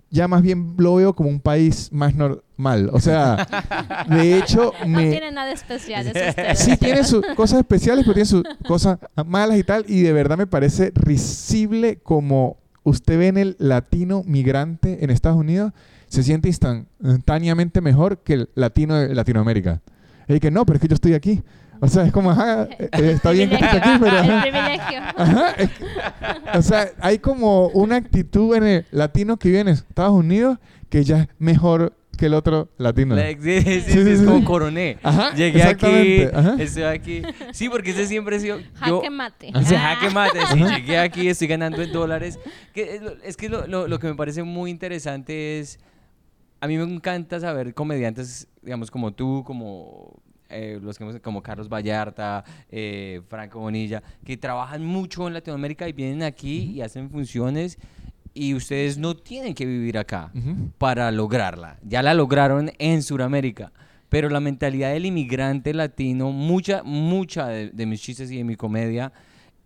ya 0.10 0.30
más 0.30 0.42
bien 0.42 0.76
lo 0.78 0.96
veo 0.96 1.14
como 1.14 1.28
un 1.28 1.42
país 1.42 1.90
más 1.92 2.16
normal. 2.16 2.90
O 2.94 3.02
sea, 3.02 3.46
de 4.10 4.38
hecho, 4.38 4.72
No 4.88 5.00
tiene 5.00 5.34
nada 5.34 5.52
especial, 5.52 6.08
es 6.08 6.30
usted. 6.30 6.48
Sí, 6.56 6.78
tiene 6.78 7.04
sus 7.04 7.26
cosas 7.36 7.60
especiales, 7.60 8.06
pero 8.06 8.14
tiene 8.14 8.26
sus 8.26 8.44
cosas 8.66 8.98
malas 9.26 9.58
y 9.58 9.66
tal. 9.66 9.84
Y 9.86 10.00
de 10.02 10.14
verdad 10.14 10.38
me 10.38 10.48
parece 10.48 10.94
risible 10.96 11.98
como 11.98 12.56
usted 12.84 13.20
ve 13.20 13.28
en 13.28 13.38
el 13.38 13.58
latino 13.60 14.24
migrante 14.26 15.04
en 15.04 15.10
Estados 15.10 15.38
Unidos, 15.38 15.74
se 16.08 16.24
siente 16.24 16.48
instantáneamente 16.48 17.82
mejor 17.82 18.20
que 18.20 18.34
el 18.36 18.50
latino 18.56 18.96
de 18.96 19.14
Latinoamérica. 19.14 19.82
Y 20.30 20.40
que 20.40 20.52
no, 20.52 20.66
pero 20.66 20.78
es 20.78 20.82
que 20.82 20.88
yo 20.88 20.96
estoy 20.96 21.14
aquí. 21.14 21.42
O 21.82 21.88
sea, 21.88 22.04
es 22.06 22.12
como, 22.12 22.32
ajá, 22.32 22.64
eh, 22.78 22.90
está 23.16 23.32
bien 23.32 23.50
que 23.50 23.56
estés 23.56 23.74
aquí, 23.74 23.90
pero... 24.00 24.18
Ajá. 24.18 24.42
privilegio. 24.42 25.00
Ajá, 25.16 25.52
es 25.58 25.70
que- 25.72 25.86
o 26.58 26.62
sea, 26.62 26.90
hay 27.00 27.20
como 27.20 27.68
una 27.70 27.96
actitud 27.96 28.56
en 28.56 28.64
el 28.64 28.86
latino 28.92 29.38
que 29.38 29.48
vive 29.50 29.62
en 29.62 29.70
Estados 29.70 30.14
Unidos 30.14 30.58
que 30.90 31.04
ya 31.04 31.22
es 31.22 31.28
mejor 31.40 31.94
que 32.18 32.26
el 32.26 32.34
otro 32.34 32.68
latino. 32.78 33.16
La- 33.16 33.28
Sí, 33.30 33.38
sí, 33.42 33.62
sí, 33.62 33.82
Sí, 33.82 34.04
sí, 34.04 34.10
es 34.10 34.22
como 34.24 34.44
coroné. 34.44 34.98
Ajá, 35.04 35.34
Llegué 35.36 35.64
aquí, 35.64 36.24
ajá. 36.34 36.56
estoy 36.60 36.84
aquí. 36.84 37.22
Sí, 37.54 37.70
porque 37.70 37.92
ese 37.92 38.08
siempre 38.08 38.36
ha 38.36 38.40
sido... 38.42 38.60
Yo, 38.86 38.98
Jaque 39.00 39.10
mate. 39.10 39.52
Ese 39.56 39.78
Ah. 39.78 39.96
jaque 39.96 40.14
mate, 40.14 40.40
sí, 40.52 40.60
llegué 40.62 41.00
aquí, 41.00 41.30
estoy 41.30 41.48
ganando 41.48 41.82
en 41.82 41.94
dólares. 41.94 42.38
Que 42.74 43.00
es 43.24 43.38
que 43.38 43.48
lo, 43.48 43.68
lo- 43.68 43.88
lo 43.88 44.00
que 44.00 44.08
me 44.08 44.16
parece 44.16 44.44
muy 44.44 44.70
interesante 44.70 45.60
es, 45.60 45.80
a 46.62 46.68
mí 46.68 46.78
me 46.78 46.84
encanta 46.84 47.40
saber 47.40 47.74
comediantes, 47.74 48.48
digamos, 48.62 48.92
como 48.92 49.14
tú, 49.14 49.44
como 49.46 50.22
eh, 50.50 50.80
los 50.82 50.98
que 50.98 51.04
hemos, 51.04 51.20
como 51.20 51.42
Carlos 51.42 51.70
Vallarta, 51.70 52.44
eh, 52.70 53.22
Franco 53.30 53.60
Bonilla, 53.60 54.02
que 54.26 54.36
trabajan 54.38 54.84
mucho 54.84 55.28
en 55.28 55.34
Latinoamérica 55.34 55.88
y 55.88 55.94
vienen 55.94 56.24
aquí 56.24 56.72
y 56.72 56.82
hacen 56.82 57.10
funciones 57.10 57.78
y 58.34 58.54
ustedes 58.54 58.98
no 58.98 59.16
tienen 59.16 59.54
que 59.54 59.66
vivir 59.66 59.98
acá 59.98 60.32
para 60.78 61.12
lograrla. 61.12 61.80
Ya 61.84 62.02
la 62.02 62.14
lograron 62.14 62.72
en 62.78 63.04
Sudamérica. 63.04 63.72
Pero 64.08 64.30
la 64.30 64.40
mentalidad 64.40 64.92
del 64.92 65.06
inmigrante 65.06 65.72
latino, 65.72 66.32
mucha, 66.32 66.82
mucha 66.82 67.48
de, 67.48 67.70
de 67.70 67.86
mis 67.86 68.02
chistes 68.02 68.32
y 68.32 68.38
de 68.38 68.44
mi 68.44 68.56
comedia 68.56 69.12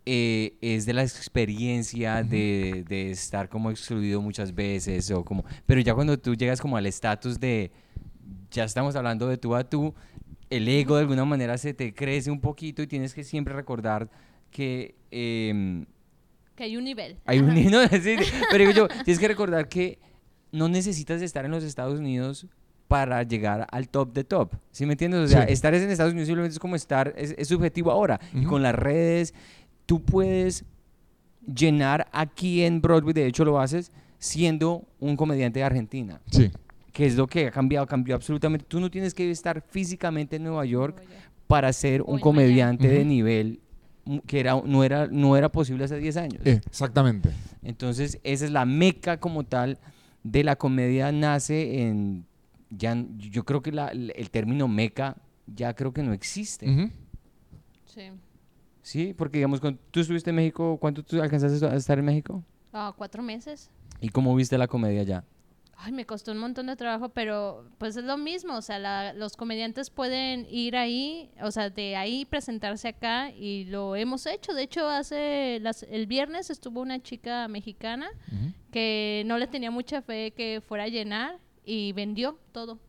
eh, 0.05 0.55
es 0.61 0.85
de 0.85 0.93
la 0.93 1.03
experiencia 1.03 2.23
de, 2.23 2.83
de 2.87 3.11
estar 3.11 3.47
como 3.49 3.71
excluido 3.71 4.21
muchas 4.21 4.53
veces 4.53 5.09
o 5.11 5.23
como 5.23 5.45
pero 5.65 5.79
ya 5.81 5.93
cuando 5.93 6.17
tú 6.19 6.35
llegas 6.35 6.59
como 6.59 6.75
al 6.77 6.85
estatus 6.85 7.39
de 7.39 7.71
ya 8.51 8.65
estamos 8.65 8.95
hablando 8.95 9.27
de 9.27 9.37
tú 9.37 9.55
a 9.55 9.63
tú 9.63 9.93
el 10.49 10.67
ego 10.67 10.95
de 10.95 11.01
alguna 11.01 11.25
manera 11.25 11.57
se 11.57 11.73
te 11.73 11.93
crece 11.93 12.29
un 12.31 12.41
poquito 12.41 12.81
y 12.81 12.87
tienes 12.87 13.13
que 13.13 13.23
siempre 13.23 13.53
recordar 13.53 14.09
que 14.51 14.95
em, 15.09 15.85
Que 16.55 16.65
hay 16.65 16.77
un 16.77 16.83
nivel. 16.83 17.17
hay 17.25 17.39
un 17.39 17.49
Ajá. 17.51 17.69
no, 17.71 17.87
sí, 17.87 18.15
pero 18.51 18.65
digo 18.65 18.71
yo, 18.71 18.87
tienes 19.03 19.19
que 19.19 19.27
recordar 19.27 19.67
que 19.67 19.99
no 20.51 20.67
necesitas 20.69 21.21
estar 21.21 21.45
en 21.45 21.51
los 21.51 21.63
Estados 21.63 21.97
Unidos 21.99 22.45
para 22.87 23.23
llegar 23.23 23.65
al 23.71 23.89
top 23.89 24.13
de 24.13 24.23
top. 24.23 24.53
¿Sí 24.69 24.85
me 24.85 24.91
entiendes? 24.93 25.21
O 25.21 25.27
sea, 25.27 25.47
Sí. 25.47 25.53
estar 25.53 25.73
en 25.73 25.89
Estados 25.89 26.11
Unidos 26.11 26.27
simplemente 26.27 26.53
es 26.53 26.59
como 26.59 26.75
estar, 26.75 27.11
es, 27.17 27.33
es 27.39 27.47
subjetivo 27.47 27.89
ahora. 27.89 28.19
Y 28.35 28.43
con 28.43 28.61
las 28.61 28.75
redes, 28.75 29.33
tú 29.93 30.01
puedes 30.03 30.65
llenar 31.45 32.08
aquí 32.12 32.63
en 32.63 32.82
Broadway, 32.82 33.13
de 33.13 33.27
hecho 33.27 33.45
lo 33.45 33.60
haces, 33.60 33.91
siendo 34.17 34.88
un 34.99 35.15
comediante 35.15 35.60
de 35.60 35.65
Argentina, 35.65 36.19
Sí. 36.32 36.49
que 36.91 37.06
es 37.06 37.15
lo 37.15 37.27
que 37.27 37.45
ha 37.47 37.51
cambiado, 37.51 37.86
cambió 37.86 38.15
absolutamente. 38.15 38.65
Tú 38.67 38.79
no 38.79 38.89
tienes 38.89 39.13
que 39.13 39.29
estar 39.29 39.62
físicamente 39.62 40.38
en 40.38 40.45
Nueva 40.45 40.65
York 40.65 40.99
para 41.45 41.71
ser 41.73 42.01
un 42.01 42.17
comediante 42.19 42.88
de 42.88 43.06
nivel 43.06 43.60
que 44.25 44.39
era, 44.39 44.60
no, 44.65 44.84
era, 44.84 45.06
no 45.08 45.38
era 45.38 45.49
posible 45.51 45.84
hace 45.84 45.97
10 45.99 46.17
años. 46.17 46.41
Eh, 46.43 46.60
exactamente. 46.65 47.29
Entonces, 47.62 48.19
esa 48.23 48.45
es 48.45 48.51
la 48.51 48.65
meca 48.65 49.19
como 49.19 49.43
tal 49.43 49.77
de 50.23 50.43
la 50.43 50.56
comedia. 50.56 51.12
Nace 51.12 51.82
en. 51.84 52.25
Ya, 52.71 52.97
yo 53.19 53.45
creo 53.45 53.62
que 53.62 53.71
la- 53.71 53.89
el 53.89 54.29
término 54.32 54.67
meca 54.67 55.17
ya 55.45 55.75
creo 55.75 55.93
que 55.93 56.01
no 56.01 56.13
existe. 56.13 56.65
Sí. 57.86 58.01
Sí, 58.84 59.13
porque 59.13 59.39
digamos, 59.39 59.60
cuando 59.60 59.80
tú 59.89 60.00
estuviste 60.02 60.30
en 60.30 60.36
México, 60.36 60.78
¿cuánto 60.80 61.02
tú 61.04 61.19
alcanzaste 61.22 61.65
a 61.65 61.74
estar 61.76 61.98
en 61.98 62.06
México? 62.06 62.43
Ah, 62.74 62.93
cuatro 62.96 63.24
meses. 63.24 63.72
¿Y 64.02 64.10
cómo 64.10 64.36
viste 64.36 64.58
la 64.58 64.67
comedia 64.67 65.02
allá? 65.02 65.24
Ay, 65.76 65.91
me 65.91 66.06
costó 66.06 66.32
un 66.32 66.38
montón 66.38 66.67
de 66.67 66.76
trabajo, 66.76 67.10
pero 67.10 67.65
pues 67.78 67.96
es 67.98 68.04
lo 68.04 68.15
mismo, 68.17 68.56
o 68.56 68.62
sea, 68.62 68.80
la- 68.80 69.12
los 69.13 69.36
comediantes 69.36 69.89
pueden 69.89 70.46
ir 70.50 70.76
ahí, 70.78 71.32
o 71.41 71.50
sea, 71.52 71.69
de 71.69 71.96
ahí 71.96 72.26
presentarse 72.26 72.89
acá 72.89 73.32
y 73.32 73.65
lo 73.65 73.96
hemos 73.96 74.26
hecho. 74.26 74.54
De 74.54 74.63
hecho, 74.63 74.88
hace 74.88 75.60
las- 75.62 75.84
el 75.84 76.06
viernes 76.08 76.50
estuvo 76.50 76.80
una 76.82 77.02
chica 77.02 77.48
mexicana 77.48 78.08
que 78.72 79.24
no 79.26 79.38
le 79.38 79.48
tenía 79.48 79.72
mucha 79.72 80.02
fe 80.02 80.32
que 80.32 80.62
fuera 80.65 80.86
a 80.86 80.88
llenar 80.88 81.39
y 81.65 81.91
vendió 81.93 82.38
todo. 82.52 82.80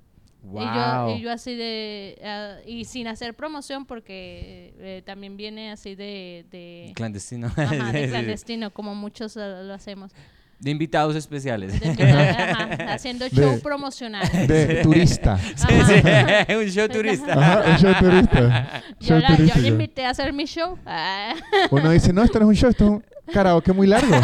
¡Wow! 0.45 0.63
Y, 0.63 0.65
yo, 0.67 1.17
y 1.17 1.21
yo 1.23 1.33
así 1.33 1.55
de, 1.57 2.19
ah, 2.25 2.57
y 2.67 2.85
sin 2.85 3.09
hacer 3.09 3.35
promoción 3.35 3.87
porque 3.87 4.75
eh, 4.79 5.03
también 5.07 5.37
viene 5.39 5.71
así 5.73 5.95
de, 5.95 6.45
de, 6.51 6.93
Clandestino. 6.95 7.47
ajá, 7.47 7.93
de 7.93 8.09
clandestino, 8.11 8.71
como 8.71 8.95
muchos 8.95 9.37
eh, 9.37 9.63
lo 9.65 9.73
hacemos. 9.73 10.13
De 10.61 10.71
invitados 10.71 11.17
especiales. 11.17 11.79
De- 11.81 12.13
ajá, 12.13 12.93
haciendo 12.95 13.27
show 13.29 13.53
De- 13.55 13.59
promocional. 13.59 14.27
De 14.47 14.81
turista. 14.83 15.37
Sí, 15.57 15.67
sí, 15.87 16.55
un 16.55 16.65
show 16.71 16.89
turista. 16.89 17.33
Ajá, 17.33 17.71
un 17.71 17.77
show 17.79 17.95
turista. 17.99 18.83
Yo, 19.01 19.07
Show 19.09 19.19
la, 19.19 19.29
yo 19.31 19.37
turista, 19.37 19.59
le 19.59 19.63
yo. 19.69 19.73
invité 19.75 20.05
a 20.07 20.11
hacer 20.11 20.33
mi 20.33 20.45
show. 20.45 20.79
Ah. 20.87 21.35
Uno 21.71 21.91
dice, 21.91 22.13
no, 22.13 22.23
esto 22.23 22.39
no 22.39 22.45
es 22.45 22.49
un 22.51 22.55
show, 22.55 22.71
esto 22.71 22.85
es 22.85 22.91
un 22.91 23.05
karaoke 23.33 23.73
muy 23.73 23.87
largo. 23.87 24.15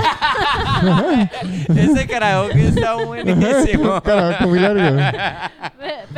Ese 1.75 2.07
karaoke 2.07 2.69
está 2.69 2.95
buenísimo. 3.05 4.01
karaoke 4.03 4.47
muy 4.47 4.59
largo. 4.61 4.97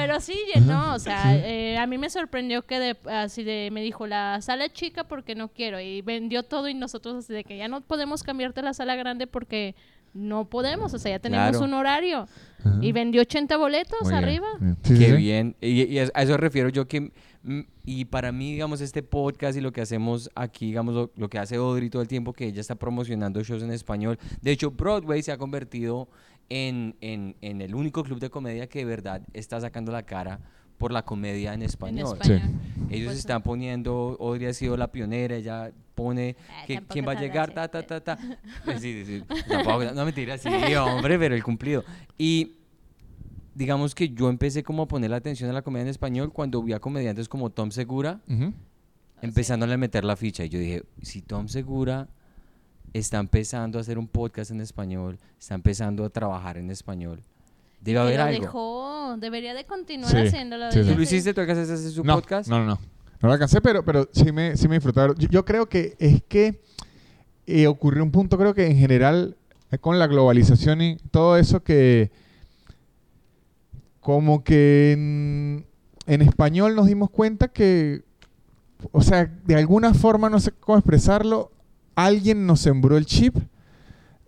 Pe- 0.03 0.07
Pero 0.09 0.21
sí 0.21 0.35
llenó, 0.55 0.95
o 0.95 0.99
sea, 0.99 1.35
eh, 1.37 1.79
a 1.79 1.87
mí 1.87 1.97
me 1.99 2.11
sorprendió 2.11 2.63
que 2.67 2.79
de, 2.79 2.97
así 3.11 3.45
de, 3.45 3.71
me 3.73 3.83
dijo 3.83 4.07
la 4.07 4.41
sala 4.41 4.69
chica 4.73 5.05
porque 5.05 5.35
no 5.35 5.49
quiero 5.49 5.81
y 5.81 6.03
vendió 6.03 6.43
todo 6.43 6.69
y 6.69 6.75
nosotros 6.75 7.17
así 7.17 7.33
de 7.33 7.45
que 7.45 7.57
ya 7.57 7.69
no 7.69 7.81
podemos 7.81 8.23
cambiarte 8.23 8.61
a 8.61 8.65
la 8.65 8.75
sala 8.75 8.95
grande 8.97 9.27
porque 9.27 9.75
no 10.15 10.45
podemos, 10.45 10.93
o 10.93 10.99
sea, 10.99 11.13
ya 11.13 11.19
tenemos 11.21 11.51
Claro. 11.53 11.65
un 11.65 11.73
horario 11.75 12.29
Ajá. 12.61 12.79
y 12.83 12.93
vendió 12.93 13.23
80 13.23 13.57
boletos 13.57 14.11
arriba. 14.13 14.47
Sí, 14.83 14.99
Qué 14.99 15.07
sí. 15.07 15.13
bien. 15.17 15.57
Y, 15.61 15.85
y 15.85 15.99
a 16.01 16.09
a 16.13 16.23
eso 16.23 16.37
refiero 16.37 16.69
yo 16.69 16.87
que, 16.87 17.11
mm, 17.45 17.61
y 17.87 18.05
para 18.05 18.31
mí, 18.31 18.53
digamos, 18.53 18.83
este 18.83 19.03
podcast 19.03 19.57
y 19.57 19.63
lo 19.63 19.73
que 19.73 19.81
hacemos 19.81 20.29
aquí, 20.35 20.67
digamos, 20.67 20.95
lo, 20.95 21.11
lo 21.17 21.29
que 21.31 21.39
hace 21.39 21.57
Audrey 21.57 21.89
todo 21.89 22.03
el 22.03 22.09
tiempo, 22.09 22.35
que 22.35 22.47
ella 22.47 22.61
está 22.61 22.75
promocionando 22.75 23.43
shows 23.43 23.63
en 23.63 23.71
español. 23.73 24.19
De 24.43 24.51
hecho, 24.51 24.71
Broadway 24.71 25.23
se 25.23 25.33
ha 25.33 25.39
convertido 25.39 26.09
en, 26.49 26.97
en, 27.01 27.37
en 27.41 27.61
el 27.63 27.75
único 27.75 28.03
club 28.05 28.19
de 28.21 28.31
comedia 28.31 28.67
que 28.69 28.81
de 28.81 28.85
verdad 28.85 29.23
está 29.33 29.61
sacando 29.61 29.91
la 29.93 30.03
cara 30.05 30.41
por 30.79 30.93
la 30.93 31.03
comedia 31.05 31.55
en 31.55 31.63
En 31.63 31.67
español. 31.67 32.19
español. 32.21 32.51
Ellos 32.91 33.15
están 33.15 33.43
poniendo, 33.43 34.17
Audrey 34.21 34.49
ha 34.49 34.53
sido 34.53 34.77
la 34.77 34.91
pionera, 34.91 35.37
ella 35.37 35.71
pone 35.95 36.37
Ah, 36.51 36.65
que, 36.67 36.81
quién 36.89 37.07
va 37.07 37.13
a 37.13 37.21
llegar, 37.21 37.53
ta, 37.55 37.69
ta, 37.69 37.83
ta, 37.87 38.01
ta. 38.01 38.19
Pues 38.65 38.81
sí, 38.83 39.05
sí, 39.05 39.21
sí. 39.21 39.43
Tampoco, 39.49 39.85
no 39.95 40.05
mentira, 40.05 40.37
sí, 40.39 40.49
hombre, 40.75 41.19
pero 41.19 41.35
el 41.35 41.43
cumplido. 41.45 41.85
Y 42.19 42.57
digamos 43.55 43.95
que 43.95 44.09
yo 44.11 44.29
empecé 44.29 44.63
como 44.63 44.83
a 44.83 44.89
poner 44.89 45.11
la 45.11 45.17
atención 45.17 45.49
a 45.51 45.53
la 45.53 45.63
comedia 45.63 45.83
en 45.83 45.89
español 45.89 46.33
cuando 46.33 46.63
vi 46.63 46.73
a 46.73 46.81
comediantes 46.81 47.29
como 47.29 47.51
Tom 47.51 47.71
Segura 47.71 48.21
Ujú. 48.29 48.53
empezándole 49.21 49.75
a 49.75 49.79
meter 49.79 50.05
la 50.05 50.17
ficha. 50.17 50.45
Y 50.45 50.49
yo 50.49 50.59
dije, 50.59 50.83
si 51.03 51.23
Tom 51.23 51.49
Segura 51.49 52.09
está 52.93 53.19
empezando 53.19 53.79
a 53.79 53.81
hacer 53.81 53.99
un 53.99 54.07
podcast 54.09 54.51
en 54.51 54.61
español, 54.61 55.19
está 55.39 55.55
empezando 55.55 56.05
a 56.05 56.11
trabajar 56.11 56.57
en 56.59 56.71
español, 56.71 57.23
debe 57.81 57.99
haber 58.01 58.19
lo 58.19 58.25
algo. 58.25 58.41
dejó, 58.41 59.17
debería 59.19 59.55
de 59.55 59.65
continuar 59.65 60.11
Sí, 60.11 60.17
haciéndolo. 60.19 60.71
sí. 60.73 60.83
¿Tú 60.83 60.95
lo 60.95 61.03
hiciste? 61.03 61.33
¿Tú 61.35 61.41
alcanzaste 61.41 61.73
a 61.73 61.77
hacer 61.77 61.91
su 61.91 62.05
no, 62.05 62.15
podcast? 62.17 62.49
No, 62.49 62.59
no, 62.59 62.67
no. 62.67 62.79
No 63.21 63.29
lo 63.29 63.33
alcancé, 63.35 63.61
pero, 63.61 63.85
pero 63.85 64.09
sí 64.13 64.33
me, 64.33 64.57
sí 64.57 64.67
me 64.67 64.75
disfrutaron. 64.75 65.17
Yo, 65.17 65.29
yo 65.29 65.45
creo 65.45 65.69
que 65.69 65.95
es 66.01 66.23
que 66.25 66.61
eh, 67.47 67.67
ocurrió 67.69 68.03
un 68.03 68.11
punto, 68.11 68.37
creo 68.37 68.53
que 68.53 68.67
en 68.67 68.77
general, 68.77 69.37
eh, 69.71 69.79
con 69.79 69.99
la 70.01 70.09
globalización 70.09 70.83
y 70.83 70.97
todo 71.13 71.37
eso 71.37 71.63
que 71.63 72.11
como 74.01 74.43
que 74.43 74.93
en, 74.93 75.67
en 76.07 76.23
español 76.23 76.75
nos 76.75 76.87
dimos 76.87 77.11
cuenta 77.11 77.49
que, 77.49 78.03
o 78.91 79.03
sea, 79.03 79.27
de 79.45 79.55
alguna 79.55 79.95
forma, 79.95 80.29
no 80.29 80.41
sé 80.41 80.51
cómo 80.53 80.77
expresarlo, 80.79 81.53
alguien 81.95 82.47
nos 82.47 82.61
sembró 82.61 82.97
el 82.97 83.07
chip 83.07 83.37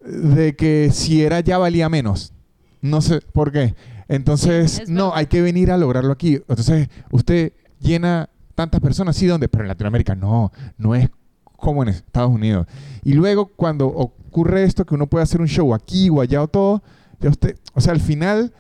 de 0.05 0.55
que 0.55 0.91
si 0.93 1.23
era 1.23 1.41
ya 1.41 1.59
valía 1.59 1.89
menos. 1.89 2.33
No 2.81 3.01
sé 3.01 3.21
por 3.33 3.53
qué. 3.53 3.75
Entonces, 4.09 4.73
Sí, 4.73 4.83
no, 4.89 5.15
hay 5.15 5.27
que 5.27 5.41
venir 5.41 5.71
a 5.71 5.79
lograrlo 5.79 6.13
aquí. 6.13 6.35
Entonces, 6.35 6.89
usted 7.11 7.53
llena 7.81 8.29
tantas 8.55 8.81
personas, 8.81 9.17
sí, 9.17 9.27
¿dónde? 9.27 9.49
Pero 9.49 9.65
en 9.65 9.69
Latinoamérica 9.69 10.15
no, 10.15 10.53
no 10.77 10.95
es 10.95 11.09
como 11.57 11.83
en 11.83 11.89
Estados 11.89 12.31
Unidos. 12.31 12.67
Y 13.03 13.15
luego 13.15 13.47
cuando 13.47 13.87
ocurre 13.87 14.65
esto, 14.65 14.85
que 14.85 14.95
uno 14.95 15.07
puede 15.07 15.23
hacer 15.23 15.41
un 15.41 15.49
show 15.49 15.73
aquí 15.75 16.11
o 16.11 16.21
allá 16.21 16.43
o 16.43 16.49
todo, 16.49 16.83
ya 17.21 17.31
usted, 17.31 17.59
o 17.73 17.81
sea, 17.81 17.93
al 17.93 18.01
final, 18.01 18.53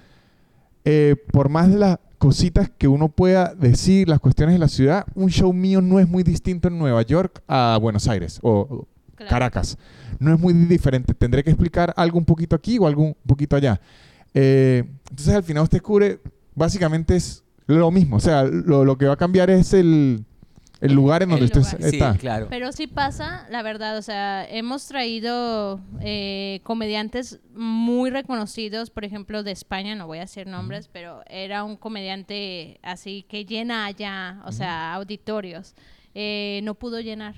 eh, 0.84 1.16
por 1.32 1.50
más 1.50 1.70
de 1.70 1.78
las 1.78 1.98
cositas 2.18 2.70
que 2.70 2.88
uno 2.88 3.10
pueda 3.10 3.54
decir, 3.54 4.08
las 4.08 4.20
cuestiones 4.20 4.54
de 4.54 4.58
la 4.58 4.68
ciudad, 4.68 5.04
un 5.14 5.28
show 5.28 5.52
mío 5.52 5.82
no 5.82 6.00
es 6.00 6.08
muy 6.08 6.22
distinto 6.22 6.68
en 6.68 6.78
Nueva 6.78 7.02
York 7.02 7.42
a 7.46 7.78
Buenos 7.80 8.08
Aires 8.08 8.38
o 8.42 8.86
Claro. 9.14 9.30
Caracas. 9.30 9.78
No 10.18 10.34
es 10.34 10.40
muy 10.40 10.52
diferente. 10.52 11.14
Tendré 11.14 11.42
que 11.44 11.50
explicar 11.50 11.92
algo 11.96 12.18
un 12.18 12.24
poquito 12.24 12.56
aquí 12.56 12.78
o 12.78 12.86
algo 12.86 13.02
un 13.02 13.16
poquito 13.26 13.56
allá. 13.56 13.80
Eh, 14.34 14.84
entonces 15.10 15.34
al 15.34 15.44
final 15.44 15.62
usted 15.62 15.78
descubre, 15.78 16.20
básicamente 16.54 17.16
es 17.16 17.44
lo 17.66 17.90
mismo. 17.90 18.16
O 18.16 18.20
sea, 18.20 18.44
lo, 18.44 18.84
lo 18.84 18.98
que 18.98 19.06
va 19.06 19.14
a 19.14 19.16
cambiar 19.16 19.48
es 19.50 19.72
el, 19.72 20.24
el 20.80 20.92
lugar 20.92 21.22
en 21.22 21.30
El 21.30 21.38
donde 21.38 21.46
usted 21.46 21.60
lugar. 21.78 21.90
Sí, 21.90 21.96
está. 21.96 22.16
claro. 22.18 22.46
Pero 22.50 22.72
sí 22.72 22.86
pasa, 22.86 23.46
la 23.50 23.62
verdad, 23.62 23.96
o 23.96 24.02
sea, 24.02 24.46
hemos 24.48 24.86
traído 24.86 25.80
eh, 26.00 26.60
comediantes 26.64 27.40
muy 27.54 28.10
reconocidos, 28.10 28.90
por 28.90 29.04
ejemplo, 29.04 29.42
de 29.42 29.52
España, 29.52 29.94
no 29.94 30.06
voy 30.06 30.18
a 30.18 30.22
decir 30.22 30.46
nombres, 30.46 30.88
pero 30.92 31.22
era 31.26 31.64
un 31.64 31.76
comediante 31.76 32.80
así 32.82 33.24
que 33.28 33.44
llena 33.46 33.86
allá, 33.86 34.42
o 34.44 34.52
sea, 34.52 34.92
auditorios. 34.94 35.74
Eh, 36.14 36.60
no 36.64 36.74
pudo 36.74 37.00
llenar, 37.00 37.34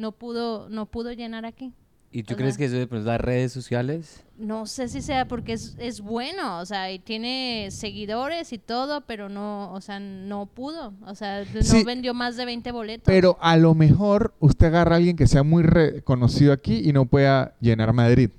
no 0.00 0.12
pudo, 0.12 0.68
no 0.68 0.86
pudo 0.86 1.12
llenar 1.12 1.44
aquí. 1.44 1.72
¿Y 2.12 2.24
tú 2.24 2.34
o 2.34 2.36
crees 2.36 2.54
sea- 2.54 2.58
que 2.58 2.64
eso 2.64 2.76
de 2.76 2.88
pronto 2.88 3.06
las 3.06 3.20
redes 3.20 3.52
sociales? 3.52 4.24
No 4.36 4.66
sé 4.66 4.88
si 4.88 5.00
sea 5.00 5.28
porque 5.28 5.52
es, 5.52 5.76
es 5.78 6.00
bueno, 6.00 6.58
o 6.58 6.66
sea, 6.66 6.90
y 6.90 6.98
tiene 6.98 7.68
seguidores 7.70 8.52
y 8.52 8.58
todo, 8.58 9.02
pero 9.02 9.28
no, 9.28 9.72
o 9.72 9.80
sea, 9.80 10.00
no 10.00 10.46
pudo, 10.46 10.92
o 11.06 11.14
sea, 11.14 11.44
no 11.44 11.62
Sí. 11.62 11.84
vendió 11.84 12.12
más 12.12 12.36
de 12.36 12.46
20 12.46 12.72
boletos. 12.72 13.04
Pero 13.06 13.38
a 13.40 13.56
lo 13.56 13.74
mejor 13.76 14.34
usted 14.40 14.66
agarra 14.66 14.94
a 14.94 14.98
alguien 14.98 15.14
que 15.16 15.28
sea 15.28 15.44
muy 15.44 15.62
reconocido 15.62 16.52
aquí 16.52 16.80
y 16.84 16.92
no 16.92 17.04
pueda 17.06 17.54
llenar 17.60 17.92
Madrid. 17.92 18.30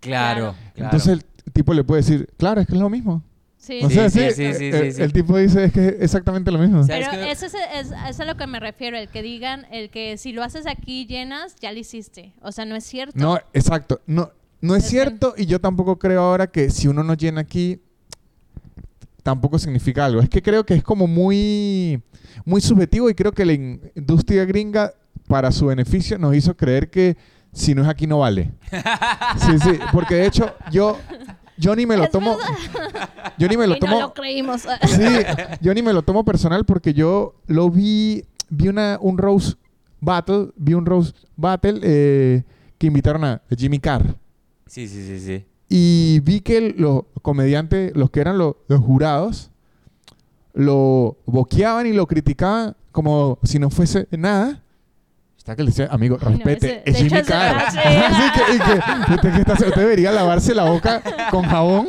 Claro, 0.00 0.54
claro. 0.74 0.86
Entonces 0.96 1.24
el 1.44 1.52
tipo 1.52 1.72
le 1.72 1.84
puede 1.84 2.02
decir, 2.02 2.28
claro, 2.36 2.60
es 2.60 2.66
que 2.66 2.74
es 2.74 2.80
lo 2.80 2.90
mismo. 2.90 3.22
Sí, 3.64 3.80
O 3.84 3.88
Sí, 3.88 3.94
sea, 3.94 4.10
sí, 4.10 4.20
sí, 4.20 4.30
sí, 4.30 4.54
sí, 4.54 4.64
eh, 4.66 4.80
sí, 4.84 4.92
sí. 4.92 5.02
el 5.02 5.12
tipo 5.12 5.36
dice, 5.38 5.64
es 5.64 5.72
que 5.72 5.86
es 5.88 5.94
exactamente 6.00 6.50
lo 6.50 6.58
mismo. 6.58 6.82
Pero 6.86 7.06
es 7.06 7.08
que- 7.08 7.30
eso 7.30 7.46
es, 7.46 7.54
es- 7.54 7.92
es 8.08 8.20
a 8.20 8.24
lo 8.24 8.36
que 8.36 8.46
me 8.46 8.60
refiero, 8.60 8.96
el 8.96 9.08
que 9.08 9.22
digan, 9.22 9.66
el 9.70 9.90
que 9.90 10.16
si 10.18 10.32
lo 10.32 10.42
haces 10.42 10.66
aquí 10.66 11.06
llenas, 11.06 11.56
ya 11.60 11.72
lo 11.72 11.78
hiciste. 11.78 12.32
O 12.42 12.52
sea, 12.52 12.64
no 12.64 12.76
es 12.76 12.84
cierto. 12.84 13.18
No, 13.18 13.38
exacto. 13.52 14.00
No, 14.06 14.30
no 14.60 14.76
es 14.76 14.84
Es 14.84 14.90
que- 14.90 14.96
cierto 14.96 15.34
y 15.36 15.46
yo 15.46 15.60
tampoco 15.60 15.98
creo 15.98 16.20
ahora 16.22 16.46
que 16.46 16.70
si 16.70 16.88
uno 16.88 17.02
no 17.02 17.14
llena 17.14 17.40
aquí, 17.42 17.80
tampoco 19.22 19.58
significa 19.58 20.04
algo. 20.04 20.20
Es 20.20 20.28
que 20.28 20.42
creo 20.42 20.64
que 20.66 20.74
es 20.74 20.82
como 20.82 21.06
muy, 21.06 22.02
muy 22.44 22.60
subjetivo 22.60 23.08
y 23.08 23.14
creo 23.14 23.32
que 23.32 23.44
la 23.44 23.52
in- 23.54 23.80
industria 23.94 24.44
gringa 24.44 24.92
para 25.26 25.50
su 25.50 25.66
beneficio, 25.66 26.18
nos 26.18 26.34
hizo 26.36 26.54
creer 26.56 26.90
que 26.90 27.16
si 27.52 27.74
no 27.74 27.82
es 27.82 27.88
aquí 27.88 28.06
no 28.06 28.18
vale. 28.18 28.52
Sí, 29.38 29.58
sí, 29.58 29.78
porque 29.92 30.16
de 30.16 30.26
hecho 30.26 30.54
yo, 30.70 30.98
yo 31.56 31.74
ni 31.76 31.86
me 31.86 31.96
lo 31.96 32.08
tomo, 32.08 32.36
yo 33.38 33.48
ni 33.48 33.56
me 33.56 33.66
lo 33.66 33.76
y 33.76 33.78
tomo, 33.80 33.94
no 33.94 34.00
lo 34.08 34.14
creímos. 34.14 34.62
sí, 34.88 35.02
yo 35.60 35.74
ni 35.74 35.82
me 35.82 35.92
lo 35.92 36.02
tomo 36.02 36.24
personal 36.24 36.64
porque 36.64 36.94
yo 36.94 37.34
lo 37.46 37.70
vi, 37.70 38.24
vi 38.50 38.68
una, 38.68 38.98
un 39.00 39.18
Rose 39.18 39.54
Battle, 40.00 40.48
vi 40.56 40.74
un 40.74 40.84
Rose 40.86 41.12
Battle 41.36 41.80
eh, 41.82 42.42
que 42.78 42.86
invitaron 42.88 43.24
a 43.24 43.42
Jimmy 43.56 43.78
Carr. 43.78 44.16
Sí, 44.66 44.88
sí, 44.88 45.06
sí, 45.06 45.20
sí. 45.20 45.44
Y 45.68 46.20
vi 46.20 46.40
que 46.40 46.74
los 46.76 47.04
comediantes, 47.22 47.94
los 47.96 48.10
que 48.10 48.20
eran 48.20 48.36
lo- 48.38 48.58
los 48.68 48.80
jurados, 48.80 49.50
lo 50.52 51.16
boqueaban 51.26 51.86
y 51.86 51.92
lo 51.92 52.06
criticaban 52.06 52.76
como 52.92 53.38
si 53.42 53.58
no 53.58 53.70
fuese 53.70 54.06
nada. 54.12 54.62
Está 55.44 55.56
que 55.56 55.62
le 55.62 55.68
decía, 55.68 55.88
amigo, 55.90 56.16
Ay, 56.22 56.24
no, 56.24 56.36
respete, 56.38 56.66
ese- 56.66 56.82
es 56.86 56.94
de 56.94 57.08
Jimmy 57.10 57.22
Carr. 57.22 57.70
sí. 57.70 57.78
Así 57.78 58.22
que, 58.32 58.54
y 58.54 58.58
que, 58.58 59.14
usted, 59.14 59.32
que 59.34 59.40
está- 59.40 59.52
usted 59.52 59.74
debería 59.76 60.10
lavarse 60.10 60.54
la 60.54 60.64
boca 60.64 61.02
con 61.30 61.42
jabón. 61.42 61.88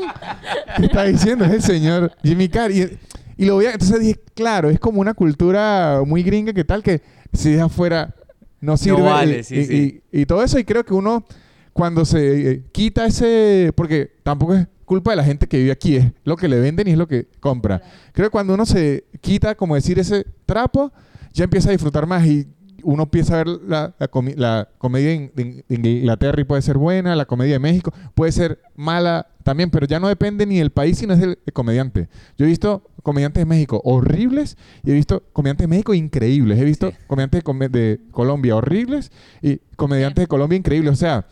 ¿Qué 0.76 0.86
está 0.88 1.06
diciendo? 1.06 1.46
Es 1.46 1.52
el 1.54 1.62
señor 1.62 2.12
Jimmy 2.22 2.50
Carr. 2.50 2.72
Y, 2.72 3.00
y 3.38 3.46
lo 3.46 3.56
veía, 3.56 3.72
entonces 3.72 4.02
dije, 4.02 4.20
claro, 4.34 4.70
es 4.70 4.78
como 4.78 5.00
una 5.00 5.13
cultura 5.13 6.02
muy 6.06 6.22
gringa 6.22 6.52
que 6.52 6.65
tal 6.65 6.84
que 6.84 7.02
si 7.32 7.52
deja 7.54 7.65
afuera 7.65 8.13
no 8.60 8.76
sirve. 8.76 9.02
vale, 9.02 9.39
y, 9.39 9.44
sí, 9.46 9.56
y- 9.56 9.65
sí. 9.65 10.02
y- 10.12 10.22
y 10.22 10.26
todo 10.26 10.44
eso, 10.44 10.60
y 10.60 10.65
creo 10.65 10.84
que 10.84 10.94
uno 10.94 11.24
cuando 11.72 12.04
se 12.04 12.52
eh, 12.52 12.63
quita 12.74 13.06
ese, 13.06 13.72
porque 13.74 14.12
tampoco 14.24 14.54
es 14.56 14.68
culpa 14.84 15.12
de 15.12 15.18
la 15.18 15.24
gente 15.24 15.48
que 15.48 15.58
vive 15.60 15.72
aquí, 15.72 15.96
es 15.96 16.06
lo 16.26 16.36
que 16.36 16.50
le 16.50 16.60
venden 16.60 16.89
y 16.89 16.91
es 16.91 16.98
lo 16.98 17.08
que 17.08 17.28
compra. 17.39 17.82
Creo 18.12 18.28
que 18.28 18.32
cuando 18.32 18.54
uno 18.54 18.65
se 18.65 19.06
quita, 19.22 19.56
como 19.56 19.76
decir, 19.76 19.98
ese 19.98 20.26
trapo, 20.46 20.91
ya 21.32 21.46
empieza 21.46 21.70
a 21.70 21.72
disfrutar 21.72 22.06
más 22.06 22.26
y 22.26 22.48
uno 22.86 23.04
empieza 23.04 23.34
a 23.36 23.43
ver 23.43 23.48
la, 23.67 23.93
la 24.00 24.10
comi- 24.12 24.36
la 24.36 24.69
comedia 24.78 25.12
en 25.12 25.32
Inglaterra 25.67 26.39
y 26.39 26.43
puede 26.45 26.62
ser 26.62 26.78
buena, 26.78 27.15
la 27.15 27.26
comedia 27.26 27.54
de 27.54 27.60
México 27.60 27.93
puede 28.13 28.32
ser 28.32 28.60
mala 28.76 29.28
también, 29.43 29.69
pero 29.69 29.86
ya 29.86 30.00
no 30.00 30.08
depende 30.08 30.45
ni 30.45 30.58
del 30.60 30.71
país, 30.71 30.98
sino 30.98 31.13
es 31.13 31.19
del, 31.19 31.38
comediante. 31.54 32.08
Yo 32.38 32.45
he 32.45 32.50
visto 32.50 32.89
comediantes 33.04 33.41
de 33.41 33.45
México 33.45 33.82
horribles 33.84 34.58
y 34.84 34.91
he 34.91 34.93
visto 34.93 35.21
comediantes 35.34 35.65
de 35.65 35.67
México 35.67 35.93
increíbles. 35.93 36.60
He 36.60 36.63
visto 36.65 36.89
Sí. 36.91 36.98
comediantes 37.08 37.43
de, 37.43 37.69
de 37.69 38.00
Colombia 38.12 38.56
horribles 38.56 39.12
y 39.41 39.58
comediantes 39.76 40.24
de 40.24 40.28
Colombia 40.28 40.58
increíbles. 40.58 40.93
O 40.93 40.95
sea, 40.95 41.26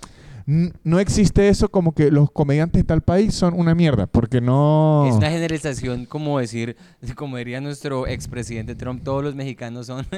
no 0.46 1.00
existe 1.00 1.48
eso 1.48 1.70
como 1.70 1.94
que 1.94 2.12
los 2.12 2.30
comediantes 2.32 2.82
de 2.82 2.84
tal 2.86 3.02
país 3.02 3.34
son 3.34 3.54
una 3.54 3.74
mierda, 3.76 4.08
porque 4.08 4.42
no... 4.42 5.06
Es 5.08 5.16
una 5.16 5.30
generalización, 5.30 6.06
como 6.06 6.40
decir, 6.40 6.76
como 7.16 7.38
diría 7.38 7.62
nuestro 7.62 8.08
expresidente 8.08 8.76
Trump, 8.76 9.04
todos 9.04 9.24
los 9.24 9.36
mexicanos 9.36 9.88
son. 9.88 10.06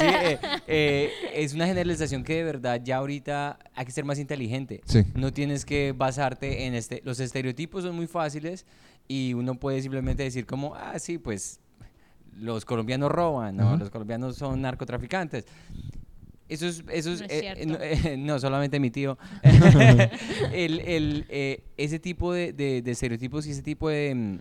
Sí, 0.00 0.06
eh, 0.06 0.38
eh, 0.66 1.10
es 1.34 1.54
una 1.54 1.66
generalización 1.66 2.24
que 2.24 2.36
de 2.36 2.44
verdad 2.44 2.80
ya 2.82 2.96
ahorita 2.98 3.58
hay 3.74 3.84
que 3.84 3.92
ser 3.92 4.04
más 4.04 4.18
inteligente. 4.18 4.80
Sí. 4.84 5.04
No 5.14 5.32
tienes 5.32 5.64
que 5.64 5.92
basarte 5.92 6.66
en 6.66 6.74
este. 6.74 7.02
Los 7.04 7.20
estereotipos 7.20 7.82
son 7.82 7.96
muy 7.96 8.06
fáciles 8.06 8.66
y 9.08 9.34
uno 9.34 9.54
puede 9.54 9.82
simplemente 9.82 10.22
decir 10.22 10.46
como, 10.46 10.74
ah, 10.74 10.98
sí, 10.98 11.18
pues 11.18 11.60
los 12.38 12.64
colombianos 12.64 13.10
roban, 13.10 13.56
¿no? 13.56 13.76
Los 13.76 13.90
colombianos 13.90 14.36
son 14.36 14.62
narcotraficantes. 14.62 15.44
Eso 16.50 16.66
es, 16.66 16.82
eso 16.92 17.12
es, 17.12 17.20
No 17.20 17.26
es 17.26 17.32
eh, 17.32 17.40
cierto. 17.40 17.66
no, 17.66 17.78
eh, 17.80 18.16
no, 18.18 18.38
solamente 18.38 18.78
mi 18.80 18.90
tío. 18.90 19.16
el, 20.52 20.80
el, 20.80 21.26
eh, 21.28 21.62
ese 21.76 21.98
tipo 21.98 22.32
de, 22.32 22.52
de- 22.52 22.82
de 22.82 22.90
estereotipos 22.90 23.46
y 23.46 23.50
ese 23.52 23.62
tipo 23.62 23.88
de, 23.88 24.14
mm, 24.14 24.38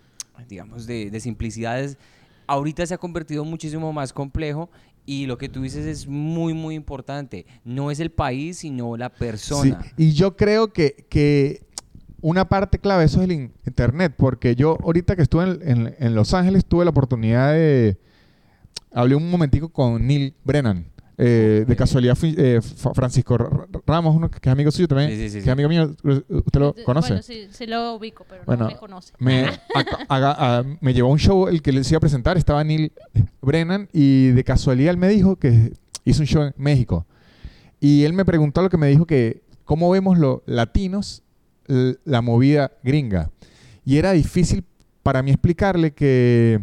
digamos, 0.47 0.85
de, 0.87 1.09
de 1.11 1.19
simplicidades, 1.19 1.97
ahorita 2.47 2.85
se 2.85 2.93
ha 2.93 2.97
convertido 2.97 3.45
muchísimo 3.45 3.91
más 3.93 4.11
complejo 4.13 4.69
y 5.05 5.25
lo 5.25 5.37
que 5.37 5.49
tú 5.49 5.61
dices 5.61 5.85
es 5.85 6.07
muy, 6.07 6.53
muy 6.53 6.75
importante. 6.75 7.45
No 7.63 7.91
es 7.91 7.99
el 7.99 8.11
país, 8.11 8.57
sino 8.59 8.95
la 8.97 9.09
Sí, 9.09 9.15
persona. 9.19 9.81
y 9.97 10.13
yo 10.13 10.35
creo 10.35 10.71
que, 10.73 11.05
que 11.09 11.61
una 12.21 12.47
parte 12.49 12.79
clave 12.79 13.01
de 13.01 13.05
eso 13.07 13.19
es 13.19 13.25
el 13.25 13.31
in- 13.31 13.53
internet, 13.65 14.13
porque 14.17 14.55
yo 14.55 14.77
ahorita 14.83 15.15
que 15.15 15.21
estuve 15.21 15.43
en, 15.43 15.61
en- 15.87 15.95
en 15.99 16.15
Los 16.15 16.33
Ángeles 16.33 16.65
tuve 16.65 16.85
la 16.85 16.91
oportunidad 16.91 17.53
de... 17.53 17.97
Hablé 18.91 19.13
un 19.15 19.29
momentico 19.29 19.69
con 19.69 20.05
Neil 20.07 20.33
Brennan. 20.43 20.85
Eh, 21.21 21.65
de 21.67 21.75
casualidad 21.75 22.17
eh, 22.23 22.61
Francisco 22.93 23.37
Ramos, 23.85 24.15
uno 24.15 24.31
que 24.31 24.37
es 24.41 24.47
amigo 24.51 24.71
suyo 24.71 24.87
también, 24.87 25.09
Sí, 25.09 25.15
sí, 25.17 25.21
sí, 25.29 25.35
que 25.35 25.41
sí. 25.41 25.49
es 25.49 25.51
amigo 25.51 25.67
mío, 25.67 25.93
¿usted 26.29 26.59
lo 26.61 26.73
conoce? 26.85 27.09
Bueno, 27.09 27.23
sí, 27.23 27.47
sí 27.51 27.65
lo 27.67 27.95
ubico, 27.95 28.25
pero 28.29 28.43
Bueno, 28.45 28.63
no 28.65 28.69
me 28.71 28.77
conoce. 28.77 29.13
me, 29.19 29.43
aca- 29.75 30.05
haga- 30.07 30.35
a- 30.59 30.63
me 30.79 30.93
llevó 30.93 31.09
a 31.09 31.11
un 31.11 31.19
show 31.19 31.47
el 31.49 31.61
que 31.61 31.73
les 31.73 31.89
iba 31.91 31.97
a 31.97 31.99
presentar, 31.99 32.37
estaba 32.37 32.63
Neil 32.63 32.93
Brennan 33.41 33.89
y 33.91 34.27
de 34.29 34.43
casualidad 34.45 34.91
él 34.91 34.97
me 34.97 35.09
dijo 35.09 35.35
que 35.35 35.73
hizo 36.05 36.21
un 36.21 36.27
show 36.27 36.43
en 36.43 36.53
México. 36.55 37.05
Y 37.81 38.03
él 38.05 38.13
me 38.13 38.23
preguntó 38.23 38.61
lo 38.61 38.69
que 38.69 38.77
me 38.77 38.87
dijo 38.87 39.05
que 39.05 39.41
cómo 39.65 39.89
vemos 39.89 40.17
los 40.17 40.39
latinos 40.45 41.23
la 41.67 42.21
movida 42.21 42.71
gringa. 42.83 43.29
Y 43.85 43.97
era 43.97 44.11
difícil 44.13 44.63
para 45.03 45.21
mí 45.21 45.31
explicarle 45.31 45.91
que, 45.91 46.61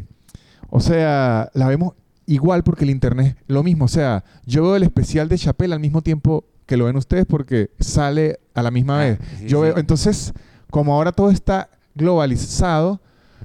o 0.71 0.81
sea, 0.81 1.51
la 1.55 1.69
vemos 1.69 1.93
igual 2.27 2.63
porque 2.65 2.85
el 2.85 2.91
internet 2.91 3.37
lo 3.47 3.63
mismo. 3.63 3.85
O 3.87 3.89
sea, 3.89 4.25
yo 4.45 4.63
veo 4.63 4.77
el 4.77 4.83
especial 4.83 5.29
de 5.29 5.39
Chappelle 5.39 5.73
al 5.75 5.81
mismo 5.81 6.03
tiempo 6.03 6.45
que 6.67 6.77
lo 6.77 6.87
ven 6.87 6.97
ustedes 6.97 7.27
porque 7.27 7.71
sale 7.79 8.41
a 8.55 8.63
la 8.63 8.71
misma 8.71 9.01
Ah, 9.01 9.05
vez. 9.05 9.19
sí, 9.39 9.47
yo 9.47 9.59
sí. 9.59 9.63
veo, 9.65 9.79
entonces, 9.79 10.33
como 10.71 10.95
ahora 10.95 11.13
todo 11.13 11.31
está 11.31 11.71
globalizado, 11.95 13.01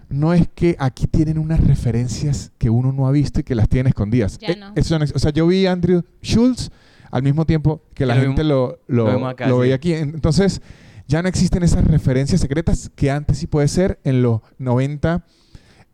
no 0.10 0.34
es 0.34 0.48
que 0.54 0.76
aquí 0.80 1.08
tienen 1.08 1.38
unas 1.38 1.62
referencias 1.66 2.52
que 2.58 2.70
uno 2.70 2.92
no 2.92 3.08
ha 3.08 3.12
visto 3.12 3.40
y 3.40 3.44
que 3.44 3.56
las 3.56 3.70
tiene 3.70 3.90
escondidas. 3.90 4.38
Ya 4.40 4.50
Eh, 4.50 4.56
no. 4.58 4.72
eso 4.76 4.98
o 4.98 5.20
sea, 5.20 5.32
yo 5.32 5.48
vi 5.48 5.66
a 5.66 5.72
Andrew 5.72 6.04
Schultz 6.24 6.70
al 7.12 7.24
mismo 7.24 7.46
tiempo 7.46 7.82
que 7.94 8.06
la 8.06 8.16
lo 8.16 8.22
gente 8.22 8.42
vimos- 8.44 8.78
lo, 8.88 8.96
lo, 8.96 9.06
lo 9.06 9.12
vemos 9.12 9.32
acá, 9.32 9.48
lo 9.48 9.56
sí. 9.56 9.62
veía 9.62 9.76
aquí. 9.76 9.94
En- 9.94 10.10
Entonces, 10.16 10.62
ya 11.08 11.22
no 11.22 11.28
existen 11.30 11.64
esas 11.64 11.86
referencias 11.86 12.40
secretas 12.42 12.90
que 12.96 13.12
antes 13.12 13.38
sí 13.38 13.48
puede 13.48 13.68
ser. 13.68 14.00
En 14.04 14.22
los 14.22 14.42
90, 14.60 15.26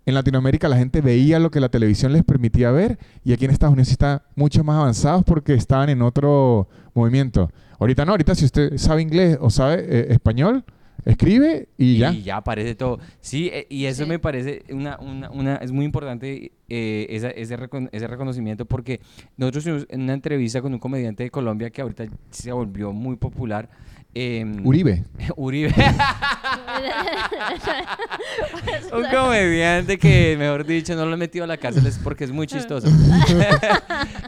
en 0.08 0.14
Latinoamérica, 0.16 0.68
la 0.70 0.78
gente 0.78 1.02
veía 1.02 1.38
lo 1.38 1.52
que 1.52 1.60
la 1.60 1.70
televisión 1.70 2.14
les 2.14 2.24
permitía 2.24 2.72
ver 2.72 2.98
y 3.24 3.34
aquí 3.34 3.46
en 3.46 3.52
Estados 3.52 3.74
Unidos 3.74 3.92
están 3.92 4.22
mucho 4.36 4.64
más 4.64 4.78
avanzados 4.78 5.24
porque 5.26 5.54
estaban 5.54 5.90
en 5.90 6.02
otro 6.02 6.68
movimiento. 6.96 7.52
Ahorita 7.80 8.06
no, 8.06 8.12
ahorita 8.14 8.34
si 8.34 8.46
usted 8.46 8.78
sabe 8.78 9.04
inglés 9.04 9.38
o 9.40 9.50
sabe 9.52 9.86
eh, 9.88 10.08
español, 10.10 10.64
escribe 11.06 11.70
y 11.78 11.98
ya. 11.98 12.12
Y 12.12 12.24
ya 12.24 12.38
aparece 12.38 12.74
todo. 12.76 13.00
Sí, 13.22 13.50
eh, 13.54 13.68
y 13.70 13.86
eso 13.86 14.04
Sí. 14.04 14.10
me 14.10 14.18
parece 14.20 14.64
una, 14.72 14.98
una, 15.00 15.30
una, 15.30 15.56
es 15.58 15.72
muy 15.72 15.86
importante 15.86 16.52
eh, 16.70 17.08
esa- 17.10 17.30
ese, 17.30 17.58
recon- 17.58 17.90
ese 17.92 18.08
reconocimiento 18.08 18.66
porque 18.66 19.00
nosotros 19.38 19.64
tuvimos 19.64 19.86
en 19.90 20.02
una 20.02 20.14
entrevista 20.14 20.62
con 20.62 20.74
un 20.74 20.80
comediante 20.80 21.24
de 21.24 21.30
Colombia 21.30 21.70
que 21.70 21.82
ahorita 21.82 22.06
se 22.32 22.52
volvió 22.52 22.92
muy 22.94 23.16
popular. 23.18 23.70
em, 24.14 24.66
Uribe. 24.66 25.04
Uribe. 25.36 25.74
un 28.94 29.04
comediante 29.10 29.98
que, 29.98 30.36
mejor 30.38 30.66
dicho, 30.66 30.96
no 30.96 31.06
lo 31.06 31.14
he 31.14 31.18
metido 31.18 31.44
a 31.44 31.48
la 31.48 31.58
cárcel 31.58 31.86
es 31.86 31.98
porque 31.98 32.24
es 32.24 32.32
muy 32.32 32.48
chistoso. 32.48 32.88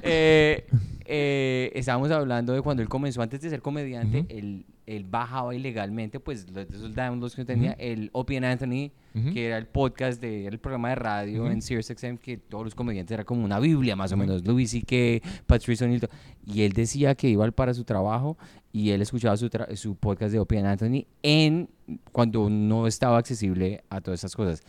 Eh, 0.01 0.65
eh, 1.11 1.71
estábamos 1.73 2.11
hablando 2.11 2.53
de 2.53 2.61
cuando 2.61 2.83
él 2.83 2.87
comenzó, 2.89 3.21
antes 3.21 3.41
de 3.41 3.49
ser 3.49 3.61
comediante, 3.61 4.19
Ujú. 4.19 4.27
él, 4.29 4.65
él 4.85 5.03
bajaba 5.09 5.55
ilegalmente, 5.55 6.19
pues, 6.19 6.47
los- 6.51 6.67
esos 6.69 6.93
downloads 6.93 7.35
que 7.35 7.43
tenía, 7.45 7.71
el 7.73 8.09
Opie 8.13 8.37
and 8.37 8.45
Anthony, 8.45 8.91
que 9.33 9.47
era 9.47 9.57
el 9.57 9.65
podcast, 9.65 10.21
de, 10.21 10.41
era 10.45 10.53
el 10.53 10.59
programa 10.59 10.89
de 10.89 10.95
radio 10.95 11.49
en 11.51 11.61
SiriusXM, 11.61 12.17
que 12.17 12.37
todos 12.37 12.63
los 12.63 12.75
comediantes 12.75 13.11
era 13.13 13.23
como 13.25 13.43
una 13.43 13.59
biblia, 13.59 13.95
más 13.95 14.11
o 14.11 14.17
menos, 14.17 14.45
Louis 14.47 14.69
C.K., 14.69 15.27
Patrice 15.47 15.83
O'Neill, 15.83 15.99
to- 16.01 16.09
y 16.45 16.61
él 16.61 16.71
decía 16.73 17.15
que 17.15 17.27
iba 17.27 17.49
para 17.51 17.73
su 17.73 17.83
trabajo 17.83 18.37
y 18.71 18.91
él 18.91 19.01
escuchaba 19.01 19.35
su, 19.35 19.49
su 19.75 19.95
podcast 19.95 20.31
de 20.31 20.39
Opie 20.39 20.59
and 20.59 20.67
Anthony 20.67 21.05
en, 21.23 21.67
cuando 22.11 22.49
no 22.49 22.85
estaba 22.87 23.17
accesible 23.17 23.83
a 23.89 23.99
todas 23.99 24.19
esas 24.21 24.35
cosas. 24.35 24.61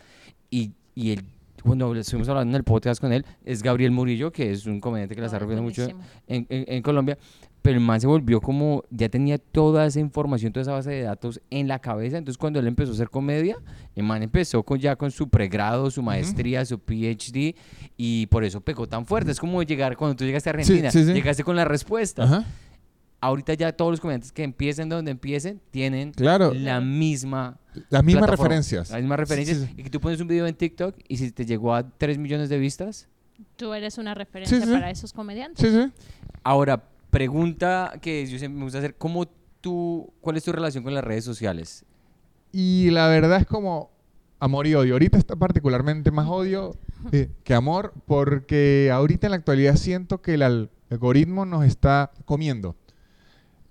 Y, 0.49 0.71
y 0.95 1.11
él, 1.11 1.23
cuando 1.63 1.93
estuvimos 1.95 2.27
hablando 2.29 2.51
en 2.51 2.55
el 2.59 2.63
podcast 2.63 2.99
con 3.01 3.11
él, 3.13 3.25
es 3.45 3.61
Gabriel 3.63 3.91
Murillo, 3.91 4.31
que 4.31 4.51
es 4.51 4.65
un 4.65 4.79
comediante 4.79 5.15
que 5.15 5.21
la 5.21 5.27
está 5.27 5.39
rompiendo 5.39 5.63
mucho 5.63 5.83
en, 5.83 5.95
en- 6.27 6.45
en 6.49 6.81
Colombia, 6.81 7.17
pero 7.61 7.77
el 7.77 7.83
man 7.85 8.01
se 8.01 8.07
volvió 8.07 8.41
como, 8.41 8.83
ya 8.89 9.07
tenía 9.09 9.37
toda 9.37 9.85
esa 9.85 9.99
información, 9.99 10.51
toda 10.51 10.63
esa 10.63 10.71
base 10.71 10.89
de 10.89 11.01
datos 11.03 11.39
en 11.51 11.67
la 11.67 11.77
cabeza, 11.79 12.17
entonces 12.17 12.37
cuando 12.37 12.59
él 12.59 12.65
empezó 12.67 12.91
a 12.91 12.93
hacer 12.95 13.09
comedia, 13.09 13.55
el 13.95 14.03
man 14.03 14.23
empezó 14.23 14.63
con, 14.63 14.79
ya 14.79 14.95
con 14.95 15.11
su 15.11 15.29
pregrado, 15.29 15.91
su 15.91 16.01
maestría, 16.01 16.65
su 16.65 16.79
PhD, 16.79 17.55
y 17.97 18.25
por 18.27 18.43
eso 18.43 18.61
pegó 18.61 18.87
tan 18.87 19.05
fuerte, 19.05 19.31
es 19.31 19.39
como 19.39 19.61
llegar, 19.61 19.95
cuando 19.95 20.15
tú 20.15 20.25
llegaste 20.25 20.49
a 20.49 20.53
Sí, 20.53 20.59
Argentina, 20.59 20.91
sí, 20.91 21.05
sí. 21.05 21.13
llegaste 21.13 21.43
con 21.43 21.55
la 21.55 21.65
respuesta. 21.65 22.23
Ajá. 22.23 22.45
Ahorita 23.23 23.53
ya 23.53 23.71
todos 23.71 23.91
los 23.91 23.99
comediantes 23.99 24.31
que 24.31 24.41
empiecen 24.41 24.89
donde 24.89 25.11
empiecen, 25.11 25.61
tienen 25.69 26.11
Claro. 26.13 26.53
la 26.55 26.81
misma 26.81 27.59
Las 27.89 28.03
mismas 28.03 28.29
referencias. 28.29 28.89
Las 28.89 28.99
mismas 29.01 29.19
referencias. 29.19 29.57
Sí, 29.57 29.63
sí, 29.65 29.71
sí. 29.75 29.81
Y 29.81 29.83
que 29.83 29.89
tú 29.89 29.99
pones 29.99 30.19
un 30.19 30.27
video 30.27 30.47
en 30.47 30.55
TikTok 30.55 30.95
y 31.07 31.17
si 31.17 31.31
te 31.31 31.45
llegó 31.45 31.73
a 31.73 31.89
3 31.89 32.17
millones 32.17 32.49
de 32.49 32.57
vistas. 32.59 33.07
Tú 33.55 33.73
eres 33.73 33.97
una 33.97 34.13
referencia 34.13 34.59
sí. 34.61 34.71
para 34.71 34.89
esos 34.89 35.13
comediantes. 35.13 35.65
Sí, 35.67 35.75
sí. 35.75 35.91
Ahora, 36.43 36.83
pregunta 37.09 37.93
que 38.01 38.25
yo 38.27 38.37
siempre 38.37 38.57
me 38.59 38.63
gusta 38.65 38.79
hacer, 38.79 38.95
¿cómo 38.95 39.25
tú, 39.61 40.11
cuál 40.21 40.37
es 40.37 40.43
tu 40.43 40.51
relación 40.51 40.83
con 40.83 40.93
las 40.93 41.03
redes 41.03 41.23
sociales? 41.23 41.85
Y 42.51 42.89
la 42.91 43.07
verdad 43.07 43.39
es 43.39 43.45
como 43.47 43.91
amor 44.39 44.67
y 44.67 44.75
odio. 44.75 44.93
Ahorita 44.93 45.17
está 45.17 45.35
particularmente 45.35 46.11
más 46.11 46.27
odio 46.27 46.75
eh, 47.11 47.29
que 47.43 47.53
amor 47.53 47.93
porque 48.05 48.89
ahorita 48.93 49.27
en 49.27 49.31
la 49.31 49.37
actualidad 49.37 49.75
siento 49.75 50.21
que 50.21 50.33
el, 50.33 50.41
al- 50.41 50.69
algoritmo 50.89 51.45
nos 51.45 51.63
está 51.65 52.11
comiendo. 52.25 52.75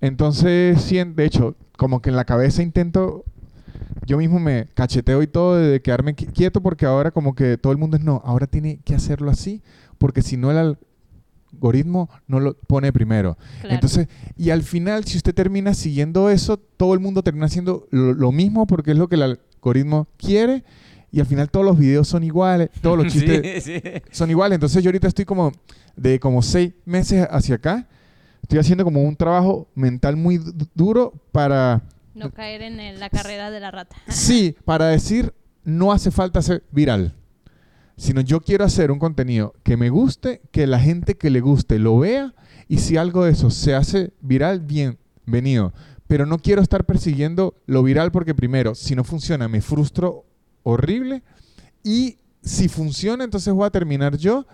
Entonces, 0.00 0.88
de 0.90 1.24
hecho, 1.24 1.56
como 1.76 2.00
que 2.00 2.10
en 2.10 2.16
la 2.16 2.24
cabeza 2.24 2.62
intento, 2.62 3.24
yo 4.06 4.18
mismo 4.18 4.38
me 4.38 4.66
cacheteo 4.74 5.22
y 5.22 5.26
todo 5.26 5.56
de 5.56 5.80
quedarme 5.82 6.14
qui- 6.16 6.32
quieto 6.32 6.60
porque 6.62 6.86
ahora 6.86 7.10
como 7.10 7.34
que 7.34 7.56
todo 7.58 7.72
el 7.72 7.78
mundo 7.78 7.96
es 7.96 8.02
no, 8.04 8.22
ahora 8.24 8.46
tiene 8.46 8.80
que 8.84 8.94
hacerlo 8.94 9.30
así 9.30 9.62
porque 9.98 10.22
si 10.22 10.36
no 10.36 10.50
el 10.50 10.76
algoritmo 11.52 12.08
no 12.26 12.40
lo 12.40 12.54
pone 12.54 12.92
primero. 12.92 13.36
Claro. 13.60 13.74
Entonces, 13.74 14.08
y 14.36 14.50
al 14.50 14.62
final, 14.62 15.04
si 15.04 15.16
usted 15.16 15.34
termina 15.34 15.74
siguiendo 15.74 16.30
eso, 16.30 16.56
todo 16.56 16.94
el 16.94 17.00
mundo 17.00 17.22
termina 17.22 17.46
haciendo 17.46 17.86
lo, 17.90 18.14
lo 18.14 18.32
mismo 18.32 18.66
porque 18.66 18.92
es 18.92 18.96
lo 18.98 19.08
que 19.08 19.16
el 19.16 19.22
algoritmo 19.22 20.06
quiere. 20.16 20.64
Y 21.12 21.18
al 21.18 21.26
final 21.26 21.50
todos 21.50 21.66
los 21.66 21.76
videos 21.76 22.06
son 22.06 22.22
iguales, 22.22 22.70
todos 22.80 22.96
los 22.96 23.06
chistes 23.12 23.64
Sí, 23.64 23.80
sí. 23.82 23.82
son 24.12 24.30
iguales. 24.30 24.56
Entonces 24.56 24.82
yo 24.82 24.88
ahorita 24.90 25.08
estoy 25.08 25.24
como 25.24 25.50
de 25.96 26.20
como 26.20 26.40
seis 26.40 26.72
meses 26.84 27.26
hacia 27.30 27.56
acá. 27.56 27.88
Estoy 28.42 28.60
haciendo 28.60 28.84
como 28.84 29.02
un 29.02 29.16
trabajo 29.16 29.68
mental 29.74 30.16
muy 30.16 30.38
du- 30.38 30.68
duro 30.74 31.12
para, 31.32 31.82
no 32.14 32.32
caer 32.32 32.62
en 32.62 33.00
la 33.00 33.10
carrera 33.10 33.50
de 33.50 33.60
la 33.60 33.70
rata. 33.70 33.96
sí, 34.08 34.56
para 34.64 34.86
decir, 34.86 35.34
no 35.64 35.92
hace 35.92 36.10
falta 36.10 36.42
ser 36.42 36.64
viral. 36.70 37.14
Sino 37.96 38.22
yo 38.22 38.40
quiero 38.40 38.64
hacer 38.64 38.90
un 38.90 38.98
contenido 38.98 39.54
que 39.62 39.76
me 39.76 39.90
guste, 39.90 40.40
que 40.52 40.66
la 40.66 40.80
gente 40.80 41.16
que 41.16 41.28
le 41.28 41.40
guste 41.40 41.78
lo 41.78 41.98
vea. 41.98 42.34
Y 42.66 42.78
si 42.78 42.96
algo 42.96 43.24
de 43.24 43.32
eso 43.32 43.50
se 43.50 43.74
hace 43.74 44.12
viral, 44.22 44.60
bienvenido. 44.60 45.74
Pero 46.06 46.24
no 46.24 46.38
quiero 46.38 46.62
estar 46.62 46.86
persiguiendo 46.86 47.54
lo 47.66 47.82
viral 47.82 48.10
porque 48.10 48.34
primero, 48.34 48.74
si 48.74 48.96
no 48.96 49.04
funciona, 49.04 49.48
me 49.48 49.60
frustro 49.60 50.24
horrible. 50.62 51.22
Y 51.84 52.18
si 52.42 52.68
funciona, 52.68 53.24
entonces 53.24 53.52
voy 53.52 53.66
a 53.66 53.70
terminar 53.70 54.16
yo 54.16 54.46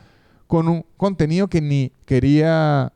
con 0.49 0.69
un 0.69 0.85
contenido 0.97 1.49
que 1.49 1.61
ni 1.61 1.93
quería 2.05 2.93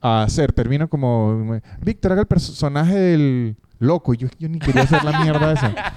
hace- 0.00 0.24
hacer. 0.42 0.52
Termino 0.52 0.88
como, 0.88 1.60
Víctor, 1.82 2.12
haga 2.12 2.20
el 2.22 2.26
personaje 2.26 2.94
del 2.96 3.56
loco. 3.78 4.14
Y 4.14 4.18
yo, 4.18 4.28
yo 4.38 4.48
ni 4.48 4.58
quería 4.58 4.82
hacer 4.82 5.04
la 5.04 5.20
mierda 5.20 5.52
esa. 5.52 5.68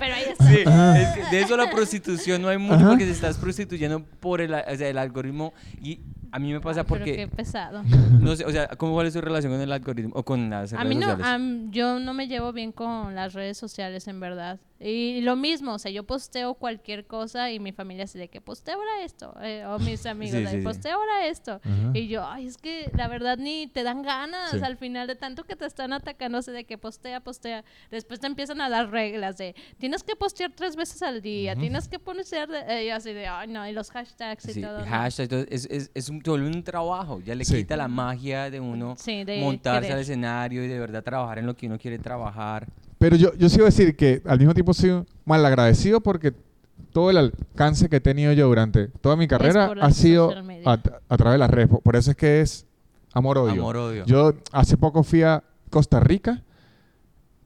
Pero 0.00 0.14
ahí 0.14 0.24
está. 0.30 0.44
Sí, 0.48 0.58
Ajá. 0.66 1.00
es 1.00 1.08
que 1.28 1.36
de 1.36 1.42
eso 1.42 1.56
la 1.56 1.70
prostitución 1.70 2.42
no 2.42 2.48
hay 2.48 2.58
mucho 2.58 2.74
Ajá. 2.74 2.88
porque 2.90 3.04
te 3.04 3.10
estás 3.12 3.36
prostituyendo 3.38 4.04
por 4.20 4.40
el, 4.40 4.52
o 4.52 4.76
sea, 4.76 4.88
el 4.88 4.98
algoritmo 4.98 5.52
y 5.80 6.00
a 6.32 6.38
mí 6.38 6.52
me 6.52 6.60
pasa 6.60 6.80
Ah, 6.80 6.84
Pero 6.84 6.98
porque 7.00 7.14
qué 7.16 7.28
pesado. 7.28 7.82
no 8.20 8.34
sé, 8.34 8.44
o 8.44 8.50
sea, 8.50 8.66
¿cómo 8.68 8.94
cuál 8.94 9.06
es 9.06 9.12
tu 9.12 9.20
relación 9.20 9.52
con 9.52 9.60
el 9.60 9.70
algoritmo 9.70 10.12
o 10.16 10.24
con 10.24 10.48
las 10.50 10.72
A 10.72 10.78
redes 10.78 10.88
mí 10.88 10.94
no, 10.96 11.10
sociales? 11.12 11.60
yo 11.70 12.00
no 12.00 12.14
me 12.14 12.26
llevo 12.26 12.52
bien 12.52 12.72
con 12.72 13.14
las 13.14 13.34
redes 13.34 13.56
sociales, 13.58 14.08
en 14.08 14.18
verdad. 14.18 14.58
Y 14.84 15.20
lo 15.20 15.36
mismo, 15.36 15.74
o 15.74 15.78
sea, 15.78 15.92
yo 15.92 16.02
posteo 16.04 16.54
cualquier 16.54 17.06
cosa 17.06 17.50
y 17.52 17.60
mi 17.60 17.70
familia 17.72 18.06
se 18.08 18.18
de 18.18 18.28
que 18.28 18.40
posteo 18.40 18.74
ahora 18.74 19.04
esto. 19.04 19.32
eh, 19.42 19.64
o 19.66 19.78
mis 19.78 20.04
amigos, 20.06 20.50
Sí, 20.50 20.56
posteo 20.58 20.96
ahora 20.96 21.26
esto. 21.28 21.60
Ajá. 21.62 21.90
Y 21.94 22.08
yo, 22.08 22.26
ay, 22.26 22.46
es 22.48 22.56
que 22.58 22.90
la 22.96 23.06
verdad 23.06 23.38
ni 23.38 23.68
te 23.68 23.82
dan 23.84 24.02
ganas 24.02 24.50
Sí. 24.50 24.58
al 24.62 24.76
final 24.76 25.06
de 25.06 25.14
tanto 25.14 25.44
que 25.44 25.54
te 25.54 25.66
están 25.66 25.92
atacando, 25.92 26.38
o 26.38 26.42
sea, 26.42 26.52
de 26.52 26.64
que 26.64 26.78
postea, 26.78 27.20
postea. 27.20 27.64
Después 27.90 28.18
te 28.18 28.26
empiezan 28.26 28.60
a 28.60 28.68
dar 28.68 28.90
reglas 28.90 29.36
de 29.36 29.54
tienes 29.78 30.02
que 30.02 30.16
postear 30.16 30.50
tres 30.54 30.74
veces 30.74 31.00
al 31.02 31.22
día, 31.22 31.54
tienes 31.54 31.86
que 31.88 31.98
postear, 31.98 32.48
eh, 32.68 32.86
y 32.86 32.90
así 32.90 33.12
de, 33.12 33.26
ay, 33.28 33.48
no, 33.48 33.66
y 33.68 33.72
los 33.72 33.90
hashtags 33.90 34.56
y 34.56 34.60
todo. 34.60 34.80
¿no? 34.80 34.86
hashtag, 34.86 35.28
todo, 35.28 35.44
es, 35.48 35.66
es, 35.70 35.90
es 35.94 36.08
un, 36.08 36.20
se 36.20 36.30
un 36.30 36.62
trabajo, 36.64 37.20
ya 37.20 37.34
le 37.34 37.44
quita 37.44 37.76
la 37.76 37.88
magia 37.88 38.50
de 38.50 38.58
uno 38.58 38.96
de 39.06 39.38
montarse 39.40 39.80
querer. 39.82 39.92
al 39.92 40.00
escenario 40.00 40.64
y 40.64 40.66
de 40.68 40.78
verdad 40.80 41.02
trabajar 41.04 41.38
en 41.38 41.46
lo 41.46 41.54
que 41.54 41.66
uno 41.66 41.78
quiere 41.78 41.98
trabajar. 41.98 42.66
Pero 43.02 43.16
yo, 43.16 43.34
yo 43.34 43.48
sí 43.48 43.56
voy 43.56 43.64
a 43.64 43.66
decir 43.66 43.96
que 43.96 44.22
al 44.24 44.38
mismo 44.38 44.54
tiempo 44.54 44.72
soy 44.72 45.04
mal 45.24 45.44
agradecido 45.44 46.00
porque 46.00 46.32
todo 46.92 47.10
el 47.10 47.16
alcance 47.16 47.88
que 47.88 47.96
he 47.96 48.00
tenido 48.00 48.32
yo 48.32 48.46
durante 48.46 48.86
toda 48.86 49.16
mi 49.16 49.26
carrera 49.26 49.66
por 49.66 49.82
ha 49.82 49.90
sido 49.90 50.32
a, 50.64 50.78
a 51.08 51.16
través 51.16 51.34
de 51.34 51.38
las 51.38 51.50
redes. 51.50 51.68
Por 51.82 51.96
eso 51.96 52.12
es 52.12 52.16
que 52.16 52.42
es 52.42 52.64
amor-odio. 53.12 53.60
Amor-odio. 53.60 54.06
Yo 54.06 54.34
hace 54.52 54.76
poco 54.76 55.02
fui 55.02 55.24
a 55.24 55.42
Costa 55.68 55.98
Rica 55.98 56.44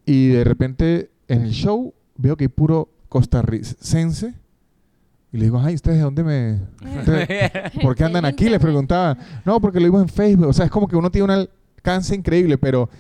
y 0.05 0.29
de 0.29 0.45
repente 0.45 1.11
en 1.27 1.41
el 1.41 1.53
show 1.53 1.95
veo 2.19 2.37
que 2.37 2.45
hay 2.45 2.49
puro 2.49 2.91
costarricense. 3.09 4.35
Y 5.33 5.39
le 5.39 5.45
digo, 5.45 5.59
ay, 5.59 5.75
¿ustedes 5.75 5.97
de 5.97 6.03
dónde 6.05 6.23
me...? 6.23 6.61
¿Por 7.83 7.97
qué 7.97 8.05
andan 8.05 8.27
aquí? 8.27 8.51
Les 8.51 8.61
preguntaba. 8.61 9.17
No, 9.47 9.59
porque 9.59 9.81
lo 9.81 9.87
vimos 9.87 10.03
en 10.03 10.11
Facebook. 10.11 10.49
O 10.49 10.53
sea, 10.53 10.67
es 10.67 10.71
como 10.71 10.87
que 10.87 10.97
uno 10.97 11.11
tiene 11.11 11.25
un 11.25 11.31
alcance 11.31 12.15
increíble, 12.15 12.59
pero 12.59 12.91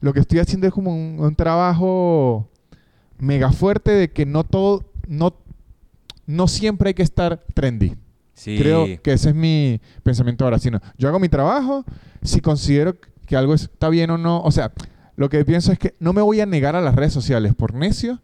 lo 0.00 0.12
que 0.12 0.20
estoy 0.20 0.38
haciendo 0.38 0.66
es 0.66 0.72
como 0.72 0.94
un, 0.94 1.18
un 1.20 1.34
trabajo 1.34 2.48
mega 3.18 3.50
fuerte 3.52 3.90
de 3.92 4.10
que 4.10 4.26
no 4.26 4.44
todo, 4.44 4.84
no, 5.08 5.34
no 6.26 6.48
siempre 6.48 6.88
hay 6.88 6.94
que 6.94 7.02
estar 7.02 7.42
trendy. 7.54 7.94
Sí. 8.34 8.58
Creo 8.58 8.86
que 9.02 9.12
ese 9.12 9.30
es 9.30 9.34
mi 9.34 9.80
pensamiento 10.02 10.44
ahora. 10.44 10.58
Sino, 10.58 10.80
yo 10.98 11.08
hago 11.08 11.18
mi 11.18 11.28
trabajo, 11.28 11.84
si 12.22 12.40
considero 12.40 12.94
que 13.26 13.36
algo 13.36 13.54
está 13.54 13.88
bien 13.88 14.10
o 14.10 14.18
no. 14.18 14.40
O 14.42 14.50
sea, 14.50 14.72
lo 15.16 15.30
que 15.30 15.44
pienso 15.44 15.72
es 15.72 15.78
que 15.78 15.94
no 16.00 16.12
me 16.12 16.20
voy 16.20 16.40
a 16.40 16.46
negar 16.46 16.76
a 16.76 16.82
las 16.82 16.94
redes 16.94 17.14
sociales 17.14 17.54
por 17.54 17.72
necio, 17.74 18.20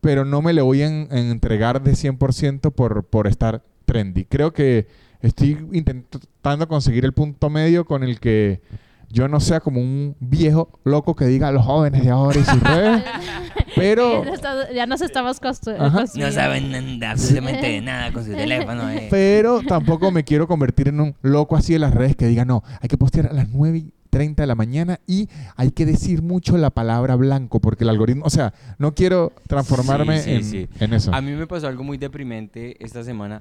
pero 0.00 0.24
no 0.24 0.42
me 0.42 0.52
le 0.52 0.62
voy 0.62 0.82
a 0.82 0.88
en- 0.88 1.06
en 1.12 1.30
entregar 1.30 1.80
de 1.82 1.92
100% 1.94 2.72
por, 2.72 3.04
por 3.04 3.28
estar 3.28 3.62
trendy. 3.84 4.24
Creo 4.24 4.52
que 4.52 4.88
estoy 5.20 5.56
intentando 5.72 6.66
conseguir 6.66 7.04
el 7.04 7.12
punto 7.12 7.48
medio 7.48 7.84
con 7.84 8.02
el 8.02 8.18
que 8.18 8.60
yo 9.12 9.28
no 9.28 9.38
sea 9.40 9.60
como 9.60 9.80
un 9.80 10.16
viejo 10.20 10.70
loco 10.84 11.14
que 11.14 11.26
diga 11.26 11.48
a 11.48 11.52
los 11.52 11.64
jóvenes 11.64 12.02
de 12.02 12.10
ahora 12.10 12.40
y 12.40 12.44
sus 12.44 12.60
redes, 12.62 13.04
pero... 13.76 14.24
Ya 14.74 14.86
nos 14.86 15.00
estamos 15.02 15.38
construyendo. 15.38 15.90
No 15.90 16.32
saben 16.32 16.70
nada, 16.98 17.12
absolutamente 17.12 17.66
de 17.68 17.80
nada 17.82 18.12
con 18.12 18.24
su 18.24 18.32
teléfono. 18.32 18.88
eh. 18.90 19.08
Pero 19.10 19.60
tampoco 19.62 20.10
me 20.10 20.24
quiero 20.24 20.48
convertir 20.48 20.88
en 20.88 21.00
un 21.00 21.14
loco 21.22 21.56
así 21.56 21.74
de 21.74 21.78
las 21.78 21.94
redes 21.94 22.16
que 22.16 22.26
diga, 22.26 22.44
no, 22.44 22.62
hay 22.80 22.88
que 22.88 22.96
postear 22.96 23.26
a 23.26 23.32
las 23.32 23.48
9 23.50 23.78
y 23.78 23.94
30 24.10 24.42
de 24.42 24.46
la 24.46 24.54
mañana 24.54 25.00
y 25.06 25.28
hay 25.56 25.70
que 25.70 25.86
decir 25.86 26.20
mucho 26.22 26.58
la 26.58 26.68
palabra 26.70 27.16
blanco, 27.16 27.60
porque 27.60 27.84
el 27.84 27.90
algoritmo, 27.90 28.24
o 28.26 28.30
sea, 28.30 28.52
no 28.78 28.94
quiero 28.94 29.32
transformarme 29.46 30.18
Sí, 30.20 30.24
sí, 30.24 30.34
en, 30.36 30.44
sí. 30.44 30.68
en 30.80 30.92
eso. 30.94 31.14
A 31.14 31.20
mí 31.22 31.32
me 31.32 31.46
pasó 31.46 31.66
algo 31.66 31.82
muy 31.82 31.96
deprimente 31.96 32.76
esta 32.84 33.02
semana. 33.04 33.40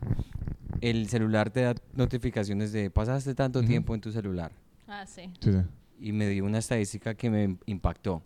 El 0.80 1.10
celular 1.10 1.50
te 1.50 1.62
da 1.64 1.76
notificaciones 1.96 2.72
de 2.72 2.90
pasaste 2.90 3.36
tanto 3.36 3.62
tiempo 3.64 3.94
en 3.96 4.02
tu 4.02 4.12
celular. 4.12 4.52
Ah, 4.92 5.06
sí. 5.08 5.32
Sí, 5.40 5.52
sí. 5.54 5.60
Y 6.00 6.12
me 6.12 6.28
dio 6.28 6.44
una 6.44 6.58
estadística 6.58 7.14
que 7.16 7.30
me 7.30 7.56
impactó. 7.66 8.22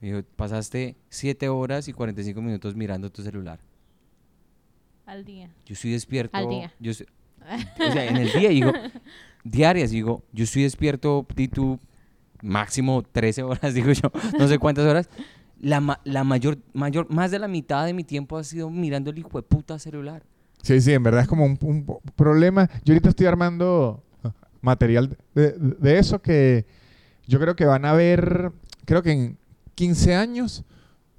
Me 0.00 0.08
dijo, 0.08 0.22
pasaste 0.34 0.96
7 1.10 1.48
horas 1.50 1.88
y 1.88 1.92
45 1.92 2.40
minutos 2.40 2.74
mirando 2.74 3.10
tu 3.10 3.22
celular. 3.22 3.60
Al 5.04 5.24
día. 5.26 5.50
Yo 5.66 5.74
estoy 5.74 5.90
despierto. 5.92 6.36
Al 6.36 6.48
día. 6.48 6.72
Yo, 6.80 6.92
estoy- 6.92 7.06
o 7.88 7.92
sea, 7.92 8.06
en 8.06 8.16
el 8.16 8.32
día, 8.32 8.48
digo, 8.48 8.72
diarias, 9.44 9.90
digo, 9.90 10.22
yo 10.32 10.44
estoy 10.44 10.62
despierto, 10.62 11.26
di 11.36 11.48
tú, 11.48 11.78
máximo 12.42 13.02
13 13.02 13.42
horas, 13.42 13.74
digo 13.74 13.92
yo, 13.92 14.10
no 14.38 14.48
sé 14.48 14.58
cuántas 14.58 14.86
horas. 14.86 15.08
La, 15.60 15.80
ma- 15.80 16.00
la 16.04 16.24
mayor, 16.24 16.58
mayor, 16.72 17.10
más 17.12 17.30
de 17.30 17.38
la 17.38 17.48
mitad 17.48 17.84
de 17.84 17.92
mi 17.92 18.04
tiempo 18.04 18.38
ha 18.38 18.44
sido 18.44 18.70
mirando 18.70 19.10
el 19.10 19.18
hijo 19.18 19.36
de 19.36 19.42
puta 19.42 19.78
celular. 19.78 20.22
Sí, 20.62 20.80
sí, 20.80 20.92
en 20.92 21.02
verdad 21.02 21.22
es 21.22 21.28
como 21.28 21.44
un, 21.44 22.00
problema. 22.16 22.70
Yo 22.84 22.94
ahorita 22.94 23.10
estoy 23.10 23.26
armando 23.26 24.02
material 24.60 25.16
de, 25.34 25.52
de 25.58 25.98
eso 25.98 26.20
que 26.20 26.66
yo 27.26 27.38
creo 27.40 27.56
que 27.56 27.64
van 27.64 27.84
a 27.84 27.92
ver, 27.92 28.52
creo 28.84 29.02
que 29.02 29.12
en 29.12 29.38
15 29.74 30.14
años 30.14 30.64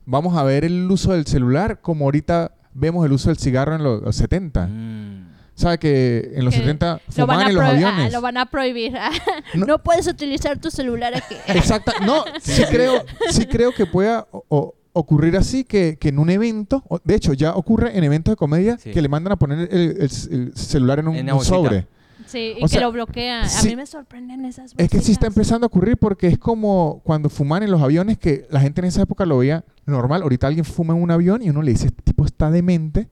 vamos 0.05 0.35
a 0.37 0.43
ver 0.43 0.65
el 0.65 0.89
uso 0.91 1.13
del 1.13 1.25
celular 1.25 1.79
como 1.81 2.05
ahorita 2.05 2.51
vemos 2.73 3.05
el 3.05 3.11
uso 3.13 3.29
del 3.29 3.37
cigarro 3.37 3.75
en 3.75 3.83
los, 3.83 4.01
los 4.01 4.15
70. 4.15 4.67
Mm. 4.67 5.31
¿Sabe 5.53 5.77
que 5.79 6.31
en 6.35 6.45
los 6.45 6.53
Que 6.53 6.61
70 6.61 6.93
Lo 7.07 7.11
fumaban 7.13 7.47
en 7.49 7.55
los 7.55 7.63
ah, 7.63 7.69
aviones? 7.69 8.11
lo 8.13 8.21
van 8.21 8.37
a 8.37 8.45
prohibir. 8.49 8.93
No. 9.53 9.65
No. 9.65 9.83
puedes 9.83 10.07
utilizar 10.07 10.57
tu 10.59 10.71
celular 10.71 11.13
aquí. 11.15 11.35
Exacto. 11.47 11.91
No, 12.05 12.23
sí 12.41 12.63
creo, 12.69 13.03
sí 13.29 13.45
creo 13.45 13.71
que 13.73 13.85
pueda 13.85 14.27
o- 14.31 14.45
o- 14.47 14.75
ocurrir 14.93 15.35
así, 15.37 15.63
que, 15.65 15.97
que 15.99 16.09
en 16.09 16.19
un 16.19 16.29
evento, 16.29 16.83
o- 16.87 16.99
de 17.03 17.15
hecho 17.15 17.33
ya 17.33 17.53
ocurre 17.55 17.97
en 17.97 18.03
eventos 18.03 18.31
de 18.31 18.35
comedia, 18.37 18.77
Sí. 18.77 18.91
que 18.91 19.01
le 19.01 19.09
mandan 19.09 19.33
a 19.33 19.35
poner 19.35 19.67
el, 19.71 19.81
el- 19.81 20.01
el 20.01 20.51
celular 20.55 20.99
en 20.99 21.09
un, 21.09 21.15
En 21.17 21.27
un 21.29 21.35
bolsita. 21.35 21.55
sobre. 21.57 21.87
Sí, 22.31 22.53
y 22.57 22.63
O 22.63 22.67
que 22.67 22.67
sea, 22.69 22.81
lo 22.81 22.91
bloquea. 22.91 23.41
A 23.43 23.49
sí. 23.49 23.67
mí 23.69 23.75
me 23.75 23.85
sorprenden 23.85 24.45
esas 24.45 24.73
Es 24.77 24.89
que 24.89 24.99
sí 25.01 25.11
está 25.11 25.25
bolsitas. 25.25 25.27
empezando 25.27 25.65
a 25.65 25.67
ocurrir 25.67 25.97
porque 25.97 26.27
es 26.27 26.37
como 26.37 27.01
cuando 27.03 27.29
fuman 27.29 27.63
en 27.63 27.71
los 27.71 27.81
aviones, 27.81 28.17
que 28.17 28.47
la 28.49 28.61
gente 28.61 28.79
en 28.81 28.85
esa 28.85 29.01
época 29.01 29.25
lo 29.25 29.37
veía 29.39 29.65
normal. 29.85 30.21
Ahorita 30.21 30.47
alguien 30.47 30.63
fuma 30.65 30.95
en 30.95 31.01
un 31.01 31.11
avión 31.11 31.41
y 31.41 31.49
uno 31.49 31.61
le 31.61 31.71
dice, 31.71 31.87
este 31.87 32.01
tipo 32.03 32.25
está 32.25 32.49
demente. 32.49 33.09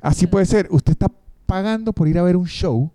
Así 0.00 0.26
puede 0.26 0.46
ser. 0.46 0.66
Usted 0.70 0.92
está 0.92 1.08
pagando 1.46 1.92
por 1.92 2.08
ir 2.08 2.18
a 2.18 2.22
ver 2.22 2.36
un 2.36 2.46
show 2.46 2.90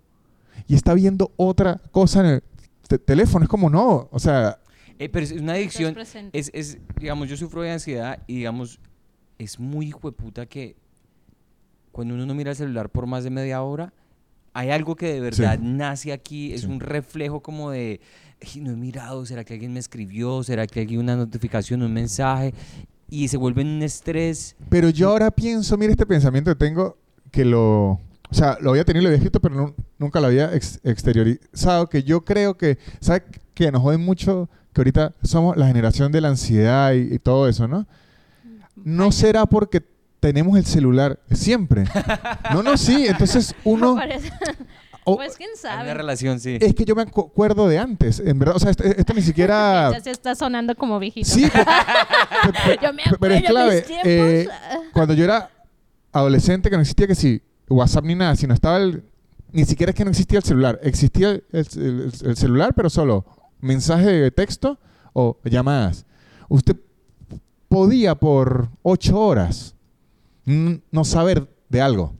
y 0.66 0.74
está 0.74 0.92
viendo 0.94 1.32
otra 1.36 1.80
cosa 1.90 2.20
en 2.20 2.26
el 2.26 2.42
te- 2.88 2.98
teléfono. 2.98 3.44
Es 3.44 3.48
como 3.48 3.70
no. 3.70 4.08
O 4.10 4.18
sea, 4.18 4.58
Eh, 4.98 5.08
pero 5.08 5.24
es 5.24 5.32
una 5.32 5.52
adicción, 5.54 5.94
es, 6.32 6.50
es, 6.54 6.78
digamos, 6.98 7.28
yo 7.28 7.36
sufro 7.36 7.62
de 7.62 7.70
ansiedad 7.70 8.22
y, 8.26 8.36
digamos, 8.36 8.80
es 9.38 9.60
muy 9.60 9.86
hijo 9.88 10.10
de 10.10 10.16
puta 10.16 10.46
que 10.46 10.76
cuando 11.92 12.14
uno 12.14 12.26
no 12.26 12.34
mira 12.34 12.50
el 12.50 12.56
celular 12.56 12.88
por 12.90 13.06
más 13.06 13.22
de 13.24 13.30
media 13.30 13.62
hora, 13.62 13.92
hay 14.58 14.70
algo 14.70 14.96
que 14.96 15.12
de 15.12 15.20
verdad 15.20 15.58
nace 15.60 16.12
aquí, 16.12 16.52
es 16.52 16.62
Sí. 16.62 16.66
un 16.66 16.80
reflejo 16.80 17.40
como 17.40 17.70
de, 17.70 18.00
"Ay, 18.42 18.60
no 18.60 18.70
he 18.72 18.76
mirado, 18.76 19.24
¿será 19.26 19.44
que 19.44 19.54
alguien 19.54 19.72
me 19.72 19.80
escribió? 19.80 20.42
¿Será 20.42 20.66
que 20.66 20.80
alguien 20.80 21.00
una 21.00 21.16
notificación, 21.16 21.82
un 21.82 21.92
mensaje? 21.92 22.54
Y 23.08 23.28
se 23.28 23.36
vuelve 23.36 23.62
un 23.62 23.82
estrés. 23.82 24.56
Pero 24.68 24.88
yo 24.90 25.10
ahora 25.10 25.30
pienso, 25.30 25.76
mira 25.76 25.92
este 25.92 26.06
pensamiento 26.06 26.50
que 26.50 26.56
tengo, 26.56 26.96
que 27.30 27.44
lo 27.44 28.00
o 28.28 28.34
sea, 28.34 28.58
lo 28.60 28.70
había 28.70 28.84
tenido, 28.84 29.02
lo 29.04 29.08
había 29.10 29.18
escrito, 29.18 29.38
pero 29.40 29.54
nu- 29.54 29.74
nunca 29.98 30.18
lo 30.20 30.26
había 30.26 30.52
ex- 30.52 30.80
exteriorizado, 30.82 31.88
que 31.88 32.02
yo 32.02 32.24
creo 32.24 32.56
que, 32.56 32.76
¿sabes? 33.00 33.22
Que 33.54 33.70
nos 33.70 33.82
joden 33.82 34.00
mucho 34.04 34.48
que 34.72 34.80
ahorita 34.80 35.14
somos 35.22 35.56
la 35.56 35.68
generación 35.68 36.10
de 36.10 36.20
la 36.20 36.28
ansiedad 36.30 36.92
y, 36.92 37.14
y 37.14 37.18
todo 37.20 37.48
eso, 37.48 37.68
¿no? 37.68 37.86
No 38.74 39.12
será 39.12 39.46
porque 39.46 39.80
tenemos 40.20 40.56
el 40.58 40.64
celular 40.66 41.18
siempre. 41.30 41.84
No, 42.52 42.62
no, 42.62 42.76
sí. 42.76 43.06
Entonces 43.06 43.54
uno... 43.64 43.96
Parece- 43.96 44.30
o- 45.08 45.16
pues 45.16 45.36
quién 45.36 45.50
Hay 45.54 45.56
sabe. 45.56 45.84
una 45.84 45.94
relación, 45.94 46.40
sí. 46.40 46.58
es 46.60 46.74
que 46.74 46.84
yo 46.84 46.96
me 46.96 47.06
acu- 47.06 47.28
acuerdo 47.28 47.68
de 47.68 47.78
antes, 47.78 48.18
en 48.18 48.40
verdad. 48.40 48.56
O 48.56 48.58
sea, 48.58 48.72
esto, 48.72 48.82
esto 48.82 49.14
ni 49.14 49.22
siquiera... 49.22 49.90
Ya 49.92 50.00
se 50.00 50.10
está 50.10 50.34
sonando 50.34 50.74
como 50.74 50.98
viejito. 50.98 51.28
Sí, 51.30 51.42
pe- 51.44 51.50
pe- 51.60 52.76
pe- 52.76 52.78
Yo 52.82 52.92
me 52.92 53.04
pe- 53.04 53.16
pero 53.20 53.34
es 53.34 53.44
acuerdo 53.44 53.70
de 53.70 53.82
clave. 53.84 54.02
eh, 54.04 54.48
cuando 54.92 55.14
yo 55.14 55.22
era 55.24 55.48
adolescente, 56.12 56.70
que 56.70 56.76
no 56.76 56.82
existía 56.82 57.06
que 57.06 57.14
si 57.14 57.40
WhatsApp 57.68 58.04
ni 58.04 58.16
nada, 58.16 58.34
sino 58.34 58.52
estaba 58.52 58.78
el... 58.78 59.04
Ni 59.52 59.64
siquiera 59.64 59.90
es 59.90 59.96
que 59.96 60.04
no 60.04 60.10
existía 60.10 60.38
el 60.40 60.44
celular. 60.44 60.80
Existía 60.82 61.30
el, 61.30 61.44
el- 61.52 62.12
el 62.24 62.36
celular, 62.36 62.74
pero 62.74 62.90
solo 62.90 63.24
mensaje 63.60 64.06
de 64.10 64.30
texto 64.32 64.76
o 65.12 65.38
llamadas. 65.44 66.04
Usted 66.48 66.74
podía 67.68 68.16
por 68.16 68.70
ocho 68.82 69.20
horas 69.20 69.75
no 70.46 71.04
saber 71.04 71.48
de 71.68 71.80
algo. 71.82 72.14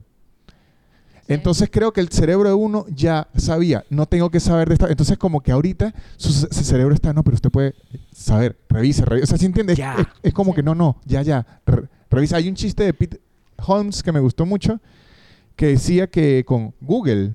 Sí. 1.27 1.33
Entonces 1.33 1.69
creo 1.71 1.91
que 1.91 1.99
el 2.01 2.09
cerebro 2.09 2.47
de 2.47 2.55
uno 2.55 2.85
ya 2.89 3.27
sabía, 3.35 3.83
no 3.89 4.05
tengo 4.05 4.29
que 4.29 4.39
saber 4.39 4.67
de 4.69 4.75
esta. 4.75 4.87
Entonces 4.89 5.17
como 5.17 5.41
que 5.41 5.51
ahorita 5.51 5.93
su, 6.15 6.31
ce- 6.31 6.47
su 6.53 6.63
cerebro 6.63 6.93
está, 6.93 7.11
no, 7.13 7.23
pero 7.23 7.35
usted 7.35 7.49
puede 7.51 7.73
saber, 8.13 8.57
revisa, 8.69 9.03
revisa. 9.03 9.25
O 9.25 9.27
sea, 9.27 9.37
¿sí 9.37 9.45
entiende? 9.45 9.73
Es- 9.73 9.79
Ya. 9.79 9.95
Es, 9.97 10.07
es 10.23 10.33
como 10.33 10.51
Sí. 10.51 10.57
que 10.57 10.63
no, 10.63 10.73
no, 10.75 11.01
ya, 11.05 11.21
ya, 11.23 11.45
re- 11.65 11.89
revisa. 12.09 12.37
Hay 12.37 12.47
un 12.47 12.55
chiste 12.55 12.83
de 12.83 12.93
Pete 12.93 13.19
Holmes 13.65 14.03
que 14.03 14.11
me 14.13 14.19
gustó 14.21 14.45
mucho, 14.45 14.79
que 15.55 15.67
decía 15.67 16.07
que 16.07 16.43
con 16.45 16.73
Google 16.79 17.33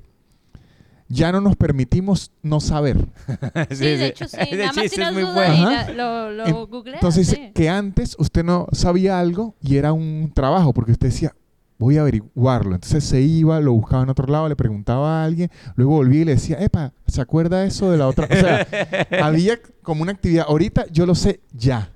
ya 1.13 1.31
no 1.33 1.41
nos 1.41 1.57
permitimos 1.57 2.31
no 2.43 2.61
saber. 2.61 2.97
Sí, 3.71 3.85
de 3.85 4.07
hecho 4.07 4.27
sí. 4.29 4.37
Ese 4.41 4.57
Nada 4.57 4.67
más 4.69 4.75
chiste 4.77 4.87
es 4.87 4.93
tienes 4.93 5.13
muy 5.13 5.23
duda 5.23 5.35
bueno. 5.35 5.55
y 5.55 5.75
Ajá. 5.75 5.93
la- 5.93 5.93
lo, 5.93 6.31
lo 6.33 6.47
En- 6.47 6.67
googleas. 6.71 6.95
Entonces, 6.97 7.29
sí. 7.29 7.51
que 7.55 7.69
antes 7.69 8.17
usted 8.19 8.43
no 8.45 8.67
sabía 8.73 9.19
algo 9.21 9.55
y 9.61 9.77
era 9.77 9.93
un 9.93 10.33
trabajo, 10.35 10.73
porque 10.73 10.93
usted 10.93 11.09
decía, 11.09 11.35
voy 11.79 11.99
a 11.99 12.03
averiguarlo. 12.03 12.75
Entonces 12.77 13.05
se 13.05 13.21
iba, 13.21 13.61
lo 13.61 13.73
buscaba 13.73 14.03
en 14.05 14.09
otro 14.11 14.27
lado, 14.27 14.49
le 14.49 14.57
preguntaba 14.57 15.21
a 15.21 15.25
alguien, 15.25 15.51
luego 15.75 15.93
volvía 15.97 16.23
y 16.23 16.25
le 16.25 16.35
decía, 16.35 16.57
epa, 16.61 16.93
¿se 17.09 17.21
acuerda 17.21 17.65
eso 17.65 17.91
de 17.91 17.99
la 17.99 18.07
otra? 18.09 18.27
O 18.31 18.35
sea, 18.35 18.67
había 19.23 19.59
como 19.83 20.03
una 20.03 20.13
actividad. 20.13 20.47
Ahorita 20.49 20.87
yo 20.93 21.05
lo 21.07 21.15
sé 21.15 21.41
ya. 21.53 21.91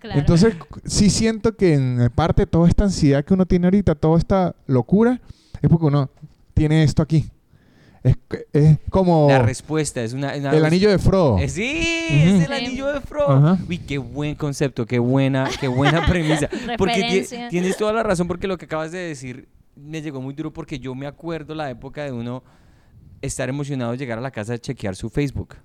Claro. 0.00 0.18
Entonces, 0.20 0.54
sí 0.84 1.08
siento 1.08 1.56
que 1.56 1.74
en 1.74 2.10
parte 2.14 2.44
toda 2.46 2.68
esta 2.68 2.84
ansiedad 2.84 3.24
que 3.24 3.32
uno 3.32 3.46
tiene 3.46 3.68
ahorita, 3.68 3.94
toda 3.94 4.18
esta 4.18 4.54
locura, 4.66 5.20
es 5.62 5.70
porque 5.70 5.86
uno 5.86 6.10
tiene 6.52 6.82
esto 6.82 7.00
aquí. 7.00 7.30
Es, 8.04 8.16
es 8.52 8.78
como 8.90 9.26
La 9.28 9.40
respuesta 9.40 10.02
es 10.02 10.12
una... 10.12 10.36
una- 10.36 10.52
el 10.52 10.64
anillo 10.64 10.90
de 10.90 10.98
Frodo. 10.98 11.38
Eh, 11.38 11.48
Sí, 11.48 11.80
es 12.10 12.44
el 12.46 12.52
anillo 12.52 12.92
de 12.92 13.00
Frodo. 13.00 13.58
Uy, 13.68 13.78
qué 13.78 13.98
buen 13.98 14.34
concepto, 14.36 14.84
qué 14.86 14.98
buena, 14.98 15.48
qué 15.58 15.66
buena 15.68 16.06
premisa. 16.08 16.48
porque 16.78 17.26
tienes 17.50 17.76
toda 17.78 17.92
la 17.94 18.02
razón, 18.02 18.28
porque 18.28 18.46
lo 18.46 18.58
que 18.58 18.66
acabas 18.66 18.92
de 18.92 18.98
decir 18.98 19.48
me 19.74 20.00
llegó 20.02 20.20
muy 20.20 20.34
duro, 20.34 20.52
porque 20.52 20.78
yo 20.78 20.94
me 20.94 21.06
acuerdo 21.06 21.54
la 21.54 21.68
época 21.70 22.04
de 22.04 22.12
uno 22.12 22.44
estar 23.22 23.48
emocionado 23.48 23.92
de 23.92 23.98
llegar 23.98 24.18
a 24.18 24.20
la 24.20 24.30
casa 24.30 24.52
a 24.54 24.58
chequear 24.58 24.94
su 24.94 25.08
Facebook. 25.10 25.56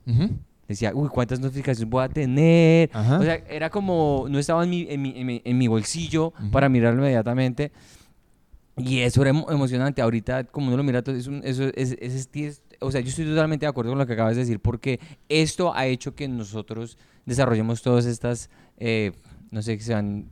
Decía, 0.67 0.91
uy, 0.95 1.09
¿cuántas 1.09 1.39
notificaciones 1.39 1.89
voy 1.89 2.03
a 2.03 2.09
tener? 2.09 2.89
Ajá. 2.93 3.19
O 3.19 3.23
sea, 3.23 3.35
era 3.49 3.69
como, 3.69 4.27
no 4.29 4.39
estaba 4.39 4.63
en 4.63 4.69
mi, 4.69 4.87
en 4.89 5.01
mi, 5.01 5.13
en 5.19 5.27
mi, 5.27 5.41
en 5.43 5.57
mi 5.57 5.67
bolsillo 5.67 6.31
para 6.51 6.69
mirarlo 6.69 7.01
inmediatamente. 7.01 7.71
Y 8.79 8.99
eso 8.99 9.21
era 9.21 9.31
emo- 9.31 9.51
emocionante. 9.51 10.01
Ahorita, 10.01 10.43
como 10.45 10.67
uno 10.67 10.77
lo 10.77 10.83
mira, 10.83 11.03
es 11.05 11.27
un- 11.27 11.41
eso 11.43 11.65
es, 11.75 11.95
es- 11.99 12.29
es- 12.33 12.61
o 12.79 12.91
sea, 12.91 13.01
yo 13.01 13.09
estoy 13.09 13.25
totalmente 13.25 13.65
de 13.65 13.69
acuerdo 13.69 13.91
con 13.91 13.99
lo 13.99 14.05
que 14.07 14.13
acabas 14.13 14.35
de 14.35 14.41
decir, 14.41 14.59
porque 14.59 14.99
esto 15.27 15.73
ha 15.75 15.85
hecho 15.85 16.15
que 16.15 16.27
nosotros 16.27 16.97
desarrollemos 17.25 17.81
todas 17.81 18.05
estas, 18.05 18.49
eh, 18.77 19.11
no 19.51 19.61
sé, 19.61 19.77
que 19.77 19.83
sean 19.83 20.29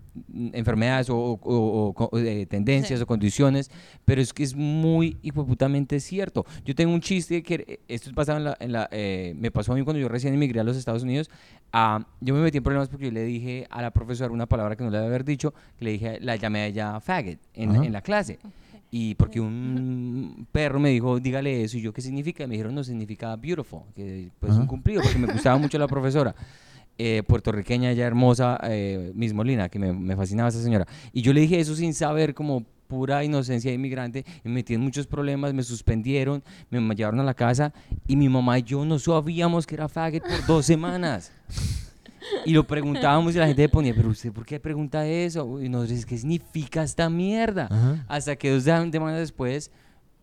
enfermedades 0.53 1.09
o, 1.09 1.17
o- 1.17 1.39
o- 1.41 1.87
o 1.87 1.93
co- 1.93 2.09
eh, 2.17 2.45
tendencias 2.45 2.99
Sí. 2.99 3.03
o 3.03 3.07
condiciones, 3.07 3.71
pero 4.05 4.21
es 4.21 4.33
que 4.33 4.43
es 4.43 4.55
muy 4.55 5.17
hipoputamente 5.21 5.99
cierto. 5.99 6.45
Yo 6.65 6.75
tengo 6.75 6.93
un 6.93 7.01
chiste 7.01 7.41
que 7.43 7.55
eh, 7.67 7.79
esto 7.87 8.09
es 8.09 8.15
basado 8.15 8.37
en 8.39 8.43
la, 8.45 8.57
en 8.59 8.71
la, 8.71 8.87
eh, 8.91 9.33
me 9.37 9.51
pasó 9.51 9.73
a 9.73 9.75
mí 9.75 9.83
cuando 9.83 9.99
yo 9.99 10.07
recién 10.07 10.33
emigré 10.33 10.59
a 10.59 10.63
los 10.63 10.77
Estados 10.77 11.03
Unidos. 11.03 11.29
Ah, 11.73 12.05
yo 12.21 12.33
me 12.33 12.41
metí 12.41 12.57
en 12.57 12.63
problemas 12.63 12.89
porque 12.89 13.05
yo 13.05 13.11
le 13.11 13.23
dije 13.23 13.67
a 13.69 13.81
la 13.81 13.91
profesora 13.91 14.31
una 14.31 14.45
palabra 14.45 14.75
que 14.75 14.83
no 14.83 14.89
le 14.89 14.97
debe 14.97 15.07
haber 15.09 15.25
dicho, 15.25 15.53
que 15.77 15.85
le 15.85 15.91
dije, 15.91 16.19
la 16.21 16.35
llamé 16.35 16.59
a 16.61 16.67
ella 16.67 16.99
faggot 16.99 17.39
en, 17.53 17.75
en 17.83 17.91
la 17.93 18.01
clase. 18.01 18.39
Y 18.89 19.15
porque 19.15 19.41
un 19.41 20.47
perro 20.49 20.79
me 20.79 20.89
dijo, 20.89 21.19
dígale 21.19 21.61
eso, 21.63 21.77
y 21.77 21.81
yo, 21.81 21.91
¿qué 21.91 22.01
significa? 22.01 22.45
Y 22.45 22.47
me 22.47 22.53
dijeron, 22.53 22.73
no, 22.73 22.85
significa 22.85 23.35
beautiful, 23.35 23.81
que 23.93 24.29
pues 24.39 24.53
Ajá. 24.53 24.61
un 24.61 24.67
cumplido, 24.67 25.01
porque 25.01 25.17
me 25.17 25.27
gustaba 25.31 25.57
mucho 25.57 25.77
la 25.77 25.87
profesora. 25.87 26.33
eh, 26.97 27.23
puertorriqueña, 27.27 27.93
ya 27.93 28.05
hermosa, 28.05 28.59
eh, 28.63 29.11
Miss 29.13 29.33
Molina, 29.33 29.69
que 29.69 29.79
me, 29.79 29.93
me 29.93 30.15
fascinaba 30.15 30.49
esa 30.49 30.61
señora. 30.61 30.87
Y 31.13 31.21
yo 31.21 31.33
le 31.33 31.41
dije 31.41 31.59
eso 31.59 31.75
sin 31.75 31.93
saber, 31.93 32.33
como 32.33 32.65
pura 32.87 33.23
inocencia 33.23 33.69
de 33.69 33.75
inmigrante, 33.75 34.25
me 34.43 34.51
metí 34.51 34.73
en 34.73 34.81
muchos 34.81 35.05
problemas, 35.05 35.53
me 35.53 35.63
suspendieron, 35.63 36.43
me 36.69 36.95
llevaron 36.95 37.19
a 37.19 37.23
la 37.23 37.33
casa, 37.33 37.73
y 38.07 38.15
mi 38.15 38.29
mamá 38.29 38.59
y 38.59 38.63
yo 38.63 38.83
no 38.85 38.97
sabíamos 38.97 39.67
que 39.67 39.75
era 39.75 39.87
faggot 39.87 40.23
por 40.23 40.45
dos 40.45 40.65
semanas. 40.65 41.31
Y 42.45 42.51
lo 42.51 42.65
preguntábamos 42.65 43.35
y 43.35 43.37
la 43.37 43.47
gente 43.47 43.61
le 43.61 43.69
ponía, 43.69 43.93
pero 43.95 44.09
usted, 44.09 44.31
¿por 44.31 44.45
qué 44.45 44.59
pregunta 44.59 45.05
eso? 45.05 45.61
Y 45.61 45.69
nosotros, 45.69 46.05
¿qué 46.05 46.17
significa 46.17 46.83
esta 46.83 47.09
mierda? 47.09 47.67
Ajá. 47.69 48.05
Hasta 48.07 48.35
que 48.35 48.49
dos 48.49 48.63
semanas 48.63 49.19
después 49.19 49.71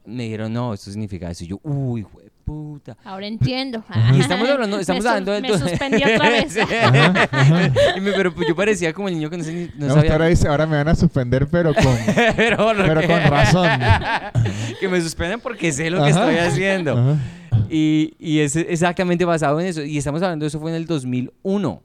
me 0.05 0.25
dijeron, 0.25 0.53
no, 0.53 0.75
esto 0.75 0.91
significa 0.91 1.31
eso. 1.31 1.45
Y 1.45 1.49
yo, 1.49 1.61
uy, 1.63 2.05
puta. 2.45 2.97
Ahora 3.05 3.27
entiendo. 3.27 3.83
Y 4.15 4.21
estamos 4.21 4.49
hablando, 4.51 4.77
Me 4.77 4.83
estamos 4.83 5.03
sus- 5.03 5.11
hablando 5.11 5.33
del... 5.33 5.43
Me 5.43 5.59
suspendí 5.59 6.03
otra 6.03 6.29
vez. 6.29 6.53
Sí. 6.55 6.61
Ajá, 6.61 7.29
ajá. 7.31 7.73
Y 7.97 8.01
me- 8.01 8.13
pero 8.13 8.35
pues 8.35 8.47
yo 8.49 8.55
parecía 8.55 8.93
como 8.93 9.09
el 9.09 9.15
niño 9.15 9.31
que 9.31 9.39
no, 9.39 9.45
sé 9.45 9.71
no 9.77 9.95
sabía. 9.95 10.13
ahora 10.13 10.27
dice, 10.27 10.47
ahora 10.49 10.67
me 10.67 10.77
van 10.77 10.89
a 10.89 10.95
suspender, 10.95 11.49
pero 11.49 11.75
con, 11.75 11.97
pero 12.37 12.73
lo 12.75 12.85
pero 12.85 13.01
que- 13.01 13.07
con 13.07 13.23
razón. 13.25 13.69
que 14.81 14.89
me 14.89 15.01
suspenden 15.01 15.41
porque 15.41 15.73
sé 15.73 15.91
lo 15.91 16.03
que 16.05 16.11
estoy 16.11 16.37
haciendo. 16.37 16.93
Ajá. 16.93 17.17
Y, 17.71 18.15
y 18.19 18.41
es 18.41 18.57
exactamente 18.57 19.25
basado 19.25 19.59
en 19.61 19.67
eso. 19.67 19.83
Y 19.83 19.97
estamos 19.99 20.23
hablando 20.23 20.45
de 20.45 20.49
eso 20.49 20.61
fue 20.61 20.71
en 20.71 20.77
el 20.77 20.87
2001. 20.87 21.83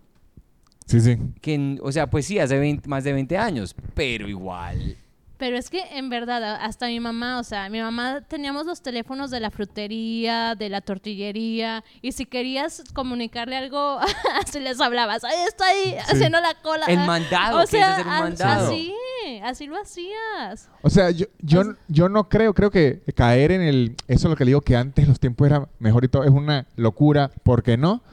Sí, 0.85 0.99
sí. 1.01 1.17
Que, 1.41 1.77
o 1.81 1.91
sea, 1.91 2.07
pues 2.09 2.25
sí, 2.25 2.39
hace 2.39 2.57
20 2.57 2.89
más 2.89 3.03
de 3.03 3.13
20 3.13 3.37
años. 3.37 3.75
Pero 3.93 4.27
igual. 4.27 4.97
Pero 5.39 5.57
es 5.57 5.69
que 5.69 5.81
en 5.93 6.09
verdad, 6.09 6.57
hasta 6.61 6.87
mi 6.87 6.99
mamá, 6.99 7.39
o 7.39 7.45
sea, 7.45 7.69
mi 7.69 7.79
mamá 7.79 8.19
teníamos 8.27 8.65
los 8.65 8.81
teléfonos 8.81 9.31
de 9.31 9.39
la 9.39 9.49
frutería, 9.49 10.53
de 10.53 10.67
la 10.67 10.81
tortillería, 10.81 11.85
y 12.01 12.11
si 12.11 12.25
querías 12.25 12.83
comunicarle 12.93 13.55
algo, 13.55 13.99
así 14.43 14.59
les 14.59 14.81
hablabas, 14.81 15.23
ahí 15.23 15.37
está 15.47 15.65
ahí, 15.67 15.95
haciendo 16.09 16.41
la 16.41 16.55
cola. 16.61 16.85
El 16.87 16.99
mandado, 17.07 17.55
O 17.55 17.59
que 17.59 17.63
es 17.63 17.69
sea, 17.69 17.93
hacer 17.93 18.05
un 18.05 18.11
mandado. 18.11 18.67
así, 18.67 18.93
así 19.41 19.67
lo 19.67 19.77
hacías. 19.77 20.69
O 20.81 20.89
sea, 20.89 21.09
yo, 21.11 21.27
yo, 21.41 21.63
yo 21.87 22.09
no 22.09 22.27
creo, 22.27 22.53
creo 22.53 22.69
que 22.69 23.01
caer 23.15 23.53
en 23.53 23.61
el... 23.61 23.95
Eso 24.09 24.27
es 24.27 24.31
lo 24.31 24.35
que 24.35 24.43
le 24.43 24.49
digo, 24.49 24.59
que 24.59 24.75
antes 24.75 25.07
los 25.07 25.21
tiempos 25.21 25.47
eran 25.47 25.69
mejor 25.79 26.03
y 26.03 26.09
todo, 26.09 26.25
es 26.25 26.31
una 26.31 26.67
locura, 26.75 27.31
¿por 27.43 27.63
qué 27.63 27.77
no? 27.77 28.03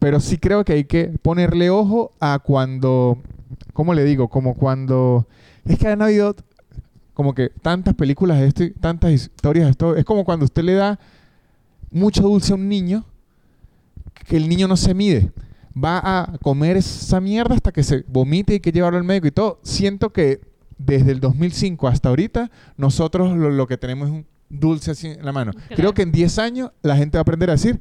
Pero 0.00 0.18
sí 0.18 0.36
creo 0.36 0.64
que 0.64 0.72
hay 0.72 0.84
que 0.84 1.04
ponerle 1.22 1.70
ojo 1.70 2.10
a 2.18 2.40
cuando... 2.40 3.18
¿Cómo 3.72 3.94
le 3.94 4.02
digo? 4.02 4.26
Como 4.26 4.56
cuando... 4.56 5.28
Es 5.64 5.78
que 5.78 5.86
han 5.86 6.02
habido 6.02 6.34
como 7.22 7.34
que 7.36 7.50
tantas 7.62 7.94
películas 7.94 8.40
de 8.40 8.48
esto 8.48 8.64
y 8.64 8.70
tantas 8.72 9.12
historias 9.12 9.66
de 9.66 9.70
esto. 9.70 9.94
Es 9.94 10.04
como 10.04 10.24
cuando 10.24 10.44
usted 10.44 10.64
le 10.64 10.74
da 10.74 10.98
mucho 11.92 12.20
dulce 12.22 12.50
a 12.52 12.56
un 12.56 12.68
niño, 12.68 13.04
que 14.26 14.36
el 14.36 14.48
niño 14.48 14.66
no 14.66 14.76
se 14.76 14.92
mide. 14.92 15.30
Va 15.72 16.00
a 16.02 16.38
comer 16.38 16.76
esa 16.76 17.20
mierda 17.20 17.54
hasta 17.54 17.70
que 17.70 17.84
se 17.84 18.04
vomite 18.08 18.52
y 18.52 18.54
hay 18.54 18.60
que 18.60 18.72
llevarlo 18.72 18.98
al 18.98 19.04
médico 19.04 19.28
y 19.28 19.30
todo. 19.30 19.60
Siento 19.62 20.12
que 20.12 20.40
desde 20.78 21.12
el 21.12 21.20
2005 21.20 21.86
hasta 21.86 22.08
ahorita, 22.08 22.50
nosotros 22.76 23.36
lo, 23.36 23.50
lo 23.50 23.68
que 23.68 23.78
tenemos 23.78 24.08
es 24.08 24.14
un 24.14 24.26
dulce 24.50 24.90
así 24.90 25.06
en 25.06 25.24
la 25.24 25.30
mano. 25.30 25.52
Claro. 25.52 25.76
Creo 25.76 25.94
que 25.94 26.02
en 26.02 26.10
10 26.10 26.38
años 26.40 26.72
la 26.82 26.96
gente 26.96 27.18
va 27.18 27.20
a 27.20 27.22
aprender 27.22 27.50
a 27.50 27.52
decir, 27.52 27.80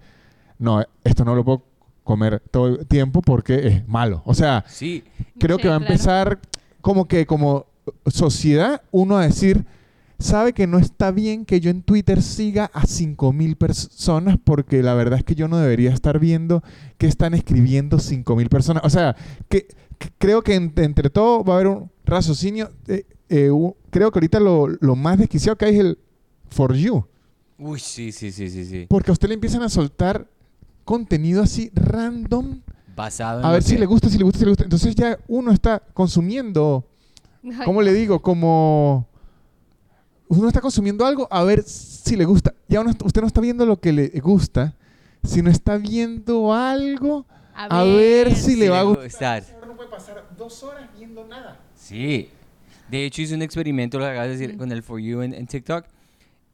no, 0.60 0.84
esto 1.04 1.26
no 1.26 1.34
lo 1.34 1.44
puedo 1.44 1.66
comer 2.04 2.44
todo 2.52 2.68
el 2.68 2.86
tiempo 2.86 3.24
porque 3.24 3.68
es 3.68 3.88
malo. 3.88 4.22
O 4.26 4.36
sea, 4.36 4.64
Sí. 4.68 5.04
creo 5.40 5.58
Sí, 5.58 5.64
que 5.64 5.70
va 5.70 5.78
a 5.78 5.80
claro. 5.80 5.92
empezar 5.94 6.40
como 6.82 7.08
que 7.08 7.26
como 7.26 7.66
sociedad 8.08 8.82
uno 8.92 9.18
a 9.18 9.24
decir, 9.26 9.66
sabe 10.20 10.54
que 10.54 10.68
no 10.68 10.78
está 10.78 11.12
bien 11.12 11.46
que 11.46 11.60
yo 11.60 11.70
en 11.72 11.82
Twitter 11.84 12.22
siga 12.22 12.70
a 12.74 12.86
5.000 12.86 13.56
personas 13.58 14.38
porque 14.44 14.84
la 14.84 14.94
verdad 14.94 15.20
es 15.20 15.26
que 15.26 15.36
yo 15.36 15.48
no 15.48 15.58
debería 15.58 15.92
estar 15.92 16.20
viendo 16.20 16.64
qué 16.98 17.08
están 17.08 17.34
escribiendo 17.34 17.98
5.000 18.00 18.50
personas. 18.50 18.84
O 18.86 18.90
sea, 18.90 19.16
que, 19.50 19.68
que 19.98 20.10
creo 20.18 20.42
que 20.44 20.56
en- 20.56 20.74
entre 20.78 21.10
todo 21.10 21.44
va 21.44 21.54
a 21.54 21.56
haber 21.58 21.68
un 21.68 21.92
raciocinio. 22.06 22.72
eh, 22.88 23.06
eh, 23.30 23.50
creo 23.90 24.12
que 24.12 24.20
ahorita 24.20 24.40
lo, 24.40 24.68
lo 24.68 24.96
más 24.96 25.18
desquiciado 25.18 25.58
que 25.58 25.66
hay 25.66 25.76
es 25.76 25.80
el 25.80 25.98
for 26.50 26.74
you. 26.76 27.06
Uy, 27.58 27.80
sí, 27.80 28.12
sí, 28.12 28.32
sí, 28.32 28.50
sí, 28.50 28.66
sí. 28.66 28.86
Porque 28.90 29.12
a 29.12 29.14
usted 29.14 29.28
le 29.30 29.36
empiezan 29.36 29.62
a 29.62 29.70
soltar 29.70 30.28
contenido 30.84 31.42
así 31.44 31.72
random 31.76 32.60
Basado 32.96 33.40
en 33.40 33.46
a 33.46 33.52
ver 33.52 33.64
si 33.64 33.78
le 33.78 33.86
gusta, 33.86 34.10
si 34.10 34.18
le 34.18 34.24
gusta, 34.26 34.40
si 34.40 34.46
le 34.46 34.52
gusta. 34.52 34.64
Entonces 34.66 34.94
ya 34.96 35.18
uno 35.30 35.52
está 35.52 35.82
consumiendo 35.94 36.86
¿Cómo 37.66 37.82
le 37.82 37.94
digo? 37.94 38.22
Como 38.22 39.08
uno 40.28 40.48
está 40.48 40.62
consumiendo 40.62 41.06
algo 41.06 41.28
a 41.32 41.44
ver 41.44 41.64
si 41.64 42.16
le 42.16 42.26
gusta. 42.26 42.54
Ya 42.68 42.82
uno- 42.82 42.92
usted 43.04 43.22
no 43.22 43.28
está 43.28 43.42
viendo 43.42 43.66
lo 43.66 43.80
que 43.80 43.92
le 43.92 44.08
gusta, 44.22 44.76
sino 45.24 45.50
está 45.50 45.78
viendo 45.78 46.54
algo 46.54 47.26
a 47.54 47.84
ver 47.84 48.36
si 48.36 48.56
le 48.56 48.70
va 48.70 48.80
a 48.80 48.84
gustar. 48.84 49.44
No 49.68 49.76
puede 49.76 49.90
pasar 49.90 50.26
dos 50.38 50.64
horas 50.64 50.90
viendo 50.98 51.26
nada. 51.28 51.60
Sí. 51.76 52.30
De 52.90 53.06
hecho, 53.06 53.22
hice 53.22 53.36
un 53.36 53.42
experimento, 53.42 53.98
lo 53.98 54.06
que 54.06 54.12
acabas 54.12 54.28
de 54.30 54.38
decir, 54.38 54.58
con 54.58 54.72
el 54.72 54.84
For 54.84 55.00
You 55.00 55.22
en, 55.22 55.34
en 55.34 55.48
TikTok. 55.48 55.86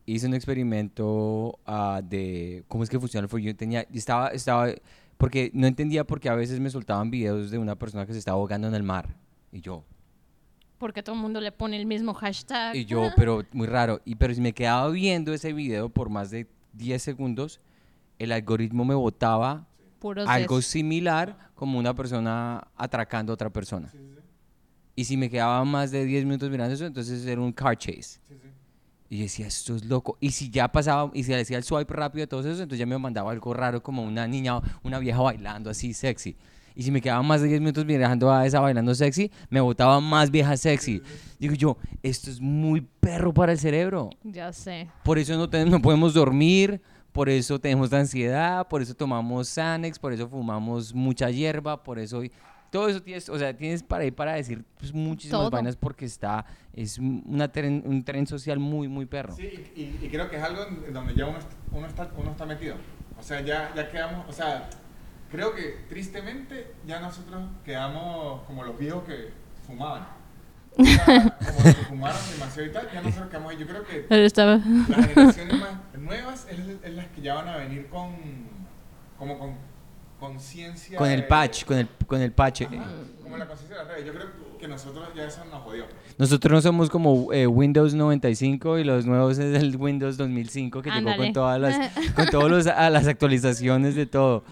Hice 0.06 0.26
un 0.28 0.36
experimento 0.36 1.60
ah, 1.66 2.02
de 2.04 2.64
cómo 2.68 2.84
es 2.84 2.90
que 2.90 3.00
funciona 3.00 3.26
el 3.26 3.30
For 3.30 3.40
You. 3.40 3.54
Tenía, 3.56 3.86
y 3.92 3.98
estaba, 3.98 4.30
estaba, 4.30 4.70
porque 5.18 5.52
no 5.54 5.68
entendía 5.68 6.06
por 6.06 6.20
qué 6.20 6.30
a 6.30 6.36
veces 6.36 6.60
me 6.60 6.70
soltaban 6.70 7.10
videos 7.12 7.52
de 7.52 7.58
una 7.58 7.76
persona 7.76 8.06
que 8.06 8.14
se 8.14 8.20
estaba 8.20 8.38
ahogando 8.38 8.68
en 8.68 8.76
el 8.76 8.84
mar. 8.84 9.16
Y 9.52 9.62
yo, 9.62 9.84
Porque 10.78 11.02
todo 11.02 11.16
el 11.16 11.22
mundo 11.22 11.42
le 11.42 11.52
pone 11.52 11.78
el 11.78 11.86
mismo 11.86 12.14
hashtag. 12.14 12.76
y 12.76 12.86
yo, 12.86 13.10
pero 13.16 13.44
muy 13.52 13.68
raro. 13.68 14.02
Y 14.06 14.16
pero 14.16 14.34
si 14.34 14.42
me 14.42 14.54
quedaba 14.54 14.90
viendo 14.90 15.34
ese 15.34 15.54
video 15.54 15.90
por 15.90 16.10
más 16.10 16.30
de 16.30 16.48
10 16.74 17.02
segundos, 17.02 17.60
el 18.20 18.32
algoritmo 18.32 18.86
me 18.86 18.96
botaba 18.96 19.68
Puros 20.00 20.28
algo 20.28 20.62
similar 20.62 21.52
como 21.56 21.80
una 21.80 21.96
persona 21.96 22.68
atracando 22.76 23.34
a 23.34 23.36
otra 23.36 23.50
persona. 23.50 23.92
Y 24.96 25.06
si 25.06 25.18
me 25.18 25.30
quedaba 25.30 25.64
más 25.64 25.92
de 25.92 26.06
10 26.06 26.26
minutos 26.26 26.50
mirando 26.50 26.74
eso, 26.74 26.86
entonces 26.86 27.26
era 27.26 27.42
un 27.42 27.52
car 27.52 27.78
chase. 27.78 28.20
Y 29.10 29.18
yo 29.18 29.24
decía, 29.24 29.48
esto 29.48 29.76
es 29.76 29.86
loco. 29.86 30.18
Y 30.20 30.32
si 30.32 30.50
ya 30.50 30.68
pasaba, 30.72 31.10
y 31.14 31.24
si 31.24 31.32
le 31.32 31.38
decía 31.38 31.58
el 31.58 31.64
swipe 31.64 31.94
rápido 31.94 32.24
de 32.24 32.28
todo 32.28 32.42
eso, 32.42 32.50
entonces 32.50 32.80
ya 32.80 32.86
me 32.86 32.98
mandaba 32.98 33.32
algo 33.32 33.54
raro 33.54 33.82
como 33.82 34.04
una 34.04 34.28
niña, 34.28 34.60
una 34.84 35.00
vieja 35.00 35.22
bailando 35.22 35.70
así 35.70 35.94
sexy. 35.94 36.36
Y 36.80 36.84
si 36.84 36.92
me 36.92 37.02
quedaba 37.02 37.24
más 37.24 37.42
de 37.42 37.48
10 37.48 37.60
minutos 37.60 37.86
mirando 37.86 38.32
a 38.32 38.46
esa 38.46 38.60
bailando 38.60 38.94
sexy, 38.94 39.32
me 39.50 39.60
botaba 39.60 40.00
más 40.00 40.30
vieja 40.30 40.56
sexy. 40.56 41.02
Digo 41.40 41.56
yo, 41.56 41.78
esto 42.04 42.30
es 42.30 42.40
muy 42.40 42.82
perro 43.00 43.34
para 43.34 43.52
el 43.52 43.58
cerebro. 43.58 44.12
Ya 44.24 44.54
sé. 44.54 44.88
Por 45.04 45.18
eso 45.18 45.36
no, 45.36 45.50
tenemos, 45.50 45.72
no 45.72 45.82
podemos 45.82 46.14
dormir, 46.14 46.80
por 47.12 47.30
eso 47.30 47.60
tenemos 47.60 47.92
ansiedad, 47.94 48.68
por 48.68 48.84
eso 48.84 48.94
tomamos 48.94 49.50
Xanax, 49.50 49.98
por 49.98 50.14
eso 50.14 50.30
fumamos 50.30 50.94
mucha 50.94 51.32
hierba, 51.32 51.82
por 51.84 51.98
eso... 51.98 52.22
Todo 52.70 52.90
eso 52.90 53.02
tienes, 53.02 53.30
o 53.30 53.40
sea, 53.40 53.56
tienes 53.56 53.82
para 53.82 54.04
ir 54.04 54.14
para 54.14 54.34
decir 54.34 54.64
pues, 54.78 54.94
muchísimas 54.94 55.40
Todo. 55.40 55.50
vainas 55.50 55.78
porque 55.78 56.04
está, 56.04 56.46
es 56.74 57.00
una 57.00 57.50
tren- 57.50 57.82
un 57.86 58.04
tren 58.04 58.28
social 58.28 58.60
muy, 58.60 58.90
muy 58.90 59.06
perro. 59.06 59.34
Sí, 59.34 59.50
y, 59.74 59.82
y- 59.82 60.00
y 60.04 60.10
creo 60.10 60.30
que 60.30 60.36
es 60.36 60.44
algo 60.44 60.64
en 60.86 60.94
donde 60.94 61.16
ya 61.16 61.28
uno, 61.28 61.40
uno, 61.72 61.88
está, 61.88 62.12
uno 62.18 62.32
está 62.32 62.46
metido. 62.46 62.76
O 63.18 63.24
sea, 63.24 63.40
ya, 63.40 63.72
ya 63.74 63.90
quedamos, 63.90 64.28
o 64.30 64.34
sea, 64.34 64.70
creo 65.32 65.54
que 65.54 65.86
tristemente 65.90 66.74
ya 66.86 67.00
nosotros 67.00 67.42
quedamos 67.66 68.44
como 68.44 68.64
los 68.64 68.78
viejos 68.78 69.04
que 69.04 69.30
fumaban. 69.66 70.08
O 70.80 70.84
sea, 70.86 71.06
como 71.40 71.64
los 71.66 71.76
que 71.76 71.86
fumaron 71.86 72.18
demasiado 72.34 72.70
y 72.70 72.72
tal, 72.72 72.88
ya 72.94 73.02
nosotros 73.02 73.30
quedamos 73.30 73.52
ahí. 73.52 73.58
Yo 73.58 73.68
creo 73.68 73.84
que 73.86 73.96
Pero 74.10 74.24
estaba... 74.26 74.58
las 74.90 75.06
generaciones 75.08 75.60
más 75.60 75.72
nuevas 76.00 76.48
es, 76.50 76.60
es 76.84 76.94
las 76.94 77.08
que 77.08 77.22
ya 77.22 77.34
van 77.36 77.48
a 77.48 77.58
venir 77.58 77.88
con, 77.88 78.12
como 79.18 79.40
con 79.40 79.56
conciencia. 80.20 80.98
Con 80.98 81.10
el 81.10 81.22
de- 81.22 81.28
patch, 81.28 81.66
con 81.66 81.78
el, 81.78 81.88
con 82.06 82.22
el 82.22 82.32
patch. 82.32 82.62
eh. 82.62 82.68
Ajá, 82.72 82.90
como 83.24 83.38
la 83.38 83.48
conciencia 83.48 83.78
de 83.78 83.84
las 83.84 83.92
redes. 83.94 84.06
Yo 84.06 84.14
creo 84.14 84.58
que 84.60 84.68
nosotros 84.68 85.10
ya 85.16 85.26
eso 85.26 85.44
nos 85.46 85.62
jodió. 85.64 85.86
Nosotros 86.18 86.52
no 86.52 86.62
somos 86.62 86.90
como 86.90 87.32
eh, 87.34 87.46
Windows 87.48 87.94
95 87.94 88.80
y 88.80 88.84
los 88.84 89.06
nuevos 89.06 89.38
es 89.38 89.62
el 89.62 89.76
Windows 89.76 90.18
2005 90.18 90.82
que 90.82 90.90
llegó 90.92 91.16
con 91.16 91.34
todas 91.34 91.60
las, 91.60 91.92
con 92.16 92.28
todos 92.28 92.50
los, 92.50 92.68
a 92.68 92.90
las 92.90 93.08
actualizaciones 93.08 93.96
de 93.96 94.06
todo. 94.06 94.44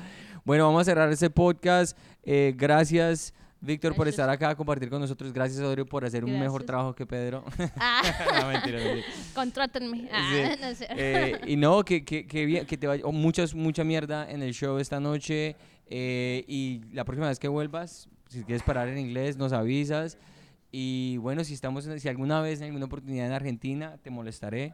Bueno, 0.46 0.66
vamos 0.68 0.82
a 0.82 0.86
cerrar 0.86 1.12
este 1.12 1.30
podcast. 1.30 1.98
Eh, 2.24 2.54
gracias, 2.56 3.34
Víctor, 3.62 3.96
por 3.96 4.08
estar 4.08 4.30
acá 4.30 4.50
a 4.50 4.56
compartir 4.56 4.90
con 4.90 5.02
nosotros. 5.02 5.34
Gracias, 5.34 5.60
Odrio, 5.62 5.86
por 5.88 6.06
hacer 6.06 6.24
un 6.24 6.40
mejor 6.40 6.64
trabajo 6.64 6.94
que 6.94 7.06
Pedro. 7.06 7.44
Ah, 7.78 8.02
no, 8.42 8.48
mentira, 8.50 8.78
mentira. 8.78 9.08
contrátenme. 9.34 10.08
Ah, 10.12 10.30
Sí. 10.32 10.58
no 10.62 10.76
sé. 10.76 10.88
Eh, 10.92 11.42
y 11.48 11.56
no, 11.56 11.84
que, 11.84 12.06
que, 12.06 12.28
que, 12.28 12.66
que 12.68 12.78
te 12.78 12.86
vaya. 12.88 13.04
oh, 13.06 13.12
muchas, 13.12 13.56
mucha 13.56 13.84
mierda 13.84 14.30
en 14.30 14.44
el 14.44 14.54
show 14.54 14.78
esta 14.78 15.00
noche. 15.00 15.56
eh, 15.88 16.44
y 16.48 16.82
la 16.94 17.06
próxima 17.06 17.28
vez 17.28 17.40
que 17.40 17.48
vuelvas, 17.48 18.08
si 18.30 18.44
quieres 18.44 18.62
parar 18.64 18.88
en 18.90 18.98
inglés, 19.00 19.38
nos 19.38 19.52
avisas. 19.52 20.18
Y 20.72 21.18
bueno, 21.18 21.44
si 21.44 21.54
estamos 21.54 21.88
en- 21.88 22.00
si 22.00 22.08
alguna 22.10 22.42
vez 22.42 22.60
en 22.60 22.66
alguna 22.68 22.86
oportunidad 22.86 23.26
en 23.28 23.32
Argentina, 23.34 23.98
te 24.04 24.10
molestaré. 24.12 24.74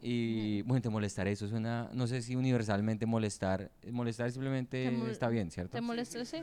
Y 0.00 0.62
bueno, 0.62 0.80
te 0.80 0.88
molestaré, 0.90 1.32
eso 1.32 1.48
suena, 1.48 1.90
no 1.92 2.06
sé 2.06 2.22
si 2.22 2.36
universalmente 2.36 3.04
molestar. 3.04 3.70
Molestar 3.90 4.30
simplemente 4.30 4.90
mol- 4.92 5.10
está 5.10 5.28
bien, 5.28 5.50
¿cierto? 5.50 5.72
¿Te 5.72 5.80
molestó 5.80 6.24
sí, 6.24 6.36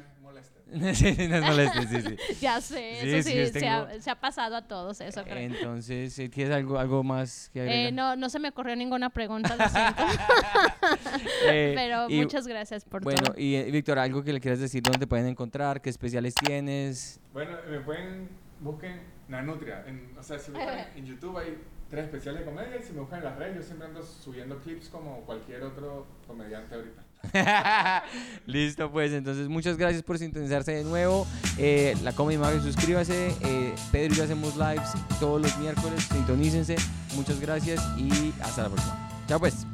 no 0.74 0.90
es 1.38 1.42
molestar, 1.44 1.88
sí, 1.88 2.02
sí. 2.02 2.16
Ya 2.42 2.60
sé, 2.60 2.98
Sí, 3.02 3.10
eso 3.10 3.30
sí, 3.30 3.46
sí, 3.46 3.60
se, 3.60 3.68
ha, 3.70 3.88
tengo- 3.88 4.02
se 4.02 4.10
ha 4.10 4.16
pasado 4.20 4.58
a 4.58 4.68
todos 4.68 5.00
eso, 5.00 5.24
creo. 5.24 5.38
Entonces, 5.38 6.12
si 6.14 6.28
¿tienes 6.28 6.54
algo, 6.54 6.78
algo 6.80 7.02
más 7.04 7.50
que 7.54 7.62
agregar? 7.62 7.86
Eh, 7.88 7.92
no, 7.94 8.16
no 8.18 8.28
se 8.30 8.40
me 8.40 8.50
ocurrió 8.50 8.76
ninguna 8.76 9.10
pregunta, 9.10 9.56
lo 9.56 9.70
siento. 9.70 10.04
Eh, 11.48 11.74
Pero 11.76 12.10
y- 12.10 12.18
muchas 12.22 12.48
gracias 12.48 12.84
por 12.86 13.04
Bueno, 13.04 13.22
todo. 13.32 13.36
y 13.38 13.56
eh, 13.56 13.70
Víctor, 13.72 14.00
algo 14.00 14.24
que 14.24 14.34
le 14.34 14.40
quieras 14.42 14.60
decir, 14.60 14.82
dónde 14.84 15.00
te 15.00 15.08
pueden 15.08 15.28
encontrar, 15.28 15.82
qué 15.82 15.90
especiales 15.90 16.34
tienes. 16.36 17.20
Bueno, 17.34 17.52
me 17.70 17.80
pueden, 17.80 18.30
busquen 18.60 19.02
Nanutria. 19.28 19.84
En, 19.88 20.12
o 20.18 20.24
sea, 20.24 20.38
si 20.40 20.52
buscan 20.52 20.80
en, 20.80 20.98
en 20.98 21.06
YouTube 21.06 21.38
hay 21.38 21.58
tres 21.90 22.06
especiales 22.06 22.42
de 22.42 22.46
comedia 22.46 22.78
y 22.80 22.84
si 22.84 22.94
me 22.94 23.02
buscan 23.02 23.20
en 23.20 23.26
las 23.26 23.38
redes, 23.38 23.56
yo 23.58 23.64
siempre 23.64 23.88
ando 23.88 24.04
subiendo 24.04 24.58
clips 24.60 24.90
como 24.90 25.22
cualquier 25.22 25.64
otro 25.64 26.06
comediante 26.28 26.76
ahorita. 26.76 27.04
Listo, 28.46 28.92
pues 28.92 29.12
entonces 29.14 29.48
muchas 29.48 29.78
gracias 29.78 30.04
por 30.04 30.18
sintonizarse 30.18 30.72
de 30.74 30.84
nuevo. 30.84 31.26
Eh, 31.58 31.96
la 32.04 32.14
Comedy 32.14 32.38
Maga, 32.38 32.60
suscríbase. 32.62 33.34
Eh, 33.42 33.74
Pedro 33.92 34.14
y 34.14 34.18
yo 34.18 34.24
hacemos 34.24 34.56
lives 34.56 34.90
todos 35.20 35.42
los 35.42 35.58
miércoles. 35.58 36.04
Sintonícense. 36.12 36.76
Muchas 37.16 37.40
gracias 37.40 37.82
y 37.98 38.34
hasta 38.42 38.64
la 38.64 38.70
próxima. 38.70 39.10
Chao, 39.28 39.40
pues. 39.40 39.66